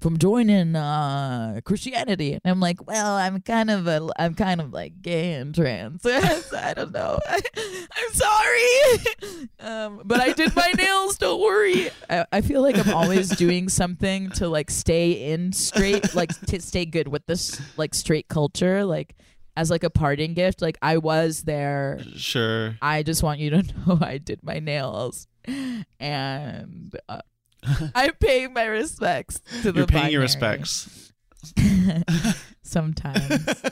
from 0.00 0.18
joining 0.18 0.74
uh 0.74 1.60
Christianity? 1.64 2.32
And 2.32 2.40
I'm 2.44 2.58
like, 2.58 2.84
well, 2.88 3.14
I'm 3.14 3.40
kind 3.40 3.70
of 3.70 3.86
a 3.86 4.08
I'm 4.18 4.34
kind 4.34 4.60
of 4.60 4.72
like 4.72 5.00
gay 5.00 5.34
and 5.34 5.54
trans. 5.54 6.02
I 6.04 6.74
don't 6.74 6.90
know. 6.92 7.20
I'm 7.28 8.12
sorry. 8.12 9.48
um 9.60 10.02
but 10.04 10.20
I 10.20 10.32
did 10.32 10.56
my 10.56 10.72
nails, 10.76 11.18
don't 11.18 11.40
worry. 11.40 11.90
I, 12.10 12.26
I 12.32 12.40
feel 12.40 12.62
like 12.62 12.76
I'm 12.76 12.92
always 12.92 13.28
doing 13.28 13.68
something 13.68 14.30
to 14.30 14.48
like 14.48 14.68
stay 14.68 15.32
in 15.32 15.52
straight 15.52 16.16
like 16.16 16.30
to 16.46 16.60
stay 16.60 16.84
good 16.84 17.06
with 17.06 17.24
this 17.26 17.60
like 17.78 17.94
straight 17.94 18.26
culture 18.26 18.84
like 18.84 19.14
as 19.56 19.70
like 19.70 19.84
a 19.84 19.90
parting 19.90 20.34
gift. 20.34 20.62
Like 20.62 20.78
I 20.82 20.98
was 20.98 21.42
there. 21.42 22.00
Sure. 22.16 22.76
I 22.82 23.02
just 23.02 23.22
want 23.22 23.38
you 23.38 23.50
to 23.50 23.62
know 23.62 23.98
I 24.00 24.18
did 24.18 24.42
my 24.42 24.58
nails, 24.58 25.28
and 26.00 26.94
uh, 27.08 27.20
I'm 27.94 28.14
paying 28.14 28.52
my 28.52 28.64
respects 28.64 29.40
to 29.62 29.72
the. 29.72 29.80
You're 29.80 29.86
paying 29.86 30.12
your 30.12 30.20
respects. 30.22 31.12
Sometimes. 32.62 33.44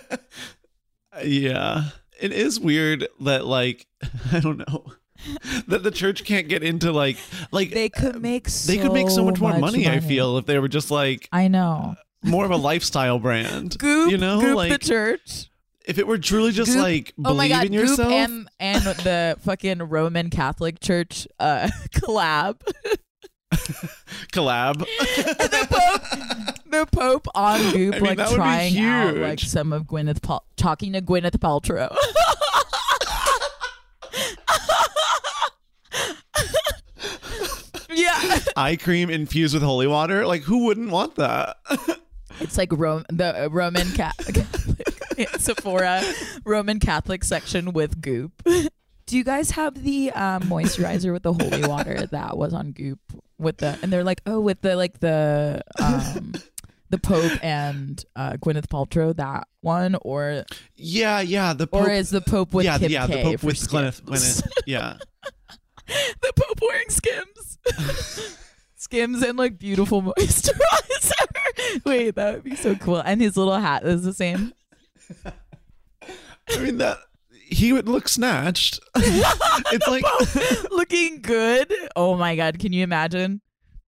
Yeah. 1.24 1.84
It 2.20 2.32
is 2.32 2.60
weird 2.60 3.08
that 3.20 3.44
like 3.44 3.86
I 4.32 4.40
don't 4.40 4.58
know 4.58 4.92
that 5.66 5.82
the 5.82 5.90
church 5.90 6.24
can't 6.24 6.48
get 6.48 6.62
into 6.62 6.92
like 6.92 7.16
like 7.50 7.72
They 7.72 7.88
could 7.88 8.22
make 8.22 8.48
so 8.48 8.70
they 8.70 8.78
could 8.78 8.92
make 8.92 9.10
so 9.10 9.24
much 9.24 9.40
more 9.40 9.58
money, 9.58 9.88
I 9.88 10.00
feel 10.00 10.38
if 10.38 10.46
they 10.46 10.58
were 10.58 10.68
just 10.68 10.90
like 10.90 11.28
I 11.32 11.48
know. 11.48 11.96
more 12.22 12.44
of 12.44 12.52
a 12.52 12.56
lifestyle 12.56 13.18
brand. 13.18 13.76
Goop, 13.78 14.10
you 14.10 14.18
know, 14.18 14.40
Goop 14.40 14.56
like 14.56 14.70
the 14.70 14.78
church. 14.78 15.49
If 15.86 15.98
it 15.98 16.06
were 16.06 16.18
truly 16.18 16.52
just 16.52 16.72
Goop- 16.72 16.82
like 16.82 17.14
oh 17.24 17.34
my 17.34 17.48
god, 17.48 17.66
in 17.66 17.72
Goop 17.72 17.80
yourself. 17.88 18.12
and 18.12 18.48
and 18.60 18.82
the 18.84 19.36
fucking 19.44 19.78
Roman 19.82 20.30
Catholic 20.30 20.80
Church 20.80 21.26
uh 21.38 21.68
collab. 21.94 22.60
collab. 24.32 24.78
the 24.78 25.66
Pope, 25.70 26.56
the 26.70 26.86
Pope 26.96 27.26
on 27.34 27.60
Goop, 27.72 27.94
I 27.94 27.98
mean, 27.98 28.04
like 28.04 28.16
that 28.18 28.28
would 28.28 28.36
be 28.36 28.42
trying 28.42 28.78
out 28.78 29.16
like 29.16 29.40
some 29.40 29.72
of 29.72 29.84
Gwyneth, 29.84 30.22
Pal- 30.22 30.44
talking 30.56 30.92
to 30.92 31.00
Gwyneth 31.02 31.32
Paltrow. 31.38 31.94
yeah, 37.92 38.38
Eye 38.56 38.76
cream 38.76 39.10
infused 39.10 39.54
with 39.54 39.62
holy 39.62 39.86
water. 39.86 40.26
Like 40.26 40.42
who 40.42 40.64
wouldn't 40.66 40.90
want 40.90 41.16
that? 41.16 41.56
It's 42.40 42.58
like 42.58 42.70
Rome, 42.72 43.04
the 43.08 43.44
uh, 43.44 43.48
Roman 43.48 43.90
Ca- 43.92 44.12
Catholic 44.18 45.40
Sephora 45.40 46.02
Roman 46.44 46.80
Catholic 46.80 47.24
section 47.24 47.72
with 47.72 48.00
Goop. 48.00 48.42
Do 48.44 49.16
you 49.16 49.24
guys 49.24 49.50
have 49.52 49.82
the 49.82 50.12
um, 50.12 50.44
moisturizer 50.44 51.12
with 51.12 51.24
the 51.24 51.32
holy 51.32 51.66
water 51.66 52.06
that 52.06 52.36
was 52.36 52.54
on 52.54 52.72
Goop 52.72 53.00
with 53.38 53.58
the? 53.58 53.78
And 53.82 53.92
they're 53.92 54.04
like, 54.04 54.22
oh, 54.26 54.40
with 54.40 54.60
the 54.62 54.76
like 54.76 55.00
the 55.00 55.62
um, 55.82 56.32
the 56.90 56.98
Pope 56.98 57.32
and 57.42 58.04
uh, 58.16 58.32
Gwyneth 58.34 58.66
Paltrow 58.66 59.14
that 59.16 59.48
one, 59.60 59.96
or 60.02 60.44
yeah, 60.76 61.20
yeah. 61.20 61.52
The 61.52 61.66
Pope, 61.66 61.86
or 61.86 61.90
is 61.90 62.10
the 62.10 62.20
Pope 62.20 62.52
with 62.52 62.66
yeah, 62.66 62.78
Kim 62.78 62.90
yeah. 62.90 63.06
K 63.06 63.16
The 63.16 63.22
Pope 63.22 63.42
with 63.44 63.56
Gwyneth. 63.56 64.02
Gwyneth. 64.02 64.48
Yeah. 64.66 64.96
the 65.86 66.32
Pope 66.36 66.60
wearing 66.60 66.88
Skims, 66.88 67.58
Skims 68.90 69.22
and 69.22 69.38
like 69.38 69.56
beautiful 69.56 70.02
moisturizer. 70.18 71.84
Wait, 71.84 72.16
that 72.16 72.34
would 72.34 72.44
be 72.44 72.56
so 72.56 72.74
cool. 72.74 72.96
And 72.98 73.20
his 73.20 73.36
little 73.36 73.56
hat 73.56 73.84
is 73.84 74.02
the 74.02 74.12
same. 74.12 74.52
I 76.48 76.58
mean 76.58 76.78
that 76.78 76.98
he 77.50 77.72
would 77.72 77.88
look 77.88 78.08
snatched. 78.08 78.80
it's 78.96 79.86
like 79.86 80.04
looking 80.72 81.20
good. 81.22 81.72
Oh 81.94 82.16
my 82.16 82.34
god, 82.34 82.58
can 82.58 82.72
you 82.72 82.82
imagine? 82.82 83.40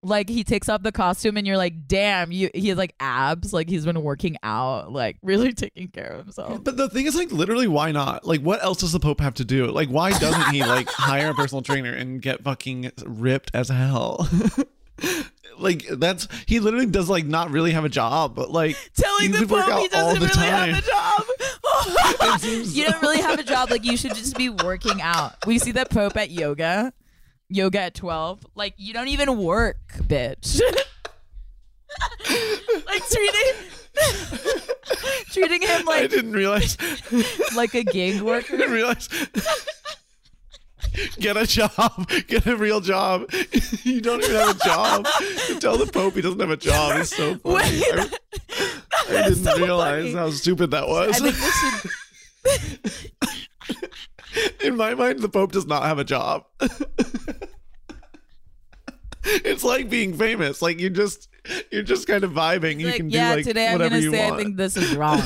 Like 0.05 0.29
he 0.29 0.45
takes 0.45 0.67
off 0.69 0.83
the 0.83 0.91
costume 0.93 1.35
and 1.35 1.45
you're 1.47 1.57
like, 1.57 1.87
damn, 1.87 2.31
you 2.31 2.49
he 2.53 2.69
has 2.69 2.77
like 2.77 2.93
abs, 3.01 3.51
like 3.51 3.67
he's 3.67 3.85
been 3.85 4.01
working 4.03 4.37
out, 4.41 4.91
like 4.91 5.17
really 5.21 5.51
taking 5.53 5.89
care 5.89 6.11
of 6.11 6.25
himself. 6.25 6.63
But 6.63 6.77
the 6.77 6.89
thing 6.89 7.05
is, 7.05 7.15
like, 7.15 7.31
literally, 7.31 7.69
why 7.69 7.91
not? 7.93 8.25
Like, 8.25 8.41
what 8.41 8.61
else 8.63 8.79
does 8.79 8.91
the 8.91 8.99
Pope 8.99 9.21
have 9.21 9.33
to 9.35 9.45
do? 9.45 9.67
Like, 9.67 9.87
why 9.89 10.11
doesn't 10.11 10.53
he 10.53 10.63
like 10.63 10.89
hire 10.89 11.31
a 11.31 11.33
personal 11.33 11.61
trainer 11.61 11.93
and 11.93 12.21
get 12.21 12.43
fucking 12.43 12.91
ripped 13.05 13.51
as 13.53 13.69
hell? 13.69 14.29
Like, 15.59 15.85
that's 15.87 16.27
he 16.47 16.59
literally 16.59 16.85
does 16.85 17.09
like 17.09 17.25
not 17.25 17.49
really 17.51 17.71
have 17.71 17.85
a 17.85 17.89
job, 17.89 18.35
but 18.35 18.51
like 18.51 18.75
Telling 18.95 19.31
the 19.31 19.45
Pope 19.47 19.79
he 19.79 19.87
doesn't 19.87 20.19
really 20.21 20.33
time. 20.33 20.73
have 20.73 20.83
a 20.83 20.87
job. 20.87 21.23
You 22.43 22.85
don't 22.85 23.01
really 23.01 23.19
have 23.21 23.39
a 23.39 23.43
job, 23.43 23.69
like 23.71 23.83
you 23.83 23.97
should 23.97 24.15
just 24.15 24.37
be 24.37 24.49
working 24.49 25.01
out. 25.01 25.33
We 25.45 25.59
see 25.59 25.71
the 25.71 25.85
Pope 25.85 26.15
at 26.17 26.29
yoga. 26.31 26.93
Yoga 27.49 27.79
at 27.81 27.93
twelve. 27.93 28.45
Like 28.55 28.73
you 28.77 28.93
don't 28.93 29.07
even 29.09 29.37
work, 29.37 29.77
bitch. 29.97 30.61
like 32.87 33.03
treating 33.11 33.53
treating 35.31 35.61
him 35.61 35.85
like 35.85 36.03
I 36.03 36.07
didn't 36.07 36.31
realize. 36.33 36.77
like 37.55 37.73
a 37.75 37.83
gig 37.83 38.17
I 38.19 38.21
worker. 38.23 38.57
didn't 38.57 38.73
realize. 38.73 39.09
Get 41.19 41.37
a 41.37 41.45
job. 41.47 42.09
Get 42.27 42.45
a 42.45 42.55
real 42.55 42.81
job. 42.81 43.29
you 43.83 44.01
don't 44.01 44.23
even 44.23 44.35
have 44.35 44.55
a 44.55 44.59
job. 44.65 45.07
Tell 45.59 45.77
the 45.77 45.89
Pope 45.91 46.13
he 46.15 46.21
doesn't 46.21 46.39
have 46.39 46.49
a 46.49 46.57
job 46.57 46.99
is 46.99 47.09
so 47.09 47.35
funny. 47.39 47.55
Wait, 47.55 47.83
I, 47.93 48.09
I 49.09 49.23
didn't 49.29 49.43
so 49.43 49.57
realize 49.57 50.05
funny. 50.05 50.13
how 50.15 50.29
stupid 50.31 50.71
that 50.71 50.87
was. 50.87 51.21
I 51.21 51.31
think 51.31 51.35
this 52.45 53.11
should 53.31 54.61
In 54.63 54.75
my 54.75 54.95
mind, 54.95 55.19
the 55.19 55.29
Pope 55.29 55.51
does 55.51 55.67
not 55.67 55.83
have 55.83 55.99
a 55.99 56.03
job. 56.03 56.45
it's 59.23 59.63
like 59.63 59.89
being 59.89 60.17
famous. 60.17 60.61
Like 60.61 60.79
you 60.79 60.89
just 60.89 61.29
you're 61.71 61.83
just 61.83 62.07
kind 62.07 62.23
of 62.23 62.31
vibing. 62.31 62.79
you 62.79 62.87
like, 62.87 62.95
can 62.95 63.09
do 63.09 63.17
yeah, 63.17 63.35
like 63.35 63.45
today 63.45 63.67
I'm 63.67 63.73
whatever 63.73 63.91
gonna 63.91 64.01
you 64.01 64.11
say 64.11 64.29
want. 64.29 64.33
I 64.33 64.43
think 64.43 64.57
this 64.57 64.77
is 64.77 64.95
wrong. 64.95 65.21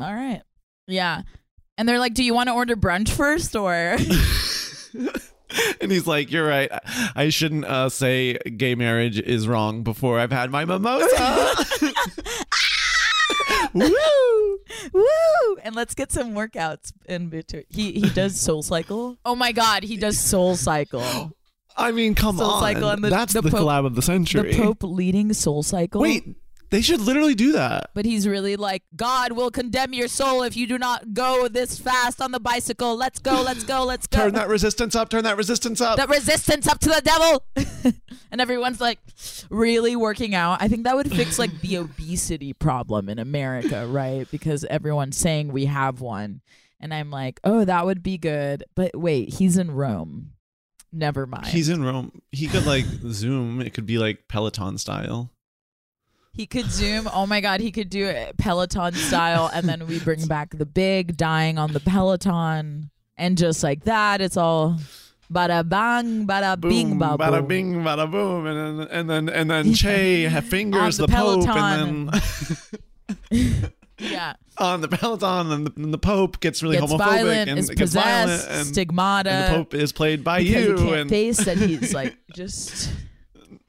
All 0.00 0.12
right. 0.12 0.42
Yeah. 0.86 1.22
And 1.76 1.88
they're 1.88 1.98
like, 1.98 2.14
"Do 2.14 2.22
you 2.22 2.34
want 2.34 2.48
to 2.48 2.52
order 2.54 2.76
brunch 2.76 3.10
first 3.10 3.56
or?" 3.56 3.72
and 5.80 5.90
he's 5.92 6.06
like, 6.06 6.30
"You're 6.30 6.46
right. 6.46 6.70
I- 6.72 7.10
I 7.16 7.28
shouldn't 7.30 7.64
uh, 7.64 7.88
say 7.88 8.34
gay 8.38 8.74
marriage 8.74 9.18
is 9.18 9.48
wrong 9.48 9.82
before 9.82 10.18
I've 10.20 10.32
had 10.32 10.50
my 10.50 10.64
mimosa." 10.64 11.08
Woo! 13.74 14.58
Woo! 14.92 15.56
And 15.62 15.74
let's 15.74 15.94
get 15.94 16.12
some 16.12 16.34
workouts 16.34 16.92
in 17.08 17.28
between. 17.28 17.64
He 17.70 17.92
he 17.92 18.08
does 18.10 18.38
Soul 18.40 18.62
Cycle. 18.62 19.18
Oh 19.24 19.34
my 19.34 19.52
God, 19.52 19.82
he 19.82 19.96
does 19.96 20.18
Soul 20.18 20.56
Cycle. 20.56 21.32
I 21.76 21.90
mean, 21.90 22.14
come 22.14 22.36
Soul 22.36 22.50
on. 22.50 22.62
Cycle 22.62 22.88
and 22.90 23.02
the- 23.02 23.10
That's 23.10 23.32
the 23.32 23.42
the, 23.42 23.50
Pope- 23.50 23.60
collab 23.60 23.84
of 23.86 23.96
the 23.96 24.02
century. 24.02 24.52
The 24.54 24.62
Pope 24.62 24.82
leading 24.84 25.32
Soul 25.32 25.62
Cycle. 25.64 26.00
Wait, 26.00 26.24
they 26.74 26.80
should 26.80 27.00
literally 27.00 27.36
do 27.36 27.52
that. 27.52 27.90
But 27.94 28.04
he's 28.04 28.26
really 28.26 28.56
like, 28.56 28.82
God 28.96 29.30
will 29.30 29.52
condemn 29.52 29.92
your 29.92 30.08
soul 30.08 30.42
if 30.42 30.56
you 30.56 30.66
do 30.66 30.76
not 30.76 31.14
go 31.14 31.46
this 31.46 31.78
fast 31.78 32.20
on 32.20 32.32
the 32.32 32.40
bicycle. 32.40 32.96
Let's 32.96 33.20
go, 33.20 33.42
let's 33.42 33.62
go, 33.62 33.84
let's 33.84 34.08
go. 34.08 34.18
Turn 34.18 34.34
that 34.34 34.48
resistance 34.48 34.96
up. 34.96 35.08
Turn 35.08 35.22
that 35.22 35.36
resistance 35.36 35.80
up. 35.80 35.98
That 35.98 36.08
resistance 36.08 36.66
up 36.66 36.80
to 36.80 36.88
the 36.88 37.00
devil. 37.00 37.46
and 38.32 38.40
everyone's 38.40 38.80
like 38.80 38.98
really 39.50 39.94
working 39.94 40.34
out. 40.34 40.60
I 40.60 40.66
think 40.66 40.82
that 40.82 40.96
would 40.96 41.14
fix 41.14 41.38
like 41.38 41.60
the 41.60 41.76
obesity 41.76 42.52
problem 42.52 43.08
in 43.08 43.20
America, 43.20 43.86
right? 43.86 44.28
Because 44.32 44.64
everyone's 44.64 45.16
saying 45.16 45.52
we 45.52 45.66
have 45.66 46.00
one. 46.00 46.40
And 46.80 46.92
I'm 46.92 47.12
like, 47.12 47.38
oh, 47.44 47.64
that 47.64 47.86
would 47.86 48.02
be 48.02 48.18
good. 48.18 48.64
But 48.74 48.96
wait, 48.96 49.34
he's 49.34 49.58
in 49.58 49.70
Rome. 49.70 50.32
Never 50.92 51.24
mind. 51.24 51.46
He's 51.46 51.68
in 51.68 51.84
Rome. 51.84 52.20
He 52.32 52.48
could 52.48 52.66
like 52.66 52.84
zoom. 53.10 53.60
It 53.60 53.74
could 53.74 53.86
be 53.86 53.98
like 53.98 54.26
Peloton 54.26 54.76
style. 54.78 55.30
He 56.34 56.46
could 56.46 56.66
zoom. 56.66 57.08
Oh 57.12 57.26
my 57.26 57.40
God, 57.40 57.60
he 57.60 57.70
could 57.70 57.88
do 57.88 58.04
it 58.06 58.36
Peloton 58.36 58.92
style. 58.94 59.50
And 59.54 59.68
then 59.68 59.86
we 59.86 60.00
bring 60.00 60.26
back 60.26 60.50
the 60.50 60.66
big 60.66 61.16
dying 61.16 61.58
on 61.58 61.72
the 61.72 61.80
Peloton. 61.80 62.90
And 63.16 63.38
just 63.38 63.62
like 63.62 63.84
that, 63.84 64.20
it's 64.20 64.36
all 64.36 64.76
bada 65.32 65.66
bang, 65.68 66.26
bada 66.26 66.60
Boom, 66.60 66.70
bing, 66.70 66.98
ba 66.98 67.16
bada 67.18 67.46
bing, 67.46 67.74
bada 67.76 68.10
boom, 68.10 68.46
and 68.46 68.80
then 68.80 68.88
and 68.88 69.08
then 69.10 69.28
and 69.28 69.50
then 69.50 69.72
Che 69.74 70.24
ha- 70.26 70.40
fingers 70.40 70.96
the, 70.96 71.06
the 71.06 71.12
Pope, 71.12 71.48
and 71.48 72.10
then 73.30 73.70
Yeah. 74.00 74.34
on 74.58 74.80
the 74.80 74.88
Peloton, 74.88 75.52
and 75.52 75.66
the, 75.68 75.72
and 75.76 75.94
the 75.94 75.98
Pope 75.98 76.40
gets 76.40 76.62
really 76.64 76.76
gets 76.78 76.92
homophobic 76.92 76.98
violent, 76.98 77.50
and 77.50 77.58
is 77.60 77.70
gets 77.70 77.94
violent, 77.94 78.44
and, 78.50 78.66
stigmata. 78.66 79.30
and 79.30 79.54
the 79.54 79.58
Pope 79.58 79.74
is 79.74 79.92
played 79.92 80.24
by 80.24 80.40
you, 80.40 80.92
and 80.94 81.08
face 81.08 81.44
that 81.44 81.56
he's 81.56 81.94
like 82.00 82.16
just 82.34 82.90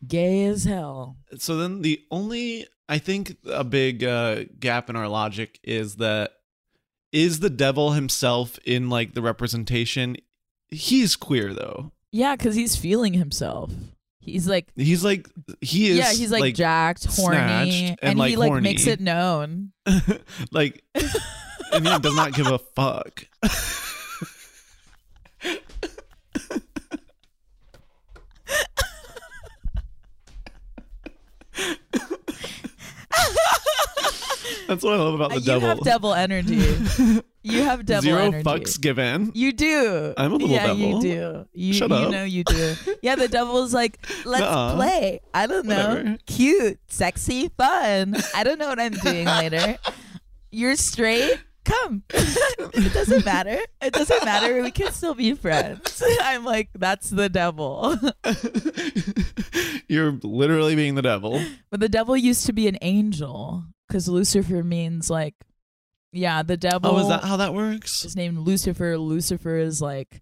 gay 0.08 0.46
as 0.46 0.64
hell. 0.64 1.18
so 1.38 1.58
then 1.58 1.82
the 1.82 2.02
only 2.12 2.68
I 2.88 2.98
think 3.00 3.38
a 3.46 3.64
big 3.64 4.04
uh, 4.04 4.44
gap 4.60 4.90
in 4.90 4.96
our 4.96 5.08
logic 5.08 5.60
is 5.64 5.96
that 5.96 6.34
is 7.12 7.40
the 7.40 7.50
devil 7.50 7.92
himself 7.92 8.60
in 8.66 8.90
like 8.90 9.14
the 9.14 9.22
representation. 9.22 10.18
He's 10.70 11.16
queer 11.16 11.54
though. 11.54 11.92
Yeah, 12.12 12.36
because 12.36 12.56
he's 12.56 12.76
feeling 12.76 13.14
himself. 13.14 13.72
He's 14.20 14.48
like, 14.48 14.68
He's 14.76 15.04
like 15.04 15.30
he 15.62 15.88
is. 15.90 15.98
yeah, 15.98 16.12
he's 16.12 16.32
like, 16.32 16.56
jacked, 16.56 17.06
horny, 17.06 17.96
and, 18.02 18.14
he 18.14 18.20
like, 18.20 18.38
like 18.38 18.48
horny. 18.48 18.62
makes 18.64 18.88
it 18.88 19.00
known. 19.00 19.72
like, 20.52 20.84
and 20.96 21.88
he 21.88 22.00
does 22.00 22.16
not 22.16 22.34
give 22.34 22.48
a 22.48 22.58
fuck. 22.58 23.28
That's 34.68 34.84
what 34.84 34.94
I 34.94 34.98
love 34.98 35.14
about 35.16 35.30
the 35.30 35.40
you 35.40 35.46
devil. 35.46 35.70
have 35.70 35.80
devil 35.82 36.14
energy. 36.14 36.56
you 37.44 37.64
have 37.64 37.86
devil 37.86 38.02
Zero 38.04 38.22
energy. 38.22 38.44
fucks 38.44 38.80
given. 38.80 39.32
You 39.36 39.54
do. 39.54 40.14
I'm 40.18 40.32
a 40.32 40.36
little 40.36 40.50
yeah, 40.50 40.68
devil. 40.68 40.80
Yeah, 40.82 40.96
you 40.96 41.02
do. 41.02 41.46
You, 41.54 41.74
Shut 41.74 41.90
you 41.90 41.96
up. 41.96 42.12
know 42.12 42.24
you 42.24 42.44
do. 42.44 42.76
Yeah, 43.02 43.16
the 43.16 43.28
devil's 43.28 43.74
like, 43.74 44.00
let's 44.26 44.42
Nuh-uh. 44.42 44.76
play. 44.76 45.20
I 45.34 45.48
don't 45.48 45.66
know. 45.68 45.90
Whatever. 45.90 46.18
Cute, 46.26 46.80
sexy, 46.88 47.50
fun. 47.50 48.16
I 48.36 48.44
don't 48.44 48.58
know 48.60 48.68
what 48.68 48.80
I'm 48.80 48.94
doing 48.94 49.26
later. 49.26 49.78
you're 50.52 50.76
straight. 50.76 51.38
Come. 51.66 52.04
it 52.14 52.94
doesn't 52.94 53.26
matter. 53.26 53.58
It 53.82 53.92
doesn't 53.92 54.24
matter. 54.24 54.62
We 54.62 54.70
can 54.70 54.92
still 54.92 55.16
be 55.16 55.34
friends. 55.34 56.04
I'm 56.22 56.46
like, 56.46 56.70
that's 56.76 57.10
the 57.10 57.28
devil. 57.28 57.98
You're 59.88 60.12
literally 60.22 60.76
being 60.76 60.94
the 60.94 61.02
devil. 61.02 61.42
but 61.72 61.80
the 61.80 61.90
devil 61.90 62.16
used 62.16 62.46
to 62.46 62.54
be 62.54 62.68
an 62.68 62.78
angel 62.84 63.64
because 63.88 64.08
Lucifer 64.08 64.64
means 64.64 65.10
like, 65.10 65.36
yeah, 66.12 66.44
the 66.44 66.58
devil. 66.58 66.92
Oh, 66.92 67.00
is 67.00 67.10
that 67.10 67.24
how 67.24 67.38
that 67.38 67.54
works? 67.54 68.06
is 68.06 68.16
named 68.16 68.40
Lucifer. 68.40 68.98
Lucifer 68.98 69.58
is 69.58 69.82
like 69.82 70.22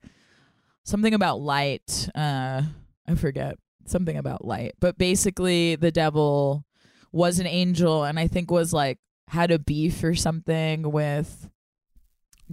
something 0.84 1.14
about 1.14 1.40
light. 1.40 2.10
Uh, 2.16 2.64
I 3.08 3.16
forget 3.16 3.58
something 3.86 4.18
about 4.18 4.46
light, 4.46 4.74
but 4.80 4.98
basically 4.98 5.76
the 5.76 5.92
devil 5.92 6.66
was 7.12 7.40
an 7.40 7.48
angel, 7.48 8.04
and 8.04 8.20
I 8.20 8.28
think 8.28 8.50
was 8.50 8.74
like 8.74 9.00
had 9.28 9.52
a 9.52 9.60
beef 9.60 10.04
or 10.04 10.16
something 10.16 10.92
with 10.92 11.50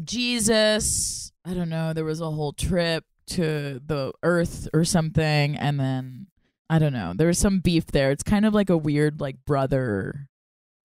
Jesus. 0.04 1.32
I 1.44 1.54
don't 1.54 1.70
know. 1.70 1.92
There 1.92 2.04
was 2.04 2.20
a 2.20 2.30
whole 2.30 2.52
trip 2.52 3.04
to 3.28 3.80
the 3.84 4.12
earth 4.22 4.68
or 4.74 4.84
something, 4.84 5.56
and 5.56 5.80
then 5.80 6.26
I 6.68 6.78
don't 6.78 6.92
know. 6.92 7.14
There 7.16 7.26
was 7.26 7.38
some 7.38 7.60
beef 7.60 7.86
there. 7.86 8.10
It's 8.10 8.22
kind 8.22 8.44
of 8.44 8.54
like 8.54 8.70
a 8.70 8.76
weird 8.76 9.20
like 9.20 9.44
brother 9.46 10.28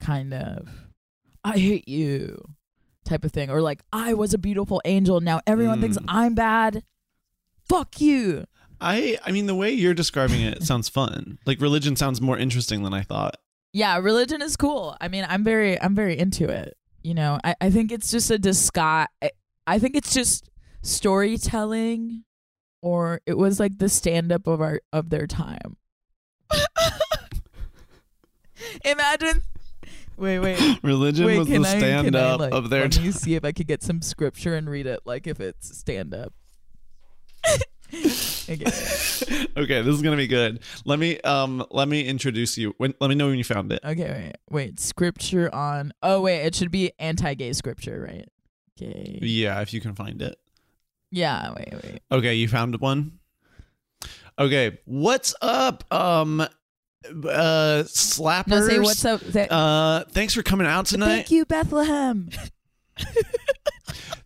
kind 0.02 0.34
of 0.34 0.68
I 1.44 1.58
hate 1.58 1.88
you 1.88 2.44
type 3.06 3.24
of 3.24 3.32
thing 3.32 3.50
or 3.50 3.62
like 3.62 3.82
I 3.94 4.14
was 4.14 4.34
a 4.34 4.38
beautiful 4.38 4.82
angel 4.86 5.22
now 5.22 5.42
everyone 5.46 5.80
thinks 5.82 5.98
Mm. 5.98 6.06
I'm 6.08 6.36
bad. 6.36 6.84
Fuck 7.70 8.02
you. 8.02 8.46
I 8.82 9.18
I 9.26 9.32
mean 9.32 9.46
the 9.46 9.56
way 9.56 9.72
you're 9.72 9.94
describing 9.94 10.42
it 10.42 10.64
sounds 10.70 10.90
fun. 10.90 11.40
Like 11.46 11.62
religion 11.62 11.96
sounds 11.96 12.20
more 12.22 12.38
interesting 12.38 12.84
than 12.84 12.94
I 12.94 13.02
thought. 13.02 13.36
Yeah, 13.74 13.98
religion 13.98 14.42
is 14.42 14.56
cool. 14.56 14.96
I 15.02 15.08
mean, 15.08 15.26
I'm 15.28 15.44
very 15.44 15.80
I'm 15.82 15.96
very 15.96 16.18
into 16.18 16.48
it. 16.50 16.78
You 17.04 17.14
know, 17.14 17.40
I, 17.44 17.56
I 17.62 17.70
think 17.70 17.92
it's 17.92 18.10
just 18.10 18.32
a 18.32 18.40
disguise 18.40 19.08
I, 19.22 19.32
I 19.68 19.80
think 19.80 19.96
it's 19.96 20.14
just 20.14 20.50
storytelling 20.82 22.24
or 22.82 23.22
it 23.26 23.38
was 23.38 23.60
like 23.60 23.78
the 23.78 23.90
stand 23.90 24.32
up 24.32 24.48
of 24.48 24.62
our 24.62 24.82
of 24.94 25.10
their 25.10 25.28
time. 25.28 25.78
Imagine 28.86 29.42
Wait, 30.18 30.40
wait. 30.40 30.80
Religion 30.84 31.26
Wait, 31.26 31.40
was 31.40 31.48
the 31.48 31.58
I, 31.58 31.78
stand 31.78 32.16
I, 32.16 32.20
up 32.20 32.40
like, 32.40 32.54
of 32.54 32.70
their 32.70 32.84
let 32.84 33.02
me 33.02 33.12
see 33.12 33.36
if 33.36 33.44
I 33.44 33.52
could 33.52 33.68
get 33.68 33.84
some 33.84 34.02
scripture 34.02 34.56
and 34.56 34.70
read 34.70 34.88
it 34.88 35.02
like 35.06 35.28
if 35.28 35.40
it's 35.40 35.78
stand 35.78 36.14
up. 36.14 36.34
okay. 37.94 38.66
okay, 39.58 39.82
this 39.82 39.96
is 39.96 40.02
gonna 40.02 40.16
be 40.16 40.28
good. 40.28 40.60
Let 40.86 41.00
me 41.00 41.20
um 41.22 41.66
let 41.70 41.88
me 41.88 42.06
introduce 42.06 42.58
you. 42.58 42.74
When 42.78 42.94
let 43.00 43.10
me 43.10 43.16
know 43.16 43.28
when 43.28 43.38
you 43.38 43.44
found 43.44 43.72
it. 43.72 43.80
Okay, 43.84 44.10
wait, 44.10 44.36
wait. 44.50 44.80
Scripture 44.80 45.54
on. 45.54 45.94
Oh, 46.02 46.22
wait. 46.22 46.46
It 46.46 46.56
should 46.56 46.72
be 46.72 46.92
anti-gay 47.00 47.54
scripture, 47.54 48.08
right? 48.08 48.28
Okay. 48.82 49.20
Yeah, 49.22 49.62
if 49.62 49.74
you 49.74 49.82
can 49.82 49.96
find 49.96 50.22
it. 50.22 50.38
Yeah. 51.12 51.54
Wait, 51.54 51.74
wait. 51.84 52.02
Okay, 52.12 52.36
you 52.36 52.48
found 52.48 52.80
one. 52.82 53.20
Okay, 54.38 54.80
what's 54.86 55.34
up? 55.42 55.86
Um, 55.94 56.46
uh, 57.10 57.84
slappers. 57.86 58.48
No, 58.48 58.68
say 58.68 58.80
what's 58.80 59.06
up. 59.06 59.22
Say, 59.24 59.48
Uh, 59.50 60.04
thanks 60.10 60.34
for 60.34 60.44
coming 60.44 60.68
out 60.68 60.86
tonight. 60.88 61.08
Thank 61.08 61.32
you, 61.32 61.46
Bethlehem. 61.46 62.30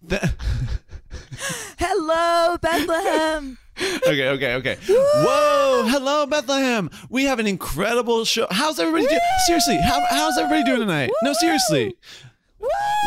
Th- 0.07 0.21
Hello, 1.77 2.57
Bethlehem. 2.61 3.57
okay, 4.05 4.27
okay, 4.30 4.55
okay. 4.55 4.77
Whoa, 4.89 5.86
hello 5.88 6.25
Bethlehem. 6.25 6.89
We 7.09 7.23
have 7.25 7.39
an 7.39 7.47
incredible 7.47 8.25
show. 8.25 8.45
How's 8.51 8.77
everybody 8.80 9.07
doing? 9.07 9.19
Seriously, 9.47 9.77
how, 9.82 10.01
how's 10.09 10.38
everybody 10.38 10.63
doing 10.65 10.82
tonight? 10.82 11.11
No, 11.23 11.32
seriously. 11.34 11.95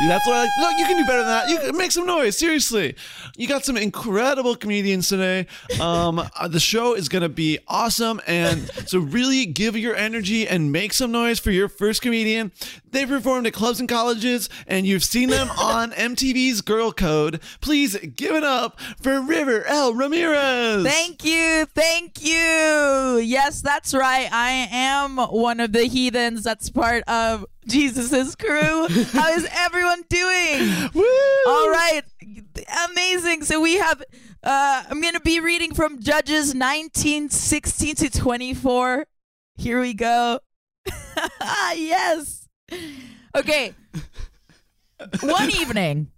That's 0.09 0.27
what 0.27 0.37
I 0.37 0.43
like. 0.45 0.51
Look, 0.59 0.73
you 0.79 0.87
can 0.87 0.97
do 0.97 1.05
better 1.05 1.19
than 1.19 1.29
that. 1.29 1.49
You 1.49 1.59
can 1.59 1.77
make 1.77 1.93
some 1.93 2.07
noise. 2.07 2.37
Seriously, 2.37 2.97
you 3.37 3.47
got 3.47 3.65
some 3.65 3.77
incredible 3.77 4.57
comedians 4.57 5.09
today. 5.09 5.47
Um, 5.81 6.19
uh, 6.37 6.49
the 6.49 6.61
show 6.61 6.95
is 6.95 7.09
gonna 7.09 7.29
be 7.29 7.59
awesome, 7.69 8.21
and 8.27 8.71
so 8.87 8.99
really 8.99 9.47
give 9.47 9.77
your 9.77 9.95
energy 9.95 10.49
and 10.49 10.73
make 10.73 10.93
some 10.93 11.13
noise 11.13 11.39
for 11.39 11.51
your 11.51 11.69
first 11.69 12.03
comedian. 12.03 12.53
They've 12.91 13.09
performed 13.09 13.47
at 13.47 13.53
clubs 13.53 13.81
and 13.81 13.89
colleges, 13.89 14.49
and 14.67 14.87
you've 14.87 15.05
seen 15.05 15.29
them 15.29 15.51
on 15.59 15.93
MTV's 15.93 16.63
Girl 16.63 16.93
Code. 16.93 17.41
Please 17.61 17.97
give 17.97 18.35
it 18.35 18.45
up 18.45 18.81
for 19.01 19.21
River 19.21 19.65
L. 19.67 19.95
Ramirez. 19.95 20.85
Thank 20.85 21.25
you. 21.25 21.67
Thank 21.67 22.25
you. 22.25 23.19
Yes, 23.23 23.61
that's 23.61 23.95
right. 23.95 24.29
I 24.33 24.69
am 24.71 25.19
one 25.19 25.61
of 25.61 25.73
the 25.73 25.85
heathens 25.85 26.43
that's 26.43 26.71
part 26.71 27.05
of 27.05 27.47
Jesus's 27.67 28.35
crew. 28.37 28.89
How 28.89 29.29
is 29.31 29.49
everyone 29.53 30.03
doing? 30.09 30.91
Woo! 30.95 31.05
All 31.47 31.71
right. 31.71 32.03
Amazing. 32.91 33.45
So 33.45 33.61
we 33.61 33.75
have 33.77 34.03
uh 34.43 34.85
I'm 34.89 35.01
going 35.01 35.15
to 35.15 35.21
be 35.21 35.41
reading 35.41 35.75
from 35.75 36.01
Judges 36.01 36.55
19 36.55 37.31
16 37.31 37.95
to 37.97 38.11
24. 38.11 39.07
Here 39.57 39.81
we 39.81 39.95
go. 39.95 40.41
yes. 41.75 42.49
Okay. 43.37 43.75
One 45.21 45.51
evening, 45.51 46.13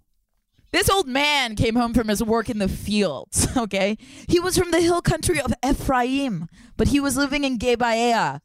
this 0.71 0.89
old 0.89 1.07
man 1.07 1.55
came 1.55 1.75
home 1.75 1.93
from 1.93 2.09
his 2.09 2.21
work 2.21 2.49
in 2.49 2.59
the 2.59 2.67
fields, 2.67 3.47
okay? 3.57 3.97
He 4.27 4.39
was 4.39 4.57
from 4.57 4.71
the 4.71 4.81
hill 4.81 5.01
country 5.01 5.39
of 5.39 5.53
Ephraim, 5.65 6.47
but 6.77 6.89
he 6.89 6.99
was 6.99 7.15
living 7.15 7.43
in 7.43 7.57
Gibeah, 7.57 8.41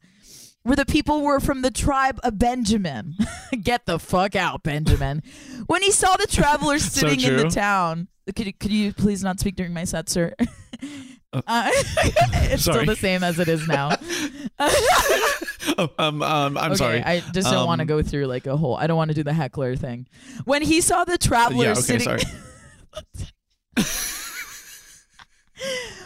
where 0.63 0.75
the 0.75 0.85
people 0.85 1.21
were 1.21 1.39
from 1.39 1.61
the 1.61 1.71
tribe 1.71 2.19
of 2.23 2.37
Benjamin. 2.37 3.15
Get 3.63 3.85
the 3.85 3.97
fuck 3.99 4.35
out, 4.35 4.63
Benjamin. 4.63 5.23
When 5.67 5.81
he 5.81 5.91
saw 5.91 6.15
the 6.17 6.27
travelers 6.27 6.83
So 6.91 7.07
sitting 7.07 7.21
in 7.21 7.37
the 7.37 7.49
town, 7.49 8.07
could 8.35 8.45
you, 8.45 8.53
could 8.53 8.71
you 8.71 8.93
please 8.93 9.23
not 9.23 9.39
speak 9.39 9.55
during 9.55 9.73
my 9.73 9.83
set, 9.85 10.09
sir? 10.09 10.33
Uh, 11.33 11.69
it's 11.73 12.65
sorry. 12.65 12.79
still 12.79 12.85
the 12.87 12.95
same 12.97 13.23
as 13.23 13.39
it 13.39 13.47
is 13.47 13.65
now. 13.65 13.95
Oh, 15.77 15.89
um, 15.97 16.21
um, 16.21 16.57
I'm 16.57 16.71
okay, 16.71 16.75
sorry. 16.75 17.01
I 17.01 17.21
just 17.31 17.49
don't 17.49 17.65
want 17.65 17.79
to 17.79 17.83
Um, 17.83 17.87
go 17.87 18.01
through 18.01 18.25
like 18.25 18.47
a 18.47 18.57
whole. 18.57 18.75
I 18.75 18.85
don't 18.85 18.97
want 18.97 19.11
to 19.11 19.15
do 19.15 19.23
the 19.23 19.31
heckler 19.31 19.77
thing. 19.77 20.07
When 20.43 20.61
he 20.61 20.81
saw 20.81 21.05
the 21.05 21.17
travelers 21.17 21.63
Yeah, 21.63 21.71
okay, 21.71 21.81
sitting, 21.81 22.19
sorry. 22.19 22.21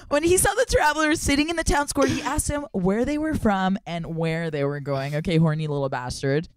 When 0.09 0.23
he 0.23 0.37
saw 0.37 0.53
the 0.53 0.65
travelers 0.69 1.21
sitting 1.21 1.49
in 1.49 1.55
the 1.55 1.63
town 1.63 1.87
square, 1.87 2.07
he 2.07 2.21
asked 2.21 2.47
them 2.47 2.65
where 2.71 3.05
they 3.05 3.17
were 3.17 3.35
from 3.35 3.77
and 3.85 4.15
where 4.15 4.51
they 4.51 4.63
were 4.63 4.79
going. 4.79 5.15
Okay, 5.15 5.37
horny 5.37 5.67
little 5.67 5.89
bastard. 5.89 6.47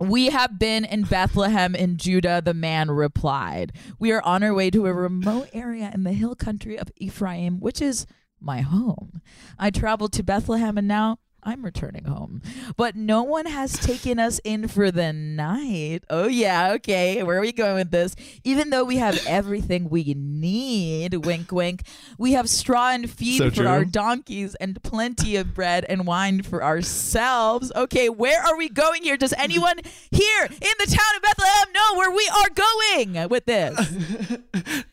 We 0.00 0.26
have 0.26 0.58
been 0.58 0.84
in 0.84 1.02
Bethlehem 1.02 1.74
in 1.74 1.96
Judah, 1.96 2.42
the 2.44 2.54
man 2.54 2.90
replied. 2.90 3.72
We 3.98 4.12
are 4.12 4.22
on 4.22 4.42
our 4.42 4.52
way 4.52 4.70
to 4.70 4.86
a 4.86 4.92
remote 4.92 5.48
area 5.52 5.90
in 5.94 6.02
the 6.02 6.12
hill 6.12 6.34
country 6.34 6.76
of 6.76 6.90
Ephraim, 6.96 7.60
which 7.60 7.80
is 7.80 8.06
my 8.40 8.60
home. 8.60 9.22
I 9.58 9.70
traveled 9.70 10.12
to 10.14 10.22
Bethlehem 10.22 10.76
and 10.76 10.88
now 10.88 11.18
I'm 11.46 11.64
returning 11.64 12.04
home. 12.04 12.40
But 12.76 12.96
no 12.96 13.22
one 13.22 13.46
has 13.46 13.72
taken 13.74 14.18
us 14.18 14.40
in 14.44 14.66
for 14.68 14.90
the 14.90 15.12
night. 15.12 16.00
Oh, 16.08 16.26
yeah, 16.26 16.72
okay. 16.74 17.22
Where 17.22 17.36
are 17.38 17.40
we 17.42 17.52
going 17.52 17.74
with 17.74 17.90
this? 17.90 18.16
Even 18.44 18.70
though 18.70 18.84
we 18.84 18.96
have 18.96 19.18
everything 19.26 19.90
we 19.90 20.14
need, 20.16 21.26
wink, 21.26 21.52
wink, 21.52 21.82
we 22.18 22.32
have 22.32 22.48
straw 22.48 22.90
and 22.92 23.10
feed 23.10 23.38
So 23.38 23.50
for 23.50 23.56
true. 23.56 23.66
our 23.66 23.84
donkeys 23.84 24.54
and 24.54 24.82
plenty 24.82 25.36
of 25.36 25.54
bread 25.54 25.84
and 25.88 26.06
wine 26.06 26.42
for 26.42 26.64
ourselves. 26.64 27.70
Okay, 27.76 28.08
where 28.08 28.40
are 28.42 28.56
we 28.56 28.68
going 28.68 29.02
here? 29.02 29.16
Does 29.16 29.34
anyone 29.34 29.76
here 30.10 30.44
in 30.44 30.74
the 30.78 30.86
town 30.86 31.16
of 31.16 31.22
Bethlehem 31.22 31.72
know 31.72 31.94
where 31.98 32.10
we 32.10 32.30
are 32.34 32.50
going 32.50 33.28
with 33.28 33.44
this? 33.44 34.84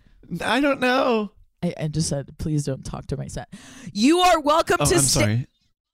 I 0.44 0.60
don't 0.60 0.80
know. 0.80 1.32
I, 1.64 1.74
I 1.80 1.88
just 1.90 2.10
said, 2.10 2.38
please 2.40 2.64
don't 2.66 2.84
talk 2.84 3.06
to 3.08 3.18
my 3.18 3.28
set. 3.28 3.54
You 3.94 4.20
are 4.20 4.40
welcome 4.40 4.78
Oh, 4.80 4.86
to 4.86 4.96
I'm 4.96 5.02
sta- 5.02 5.20
sorry. 5.22 5.48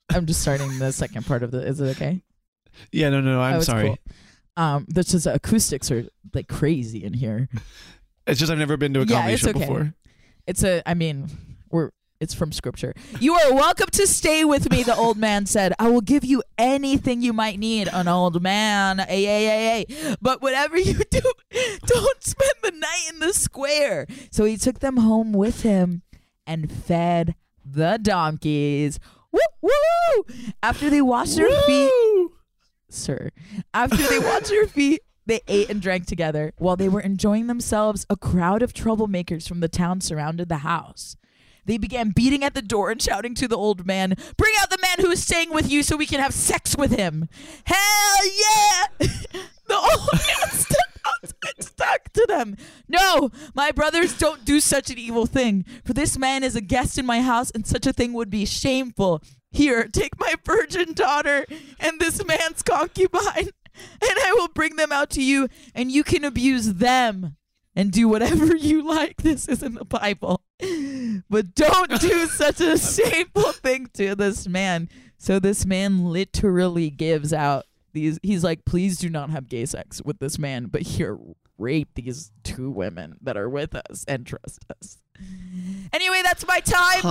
I'm 0.10 0.26
just 0.26 0.42
starting 0.42 0.80
the 0.80 0.92
second 0.92 1.26
part 1.26 1.44
of 1.44 1.52
the. 1.52 1.60
Is 1.66 1.80
it 1.82 1.90
okay? 1.98 2.22
Yeah, 2.92 3.10
no, 3.10 3.22
no, 3.22 3.34
no 3.34 3.42
I'm 3.42 3.56
Oh, 3.58 3.60
sorry. 3.62 3.88
cool. 3.88 3.98
Um, 4.56 4.86
this 4.88 5.08
just 5.12 5.28
acoustics 5.28 5.92
are 5.92 6.08
like 6.34 6.48
crazy 6.48 7.04
in 7.04 7.14
here. 7.14 7.50
It's 8.26 8.40
just 8.40 8.52
I've 8.52 8.58
never 8.58 8.78
been 8.78 8.94
to 8.94 9.02
a 9.02 9.06
Yeah, 9.06 9.18
comedy 9.18 9.34
it's 9.34 9.44
show 9.44 9.50
okay. 9.52 9.60
before. 9.60 9.94
It's 10.46 10.64
a. 10.64 10.82
I 10.90 10.94
mean, 10.94 11.28
we're. 11.70 11.92
It's 12.20 12.34
from 12.34 12.52
scripture. 12.52 12.96
You 13.20 13.36
are 13.36 13.54
welcome 13.54 13.90
to 13.92 14.08
stay 14.08 14.44
with 14.44 14.72
me. 14.72 14.82
The 14.82 14.96
old 14.96 15.18
man 15.18 15.46
said, 15.46 15.74
"I 15.78 15.90
will 15.90 16.02
give 16.02 16.26
you 16.26 16.42
anything 16.58 17.22
you 17.22 17.32
might 17.32 17.60
need." 17.60 17.88
An 17.94 18.08
old 18.08 18.42
man, 18.42 19.00
ay, 19.00 19.06
ay, 19.08 19.48
ay, 19.48 19.86
ay. 20.10 20.16
But 20.20 20.42
whatever 20.42 20.80
you 20.80 20.96
do, 20.96 21.22
don't 21.86 22.24
spend 22.24 22.54
the 22.64 22.72
night 22.72 23.04
in 23.14 23.20
the 23.20 23.34
square. 23.34 24.08
So 24.32 24.46
he 24.46 24.58
took 24.58 24.80
them 24.80 24.98
home 24.98 25.32
with 25.32 25.62
him 25.62 26.02
and 26.48 26.72
fed 26.72 27.36
the 27.64 28.00
donkeys. 28.02 29.00
Woo! 29.68 30.24
After 30.64 30.90
they 30.90 31.02
washed 31.02 31.36
their 31.36 31.50
feet, 31.62 31.92
sir. 32.90 33.32
After 33.74 33.98
they 33.98 34.20
washed 34.20 34.48
their 34.48 34.68
feet, 34.68 35.02
they 35.26 35.42
ate 35.48 35.70
and 35.70 35.82
drank 35.82 36.08
together. 36.08 36.54
While 36.58 36.78
they 36.78 36.90
were 36.90 37.02
enjoying 37.02 37.48
themselves, 37.48 38.06
a 38.10 38.16
crowd 38.16 38.62
of 38.62 38.74
troublemakers 38.74 39.48
from 39.48 39.60
the 39.60 39.68
town 39.68 40.02
surrounded 40.02 40.50
the 40.50 40.58
house. 40.58 41.18
They 41.66 41.78
began 41.78 42.12
beating 42.12 42.46
at 42.46 42.54
the 42.54 42.62
door 42.62 42.90
and 42.90 43.02
shouting 43.02 43.36
to 43.36 43.48
the 43.48 43.58
old 43.58 43.86
man, 43.86 44.16
Bring 44.38 44.54
out 44.62 44.70
the 44.70 44.78
man 44.82 45.06
who 45.06 45.12
is 45.12 45.22
staying 45.22 45.52
with 45.52 45.70
you 45.70 45.84
so 45.84 45.98
we 45.98 46.06
can 46.06 46.22
have 46.22 46.34
sex 46.34 46.78
with 46.78 46.92
him. 46.92 47.28
Hell 47.66 48.26
yeah! 48.26 48.88
the 49.00 49.76
old 49.76 50.10
man 50.14 50.50
stood 50.52 50.78
stuck 51.60 52.12
to 52.14 52.26
them. 52.28 52.58
No, 52.88 53.32
my 53.54 53.72
brothers 53.72 54.18
don't 54.18 54.46
do 54.46 54.60
such 54.60 54.90
an 54.90 54.98
evil 54.98 55.26
thing. 55.26 55.66
For 55.86 55.94
this 55.94 56.18
man 56.18 56.44
is 56.44 56.56
a 56.56 56.62
guest 56.62 56.98
in 56.98 57.06
my 57.06 57.22
house, 57.22 57.52
and 57.52 57.66
such 57.66 57.86
a 57.86 57.94
thing 57.94 58.14
would 58.14 58.30
be 58.30 58.46
shameful. 58.46 59.22
Here, 59.52 59.88
take 59.88 60.20
my 60.20 60.36
virgin 60.44 60.94
daughter 60.94 61.46
and 61.80 62.00
this 62.00 62.24
man's 62.26 62.62
concubine, 62.62 63.50
and 64.02 64.20
I 64.26 64.34
will 64.38 64.50
bring 64.50 64.76
them 64.76 64.92
out 64.92 65.10
to 65.12 65.24
you, 65.24 65.48
and 65.74 65.92
you 65.92 66.04
can 66.04 66.24
abuse 66.24 66.74
them 66.74 67.38
and 67.76 67.92
do 67.92 68.10
whatever 68.10 68.56
you 68.56 68.86
like. 68.86 69.22
This 69.22 69.48
is 69.48 69.64
in 69.64 69.76
the 69.76 69.86
Bible. 69.86 70.42
But 71.30 71.54
don't 71.56 72.02
do 72.02 72.26
such 72.28 72.60
a 72.60 72.78
shameful 72.78 73.52
thing 73.54 73.88
to 73.94 74.16
this 74.16 74.48
man. 74.48 74.90
So 75.18 75.40
this 75.40 75.66
man 75.66 76.06
literally 76.06 76.90
gives 76.90 77.32
out 77.32 77.66
these 77.94 78.20
he's 78.22 78.44
like, 78.44 78.66
please 78.66 78.98
do 78.98 79.10
not 79.10 79.30
have 79.30 79.48
gay 79.48 79.66
sex 79.66 80.02
with 80.04 80.20
this 80.20 80.38
man, 80.38 80.66
but 80.66 80.82
here 80.82 81.18
rape 81.58 81.90
these 81.96 82.32
two 82.44 82.70
women 82.70 83.18
that 83.22 83.38
are 83.38 83.50
with 83.50 83.76
us 83.76 84.06
and 84.08 84.26
trust 84.26 84.66
us. 84.70 84.98
Anyway, 85.94 86.22
that's 86.24 86.46
my 86.48 86.60
time, 86.60 87.02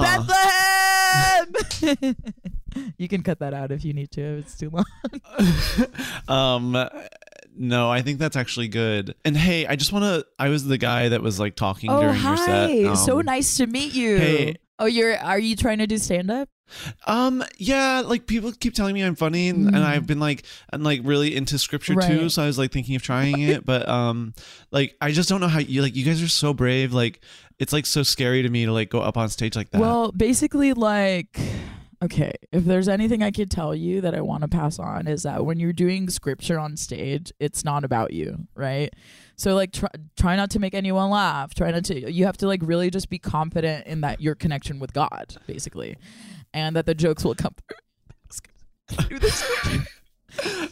Bethlehem. 1.90 2.14
you 2.98 3.08
can 3.08 3.22
cut 3.22 3.38
that 3.40 3.54
out 3.54 3.72
if 3.72 3.84
you 3.84 3.92
need 3.92 4.10
to. 4.12 4.20
if 4.22 4.44
It's 4.46 4.58
too 4.58 4.70
long. 4.70 4.84
um 6.28 6.88
no, 7.58 7.90
I 7.90 8.02
think 8.02 8.18
that's 8.18 8.36
actually 8.36 8.68
good. 8.68 9.14
And 9.24 9.34
hey, 9.36 9.66
I 9.66 9.76
just 9.76 9.92
want 9.92 10.04
to 10.04 10.26
I 10.38 10.48
was 10.50 10.64
the 10.64 10.78
guy 10.78 11.08
that 11.08 11.22
was 11.22 11.40
like 11.40 11.56
talking 11.56 11.90
Oh, 11.90 12.00
during 12.00 12.20
your 12.20 12.36
set. 12.36 12.70
hi! 12.70 12.94
so 12.94 13.20
Um, 13.20 13.26
nice 13.26 13.56
to 13.56 13.66
meet 13.66 13.94
you. 13.94 14.16
hey. 14.18 14.56
Oh, 14.78 14.84
you're 14.86 15.16
are 15.18 15.38
you 15.38 15.56
trying 15.56 15.78
to 15.78 15.86
do 15.86 15.96
stand 15.96 16.30
up? 16.30 16.50
Um, 17.06 17.44
yeah, 17.58 18.02
like 18.04 18.26
people 18.26 18.52
keep 18.52 18.74
telling 18.74 18.92
me 18.92 19.02
I'm 19.02 19.14
funny, 19.14 19.48
and, 19.48 19.68
and 19.68 19.78
I've 19.78 20.06
been 20.06 20.18
like, 20.18 20.44
I'm 20.72 20.82
like 20.82 21.00
really 21.04 21.34
into 21.34 21.58
scripture 21.58 21.94
too. 21.94 21.98
Mm. 22.26 22.30
So 22.30 22.42
I 22.42 22.46
was 22.46 22.58
like 22.58 22.72
thinking 22.72 22.96
of 22.96 23.02
trying 23.02 23.40
it, 23.40 23.64
but 23.64 23.88
um, 23.88 24.34
like 24.72 24.96
I 25.00 25.12
just 25.12 25.28
don't 25.28 25.40
know 25.40 25.48
how 25.48 25.60
you 25.60 25.80
like. 25.80 25.94
You 25.94 26.04
guys 26.04 26.20
are 26.22 26.28
so 26.28 26.52
brave. 26.52 26.92
Like 26.92 27.20
it's 27.58 27.72
like 27.72 27.86
so 27.86 28.02
scary 28.02 28.42
to 28.42 28.48
me 28.48 28.66
to 28.66 28.72
like 28.72 28.90
go 28.90 29.00
up 29.00 29.16
on 29.16 29.28
stage 29.28 29.56
like 29.56 29.70
that. 29.70 29.80
Well, 29.80 30.12
basically, 30.12 30.72
like, 30.72 31.38
okay, 32.02 32.32
if 32.52 32.64
there's 32.64 32.88
anything 32.88 33.22
I 33.22 33.30
could 33.30 33.50
tell 33.50 33.74
you 33.74 34.00
that 34.02 34.14
I 34.14 34.20
want 34.20 34.42
to 34.42 34.48
pass 34.48 34.78
on 34.78 35.06
is 35.06 35.22
that 35.22 35.44
when 35.44 35.58
you're 35.58 35.72
doing 35.72 36.10
scripture 36.10 36.58
on 36.58 36.76
stage, 36.76 37.32
it's 37.40 37.64
not 37.64 37.84
about 37.84 38.12
you, 38.12 38.46
right? 38.54 38.92
So, 39.36 39.54
like, 39.54 39.72
try, 39.72 39.88
try 40.16 40.36
not 40.36 40.50
to 40.50 40.58
make 40.58 40.74
anyone 40.74 41.10
laugh. 41.10 41.54
Try 41.54 41.70
not 41.70 41.84
to, 41.86 42.10
you 42.10 42.24
have 42.26 42.36
to, 42.38 42.46
like, 42.46 42.60
really 42.62 42.90
just 42.90 43.08
be 43.08 43.18
confident 43.18 43.86
in 43.86 44.00
that 44.02 44.20
your 44.20 44.34
connection 44.34 44.78
with 44.78 44.92
God, 44.92 45.36
basically, 45.46 45.96
and 46.54 46.74
that 46.76 46.86
the 46.86 46.94
jokes 46.94 47.24
will 47.24 47.34
come 47.34 47.54
through. 47.66 47.78
This. 49.18 49.42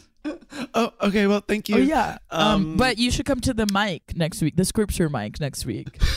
oh, 0.74 0.92
okay. 1.02 1.26
Well, 1.26 1.42
thank 1.46 1.68
you. 1.68 1.76
Oh, 1.76 1.78
yeah. 1.78 2.18
Um, 2.30 2.54
Um, 2.54 2.76
but 2.76 2.96
you 2.96 3.10
should 3.10 3.26
come 3.26 3.40
to 3.40 3.52
the 3.52 3.66
mic 3.72 4.16
next 4.16 4.40
week, 4.40 4.56
the 4.56 4.64
scripture 4.64 5.08
mic 5.08 5.40
next 5.40 5.66
week. 5.66 6.00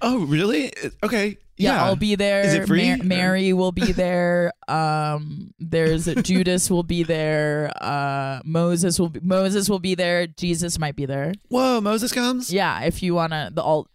Oh, 0.00 0.24
really? 0.26 0.72
Okay. 1.02 1.38
Yeah, 1.56 1.72
Yeah. 1.72 1.84
I'll 1.84 1.96
be 1.96 2.14
there. 2.14 2.42
Is 2.42 2.54
it 2.54 2.66
free? 2.68 2.94
Mar- 2.96 3.04
Mary 3.04 3.52
will 3.52 3.72
be 3.72 3.90
there. 3.90 4.52
Um, 4.68 5.52
there's 5.58 6.04
Judas 6.22 6.70
will 6.70 6.84
be 6.84 7.02
there. 7.02 7.72
Uh, 7.80 8.40
Moses 8.44 9.00
will 9.00 9.08
be, 9.08 9.18
Moses 9.20 9.68
will 9.68 9.80
be 9.80 9.96
there. 9.96 10.28
Jesus 10.28 10.78
might 10.78 10.94
be 10.94 11.04
there. 11.04 11.32
Whoa, 11.48 11.80
Moses 11.80 12.12
comes. 12.12 12.52
Yeah, 12.52 12.82
if 12.82 13.02
you 13.02 13.14
wanna 13.14 13.50
the 13.52 13.62
alt. 13.62 13.88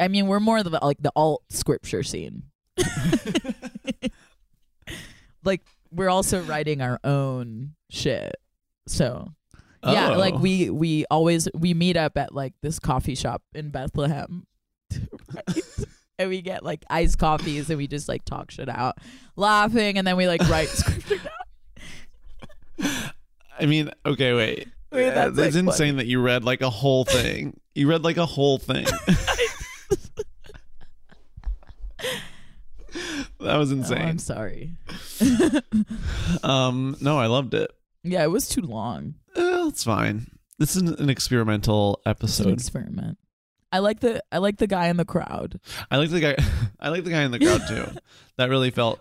I 0.00 0.08
mean, 0.08 0.26
we're 0.26 0.40
more 0.40 0.64
the 0.64 0.70
like 0.82 0.98
the 1.00 1.12
alt 1.14 1.44
scripture 1.48 2.02
scene. 2.02 2.42
like 5.44 5.62
we're 5.92 6.08
also 6.10 6.42
writing 6.42 6.80
our 6.80 6.98
own 7.04 7.74
shit. 7.88 8.34
So 8.88 9.32
yeah, 9.92 10.10
Oh. 10.14 10.18
like 10.18 10.34
we 10.38 10.70
we 10.70 11.04
always 11.10 11.48
we 11.54 11.74
meet 11.74 11.96
up 11.96 12.16
at 12.18 12.34
like 12.34 12.54
this 12.62 12.78
coffee 12.78 13.14
shop 13.14 13.42
in 13.54 13.70
Bethlehem. 13.70 14.46
right? 15.34 15.46
And 16.18 16.30
we 16.30 16.40
get 16.40 16.64
like 16.64 16.82
iced 16.88 17.18
coffees 17.18 17.68
and 17.68 17.76
we 17.76 17.86
just 17.86 18.08
like 18.08 18.24
talk 18.24 18.50
shit 18.50 18.70
out, 18.70 18.96
laughing, 19.36 19.98
and 19.98 20.06
then 20.06 20.16
we 20.16 20.26
like 20.26 20.40
write 20.48 20.68
scripture 20.70 21.18
down. 22.78 22.90
I 23.60 23.66
mean, 23.66 23.90
okay, 24.06 24.32
wait. 24.32 24.68
Wait, 24.92 25.10
Uh, 25.10 25.30
that's, 25.30 25.36
like, 25.38 25.54
insane 25.54 25.96
that 25.96 26.06
you 26.06 26.22
read 26.22 26.42
like 26.42 26.62
a 26.62 26.70
whole 26.70 27.04
thing. 27.04 27.60
you 27.74 27.86
read 27.86 28.02
like 28.02 28.16
a 28.16 28.24
whole 28.24 28.56
thing. 28.56 28.86
that 33.40 33.56
was 33.56 33.70
Oh, 33.72 33.76
insane. 33.76 33.98
I'm 34.02 34.18
sorry. 34.18 34.72
um, 36.42 36.96
no, 37.00 37.18
I 37.18 37.26
loved 37.26 37.54
it. 37.54 37.70
Yeah, 38.02 38.22
it 38.24 38.30
was 38.30 38.48
too 38.48 38.62
long. 38.62 39.14
Eh, 39.66 39.68
it's 39.68 39.84
fine. 39.84 40.26
This 40.58 40.76
is 40.76 40.82
an 40.82 41.10
experimental 41.10 41.96
It's 42.00 42.06
an 42.06 42.10
episode. 42.10 42.52
experiment. 42.52 43.18
I 43.72 43.80
like 43.80 44.00
the 44.00 44.22
I 44.32 44.38
like 44.38 44.56
the 44.58 44.66
guy 44.66 44.86
in 44.88 44.96
the 44.96 45.04
crowd. 45.04 45.60
I 45.90 45.96
like 45.98 46.10
the 46.10 46.20
guy. 46.20 46.36
I 46.80 46.88
like 46.88 47.04
the 47.04 47.10
guy 47.10 47.24
in 47.24 47.30
the 47.32 47.38
crowd 47.38 47.62
too. 47.68 47.86
that 48.38 48.48
really 48.48 48.70
felt. 48.70 49.00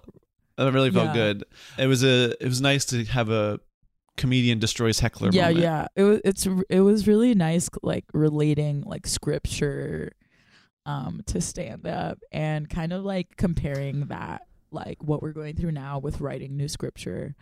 That 0.57 0.71
really 0.73 0.91
felt 0.91 1.07
Yeah. 1.07 1.13
good. 1.13 1.43
It 1.77 1.87
was 1.87 2.03
a. 2.03 2.31
It 2.43 2.47
was 2.47 2.61
nice 2.61 2.85
to 2.85 3.05
have 3.05 3.29
a 3.29 3.59
comedian 4.17 4.59
destroys 4.59 4.99
heckler. 4.99 5.29
yeah, 5.33 5.47
moment. 5.49 5.59
yeah. 5.59 5.87
It 5.95 6.03
was 6.03 6.21
it's 6.25 6.47
it 6.69 6.79
was 6.81 7.07
really 7.07 7.35
nice 7.35 7.69
like 7.83 8.05
relating 8.13 8.81
like 8.81 9.05
scripture 9.07 10.13
um 10.85 11.21
to 11.27 11.41
stand 11.41 11.85
up 11.87 12.19
and 12.31 12.69
kind 12.69 12.93
of 12.93 13.03
like 13.03 13.35
comparing 13.37 14.05
that 14.07 14.43
like 14.71 15.01
what 15.03 15.21
we're 15.21 15.33
going 15.33 15.55
through 15.55 15.71
now 15.71 15.99
with 15.99 16.21
writing 16.21 16.55
new 16.55 16.67
scripture 16.67 17.35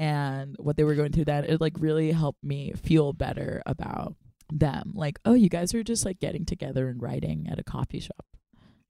and 0.00 0.56
what 0.58 0.76
they 0.76 0.84
were 0.84 0.94
going 0.94 1.12
through 1.12 1.24
then 1.24 1.44
it 1.44 1.60
like 1.60 1.74
really 1.78 2.10
helped 2.10 2.42
me 2.42 2.72
feel 2.82 3.12
better 3.12 3.62
about 3.66 4.14
them 4.52 4.92
like 4.94 5.18
oh 5.24 5.34
you 5.34 5.48
guys 5.48 5.74
are 5.74 5.84
just 5.84 6.04
like 6.04 6.18
getting 6.18 6.44
together 6.44 6.88
and 6.88 7.00
writing 7.00 7.46
at 7.50 7.58
a 7.58 7.64
coffee 7.64 8.00
shop 8.00 8.24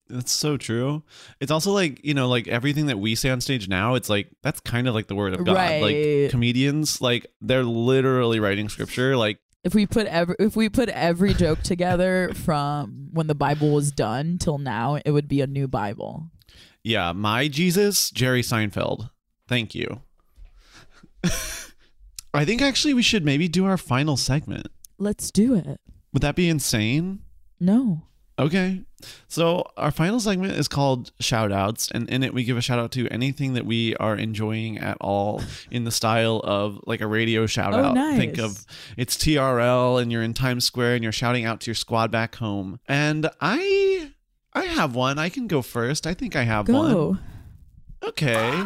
That's 0.09 0.33
so 0.33 0.57
true. 0.57 1.05
It's 1.39 1.53
also 1.53 1.71
like, 1.71 2.05
you 2.05 2.15
know, 2.15 2.27
like 2.27 2.49
everything 2.49 2.87
that 2.87 2.99
we 2.99 3.15
say 3.15 3.31
on 3.31 3.41
stage 3.41 3.69
now, 3.69 3.95
it's 3.95 4.09
like 4.09 4.27
that's 4.43 4.59
kind 4.59 4.89
of 4.89 4.95
like 4.95 5.07
the 5.07 5.15
word 5.15 5.35
of 5.35 5.45
God. 5.45 5.55
Right. 5.55 5.83
Like 5.83 6.31
comedians, 6.33 7.01
like 7.01 7.27
they're 7.41 7.63
literally 7.63 8.41
writing 8.41 8.69
scripture. 8.69 9.17
Like, 9.17 9.39
if 9.63 9.73
we 9.73 9.87
put 9.87 10.09
every 10.09 10.35
if 10.41 10.57
we 10.57 10.69
put 10.69 10.89
every 10.89 11.33
joke 11.33 11.63
together 11.63 12.33
from 12.35 13.11
when 13.13 13.29
the 13.29 13.37
bible 13.37 13.71
was 13.71 13.93
done 13.93 14.39
till 14.39 14.59
now 14.59 14.99
it 15.05 15.11
would 15.11 15.29
be 15.29 15.43
a 15.43 15.47
new 15.47 15.69
bible 15.69 16.31
yeah, 16.83 17.13
my 17.13 17.49
Jesus, 17.49 18.11
Jerry 18.11 18.43
Seinfeld. 18.43 19.11
Thank 19.47 19.75
you. 19.75 20.01
I 22.35 22.45
think 22.45 22.63
actually 22.63 22.95
we 22.95 23.03
should 23.03 23.25
maybe 23.25 23.49
do 23.49 23.67
our 23.67 23.77
final 23.77 24.17
segment. 24.17 24.69
let's 24.99 25.31
do 25.31 25.55
it 25.55 25.81
Would 26.13 26.23
that 26.23 26.37
be 26.37 26.49
insane? 26.49 27.21
no 27.59 28.03
Okay. 28.39 28.81
So 29.29 29.67
our 29.77 29.91
final 29.91 30.19
segment 30.19 30.55
is 30.55 30.67
called 30.67 31.13
shout 31.21 31.53
outs 31.53 31.91
and 31.91 32.09
in 32.09 32.23
it 32.23 32.33
we 32.33 32.43
give 32.43 32.57
a 32.57 32.63
shout 32.63 32.79
out 32.79 32.91
to 32.93 33.07
anything 33.09 33.53
that 33.53 33.67
we 33.67 33.95
are 33.97 34.17
enjoying 34.17 34.79
at 34.79 34.97
all 34.99 35.43
in 35.71 35.85
the 35.85 35.91
style 35.91 36.41
of 36.43 36.81
like 36.87 37.03
a 37.03 37.07
radio 37.07 37.45
shout 37.45 37.75
Oh, 37.75 37.79
out. 37.87 37.95
nice. 37.95 38.17
Think 38.17 38.39
of 38.39 38.65
it's 38.97 39.19
TRL 39.19 40.01
and 40.01 40.11
you're 40.11 40.23
in 40.23 40.33
Times 40.33 40.65
Square 40.65 40.95
and 40.95 41.03
you're 41.03 41.13
shouting 41.13 41.45
out 41.45 41.61
to 41.61 41.67
your 41.69 41.75
squad 41.75 42.11
back 42.11 42.37
home. 42.37 42.81
And 42.89 43.29
I 43.43 44.11
I 44.55 44.65
have 44.65 44.95
one. 44.95 45.19
I 45.19 45.29
can 45.29 45.47
go 45.47 45.61
first. 45.61 46.07
I 46.07 46.15
think 46.15 46.35
I 46.35 46.45
have 46.45 46.67
one. 46.69 47.21
Okay. 48.03 48.65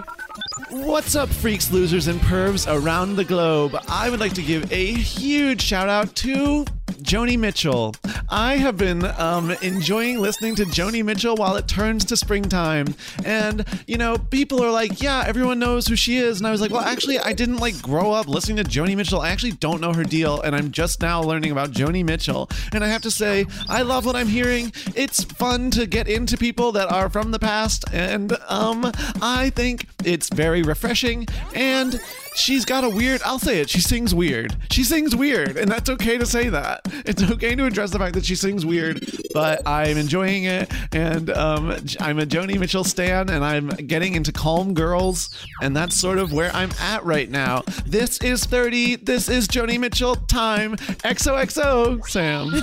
What's 0.70 1.16
up, 1.16 1.28
freaks, 1.28 1.72
losers, 1.72 2.06
and 2.06 2.20
pervs 2.20 2.66
around 2.72 3.16
the 3.16 3.24
globe? 3.24 3.76
I 3.88 4.08
would 4.08 4.20
like 4.20 4.34
to 4.34 4.42
give 4.42 4.70
a 4.72 4.92
huge 4.92 5.60
shout 5.60 5.88
out 5.88 6.14
to 6.16 6.64
Joni 6.86 7.38
Mitchell. 7.38 7.94
I 8.28 8.56
have 8.56 8.76
been 8.76 9.04
um, 9.04 9.50
enjoying 9.62 10.20
listening 10.20 10.54
to 10.56 10.64
Joni 10.64 11.04
Mitchell 11.04 11.36
while 11.36 11.56
it 11.56 11.68
turns 11.68 12.04
to 12.06 12.16
springtime. 12.16 12.94
And, 13.24 13.64
you 13.86 13.98
know, 13.98 14.16
people 14.16 14.62
are 14.62 14.70
like, 14.70 15.02
yeah, 15.02 15.24
everyone 15.26 15.58
knows 15.58 15.86
who 15.86 15.96
she 15.96 16.16
is. 16.16 16.38
And 16.38 16.46
I 16.46 16.50
was 16.50 16.60
like, 16.60 16.70
well, 16.70 16.80
actually, 16.80 17.18
I 17.18 17.32
didn't 17.32 17.58
like 17.58 17.80
grow 17.82 18.12
up 18.12 18.26
listening 18.28 18.56
to 18.56 18.64
Joni 18.64 18.96
Mitchell. 18.96 19.20
I 19.20 19.30
actually 19.30 19.52
don't 19.52 19.80
know 19.80 19.92
her 19.92 20.04
deal. 20.04 20.40
And 20.40 20.54
I'm 20.56 20.70
just 20.70 21.00
now 21.00 21.22
learning 21.22 21.52
about 21.52 21.70
Joni 21.72 22.04
Mitchell. 22.04 22.48
And 22.72 22.82
I 22.82 22.88
have 22.88 23.02
to 23.02 23.10
say, 23.10 23.46
I 23.68 23.82
love 23.82 24.06
what 24.06 24.16
I'm 24.16 24.28
hearing. 24.28 24.72
It's 24.94 25.24
fun 25.24 25.70
to 25.72 25.86
get 25.86 26.08
into 26.08 26.36
people 26.36 26.72
that 26.72 26.90
are 26.90 27.10
from 27.10 27.30
the 27.30 27.38
past. 27.38 27.84
And 27.92 28.32
um, 28.48 28.90
I 29.20 29.50
think 29.50 29.86
it's 30.04 30.28
very 30.28 30.62
refreshing. 30.62 31.26
And 31.54 32.00
she's 32.34 32.64
got 32.64 32.84
a 32.84 32.88
weird, 32.88 33.22
I'll 33.24 33.38
say 33.38 33.60
it, 33.60 33.70
she 33.70 33.80
sings 33.80 34.14
weird. 34.14 34.56
She 34.70 34.84
sings 34.84 35.16
weird. 35.16 35.56
And 35.56 35.70
that's 35.70 35.88
okay 35.90 36.18
to 36.18 36.26
say 36.26 36.48
that. 36.48 36.82
It's 37.06 37.22
okay 37.22 37.54
to 37.54 37.64
address 37.64 37.90
the 37.90 37.98
fact 37.98 38.14
that 38.14 38.24
she 38.24 38.34
sings 38.34 38.66
weird. 38.66 39.06
But 39.32 39.66
I'm 39.66 39.96
enjoying 39.96 40.44
it. 40.44 40.72
And 40.92 41.30
um, 41.30 41.70
I'm 42.00 42.18
a 42.18 42.26
Joni 42.26 42.58
Mitchell 42.58 42.84
stan. 42.84 43.30
And 43.30 43.44
I'm 43.44 43.68
getting 43.68 44.14
into 44.14 44.32
Calm 44.32 44.74
Girls. 44.74 45.30
And 45.62 45.76
that's 45.76 45.96
sort 45.96 46.18
of 46.18 46.32
where 46.32 46.50
I'm 46.52 46.70
at 46.80 47.04
right 47.04 47.30
now. 47.30 47.62
This 47.86 48.18
is 48.18 48.44
30. 48.44 48.96
This 48.96 49.28
is 49.28 49.48
Joni 49.48 49.78
Mitchell 49.78 50.16
time. 50.16 50.76
XOXO, 50.76 52.06
Sam. 52.08 52.62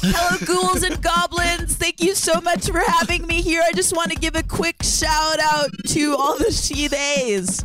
Hello, 0.00 0.46
ghouls 0.46 0.82
and 0.82 1.00
goblins. 1.02 1.76
Thank 1.76 2.00
you 2.00 2.14
so 2.14 2.40
much 2.40 2.68
for 2.70 2.78
having 2.78 3.26
me 3.26 3.42
here. 3.42 3.62
I 3.64 3.72
just 3.72 3.96
want 3.96 4.10
to 4.10 4.16
give 4.16 4.36
a 4.36 4.42
quick 4.42 4.82
shout 4.82 5.38
out 5.40 5.70
to 5.88 6.16
all 6.16 6.38
the 6.38 6.52
she 6.52 6.88
theys. 6.88 7.64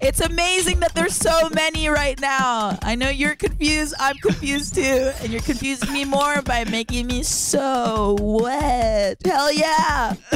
It's 0.00 0.20
amazing 0.20 0.80
that 0.80 0.94
there's 0.94 1.14
so 1.16 1.48
many 1.50 1.88
right 1.88 2.18
now. 2.20 2.78
I 2.82 2.94
know 2.94 3.08
you're 3.08 3.34
confused. 3.34 3.94
I'm 3.98 4.16
confused 4.18 4.74
too. 4.76 5.10
And 5.20 5.32
you're 5.32 5.42
confusing 5.42 5.92
me 5.92 6.04
more 6.04 6.40
by 6.42 6.64
making 6.64 7.08
me 7.08 7.22
so 7.24 8.16
wet. 8.20 9.18
Hell 9.24 9.52
yeah. 9.52 10.14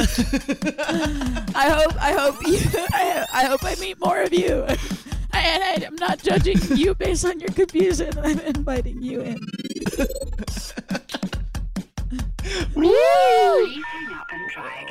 I 1.55 1.69
hope 1.69 1.95
I 2.01 2.13
hope 2.17 2.45
you 2.45 2.59
I, 2.91 3.25
I 3.33 3.45
hope 3.45 3.63
I 3.63 3.75
meet 3.79 3.99
more 3.99 4.21
of 4.21 4.33
you. 4.33 4.65
And 5.35 5.63
I, 5.63 5.83
I'm 5.87 5.95
not 5.95 6.21
judging 6.21 6.57
you 6.75 6.93
based 6.93 7.25
on 7.25 7.39
your 7.39 7.49
confusion. 7.49 8.11
I'm 8.21 8.39
inviting 8.41 9.01
you 9.01 9.21
in. 9.21 9.39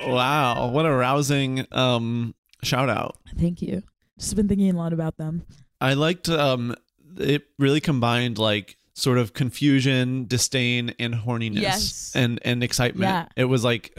Wow, 0.07 0.69
what 0.69 0.87
a 0.87 0.91
rousing 0.93 1.67
um 1.73 2.35
shout 2.63 2.89
out. 2.89 3.17
Thank 3.39 3.63
you. 3.63 3.83
Just 4.19 4.37
been 4.37 4.49
thinking 4.49 4.71
a 4.71 4.77
lot 4.77 4.93
about 4.93 5.17
them. 5.17 5.45
I 5.81 5.95
liked 5.95 6.29
um 6.29 6.75
it 7.19 7.45
really 7.59 7.81
combined 7.81 8.39
like 8.39 8.77
sort 8.95 9.17
of 9.17 9.33
confusion, 9.33 10.27
disdain, 10.27 10.95
and 10.99 11.15
horniness 11.15 11.61
Yes. 11.63 12.13
and 12.15 12.39
and 12.45 12.63
excitement. 12.63 13.09
Yeah. 13.09 13.27
It 13.37 13.47
was 13.47 13.65
like 13.65 13.93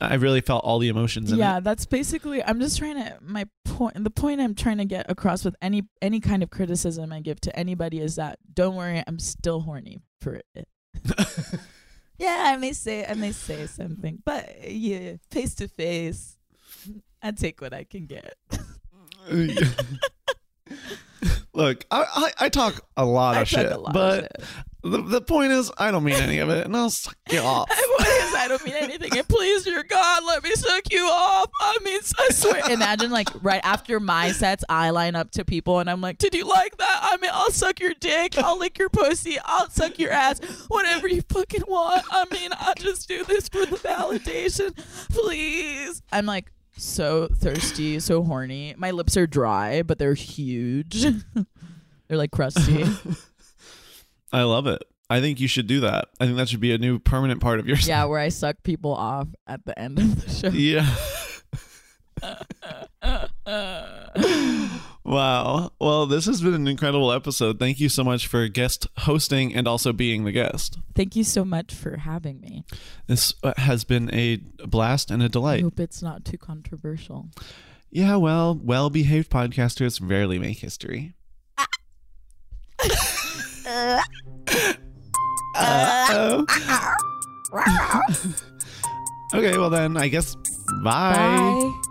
I 0.00 0.14
really 0.14 0.42
felt 0.42 0.64
all 0.64 0.78
the 0.78 0.88
emotions 0.88 1.32
in 1.32 1.38
yeah 1.38 1.58
it. 1.58 1.64
that's 1.64 1.86
basically 1.86 2.44
i'm 2.44 2.60
just 2.60 2.76
trying 2.78 2.96
to 2.96 3.16
my 3.22 3.46
point 3.64 4.02
the 4.04 4.10
point 4.10 4.40
i'm 4.42 4.54
trying 4.54 4.76
to 4.78 4.84
get 4.84 5.10
across 5.10 5.44
with 5.44 5.56
any 5.62 5.82
any 6.02 6.20
kind 6.20 6.42
of 6.42 6.50
criticism 6.50 7.10
i 7.12 7.20
give 7.20 7.40
to 7.40 7.58
anybody 7.58 7.98
is 8.00 8.16
that 8.16 8.38
don't 8.52 8.76
worry 8.76 9.02
i'm 9.06 9.18
still 9.18 9.60
horny 9.62 9.98
for 10.20 10.40
it 10.54 10.68
yeah 12.18 12.52
i 12.52 12.56
may 12.56 12.72
say 12.72 13.04
i 13.06 13.14
may 13.14 13.32
say 13.32 13.66
something 13.66 14.22
but 14.24 14.70
yeah 14.70 15.14
face 15.30 15.54
to 15.54 15.66
face 15.68 16.36
i 17.22 17.30
take 17.32 17.60
what 17.60 17.72
i 17.74 17.82
can 17.84 18.06
get 18.06 18.34
Look, 21.54 21.86
I, 21.90 22.04
I 22.14 22.32
I 22.46 22.48
talk 22.48 22.80
a 22.96 23.04
lot 23.04 23.36
I 23.36 23.42
of 23.42 23.48
shit, 23.48 23.70
lot 23.78 23.88
of 23.88 23.92
but 23.94 24.20
shit. 24.22 24.44
The, 24.82 25.00
the 25.00 25.20
point 25.22 25.52
is, 25.52 25.70
I 25.78 25.90
don't 25.90 26.04
mean 26.04 26.16
any 26.16 26.38
of 26.40 26.50
it, 26.50 26.66
and 26.66 26.76
I'll 26.76 26.90
suck 26.90 27.16
you 27.30 27.38
off. 27.40 27.68
I 27.70 28.46
don't 28.48 28.62
mean 28.66 28.74
anything. 28.74 29.16
And 29.16 29.26
please, 29.26 29.64
your 29.64 29.82
God, 29.82 30.24
let 30.26 30.42
me 30.42 30.50
suck 30.54 30.92
you 30.92 31.04
off. 31.04 31.50
I 31.58 31.78
mean, 31.82 32.00
I 32.18 32.28
swear. 32.30 32.70
Imagine, 32.70 33.10
like, 33.10 33.28
right 33.42 33.62
after 33.64 33.98
my 33.98 34.32
sets, 34.32 34.62
I 34.68 34.90
line 34.90 35.14
up 35.14 35.30
to 35.32 35.44
people 35.44 35.78
and 35.78 35.88
I'm 35.88 36.02
like, 36.02 36.18
Did 36.18 36.34
you 36.34 36.44
like 36.46 36.76
that? 36.76 36.98
I 37.02 37.16
mean, 37.16 37.30
I'll 37.32 37.50
suck 37.52 37.80
your 37.80 37.94
dick. 37.98 38.36
I'll 38.36 38.58
lick 38.58 38.78
your 38.78 38.90
pussy. 38.90 39.38
I'll 39.42 39.70
suck 39.70 39.98
your 39.98 40.10
ass. 40.10 40.40
Whatever 40.68 41.08
you 41.08 41.22
fucking 41.30 41.62
want. 41.66 42.04
I 42.10 42.26
mean, 42.30 42.50
I'll 42.58 42.74
just 42.74 43.08
do 43.08 43.24
this 43.24 43.48
for 43.48 43.64
the 43.64 43.76
validation. 43.76 44.76
Please. 45.10 46.02
I'm 46.12 46.26
like, 46.26 46.50
so 46.76 47.28
thirsty, 47.28 48.00
so 48.00 48.22
horny. 48.22 48.74
My 48.76 48.90
lips 48.90 49.16
are 49.16 49.26
dry, 49.26 49.82
but 49.82 49.98
they're 49.98 50.14
huge. 50.14 51.02
they're 52.08 52.18
like 52.18 52.30
crusty. 52.30 52.84
I 54.32 54.42
love 54.42 54.66
it. 54.66 54.82
I 55.08 55.20
think 55.20 55.38
you 55.38 55.48
should 55.48 55.66
do 55.66 55.80
that. 55.80 56.08
I 56.18 56.24
think 56.24 56.36
that 56.38 56.48
should 56.48 56.60
be 56.60 56.72
a 56.72 56.78
new 56.78 56.98
permanent 56.98 57.40
part 57.40 57.60
of 57.60 57.68
your 57.68 57.76
yeah, 57.76 58.04
where 58.06 58.18
I 58.18 58.30
suck 58.30 58.62
people 58.62 58.92
off 58.94 59.28
at 59.46 59.64
the 59.64 59.78
end 59.78 59.98
of 59.98 60.24
the 60.24 60.30
show. 60.30 60.48
Yeah. 60.48 60.88
Wow. 65.04 65.70
Well, 65.80 66.06
this 66.06 66.26
has 66.26 66.40
been 66.40 66.54
an 66.54 66.68
incredible 66.68 67.12
episode. 67.12 67.58
Thank 67.58 67.80
you 67.80 67.88
so 67.88 68.04
much 68.04 68.26
for 68.26 68.46
guest 68.48 68.86
hosting 68.98 69.54
and 69.54 69.66
also 69.68 69.92
being 69.92 70.24
the 70.24 70.32
guest. 70.32 70.78
Thank 70.94 71.16
you 71.16 71.24
so 71.24 71.44
much 71.44 71.74
for 71.74 71.98
having 71.98 72.40
me. 72.40 72.64
This 73.06 73.34
uh, 73.42 73.52
has 73.56 73.84
been 73.84 74.12
a 74.14 74.36
blast 74.66 75.10
and 75.10 75.22
a 75.22 75.28
delight. 75.28 75.62
hope 75.62 75.80
it's 75.80 76.02
not 76.02 76.24
too 76.24 76.38
controversial. 76.38 77.28
Yeah, 77.90 78.16
well, 78.16 78.58
well 78.60 78.90
behaved 78.90 79.30
podcasters 79.30 80.00
rarely 80.02 80.38
make 80.38 80.58
history. 80.58 81.14
Okay, 89.34 89.58
well 89.58 89.70
then, 89.70 89.96
I 89.96 90.08
guess 90.08 90.34
bye. 90.82 91.12
Bye. 91.12 91.82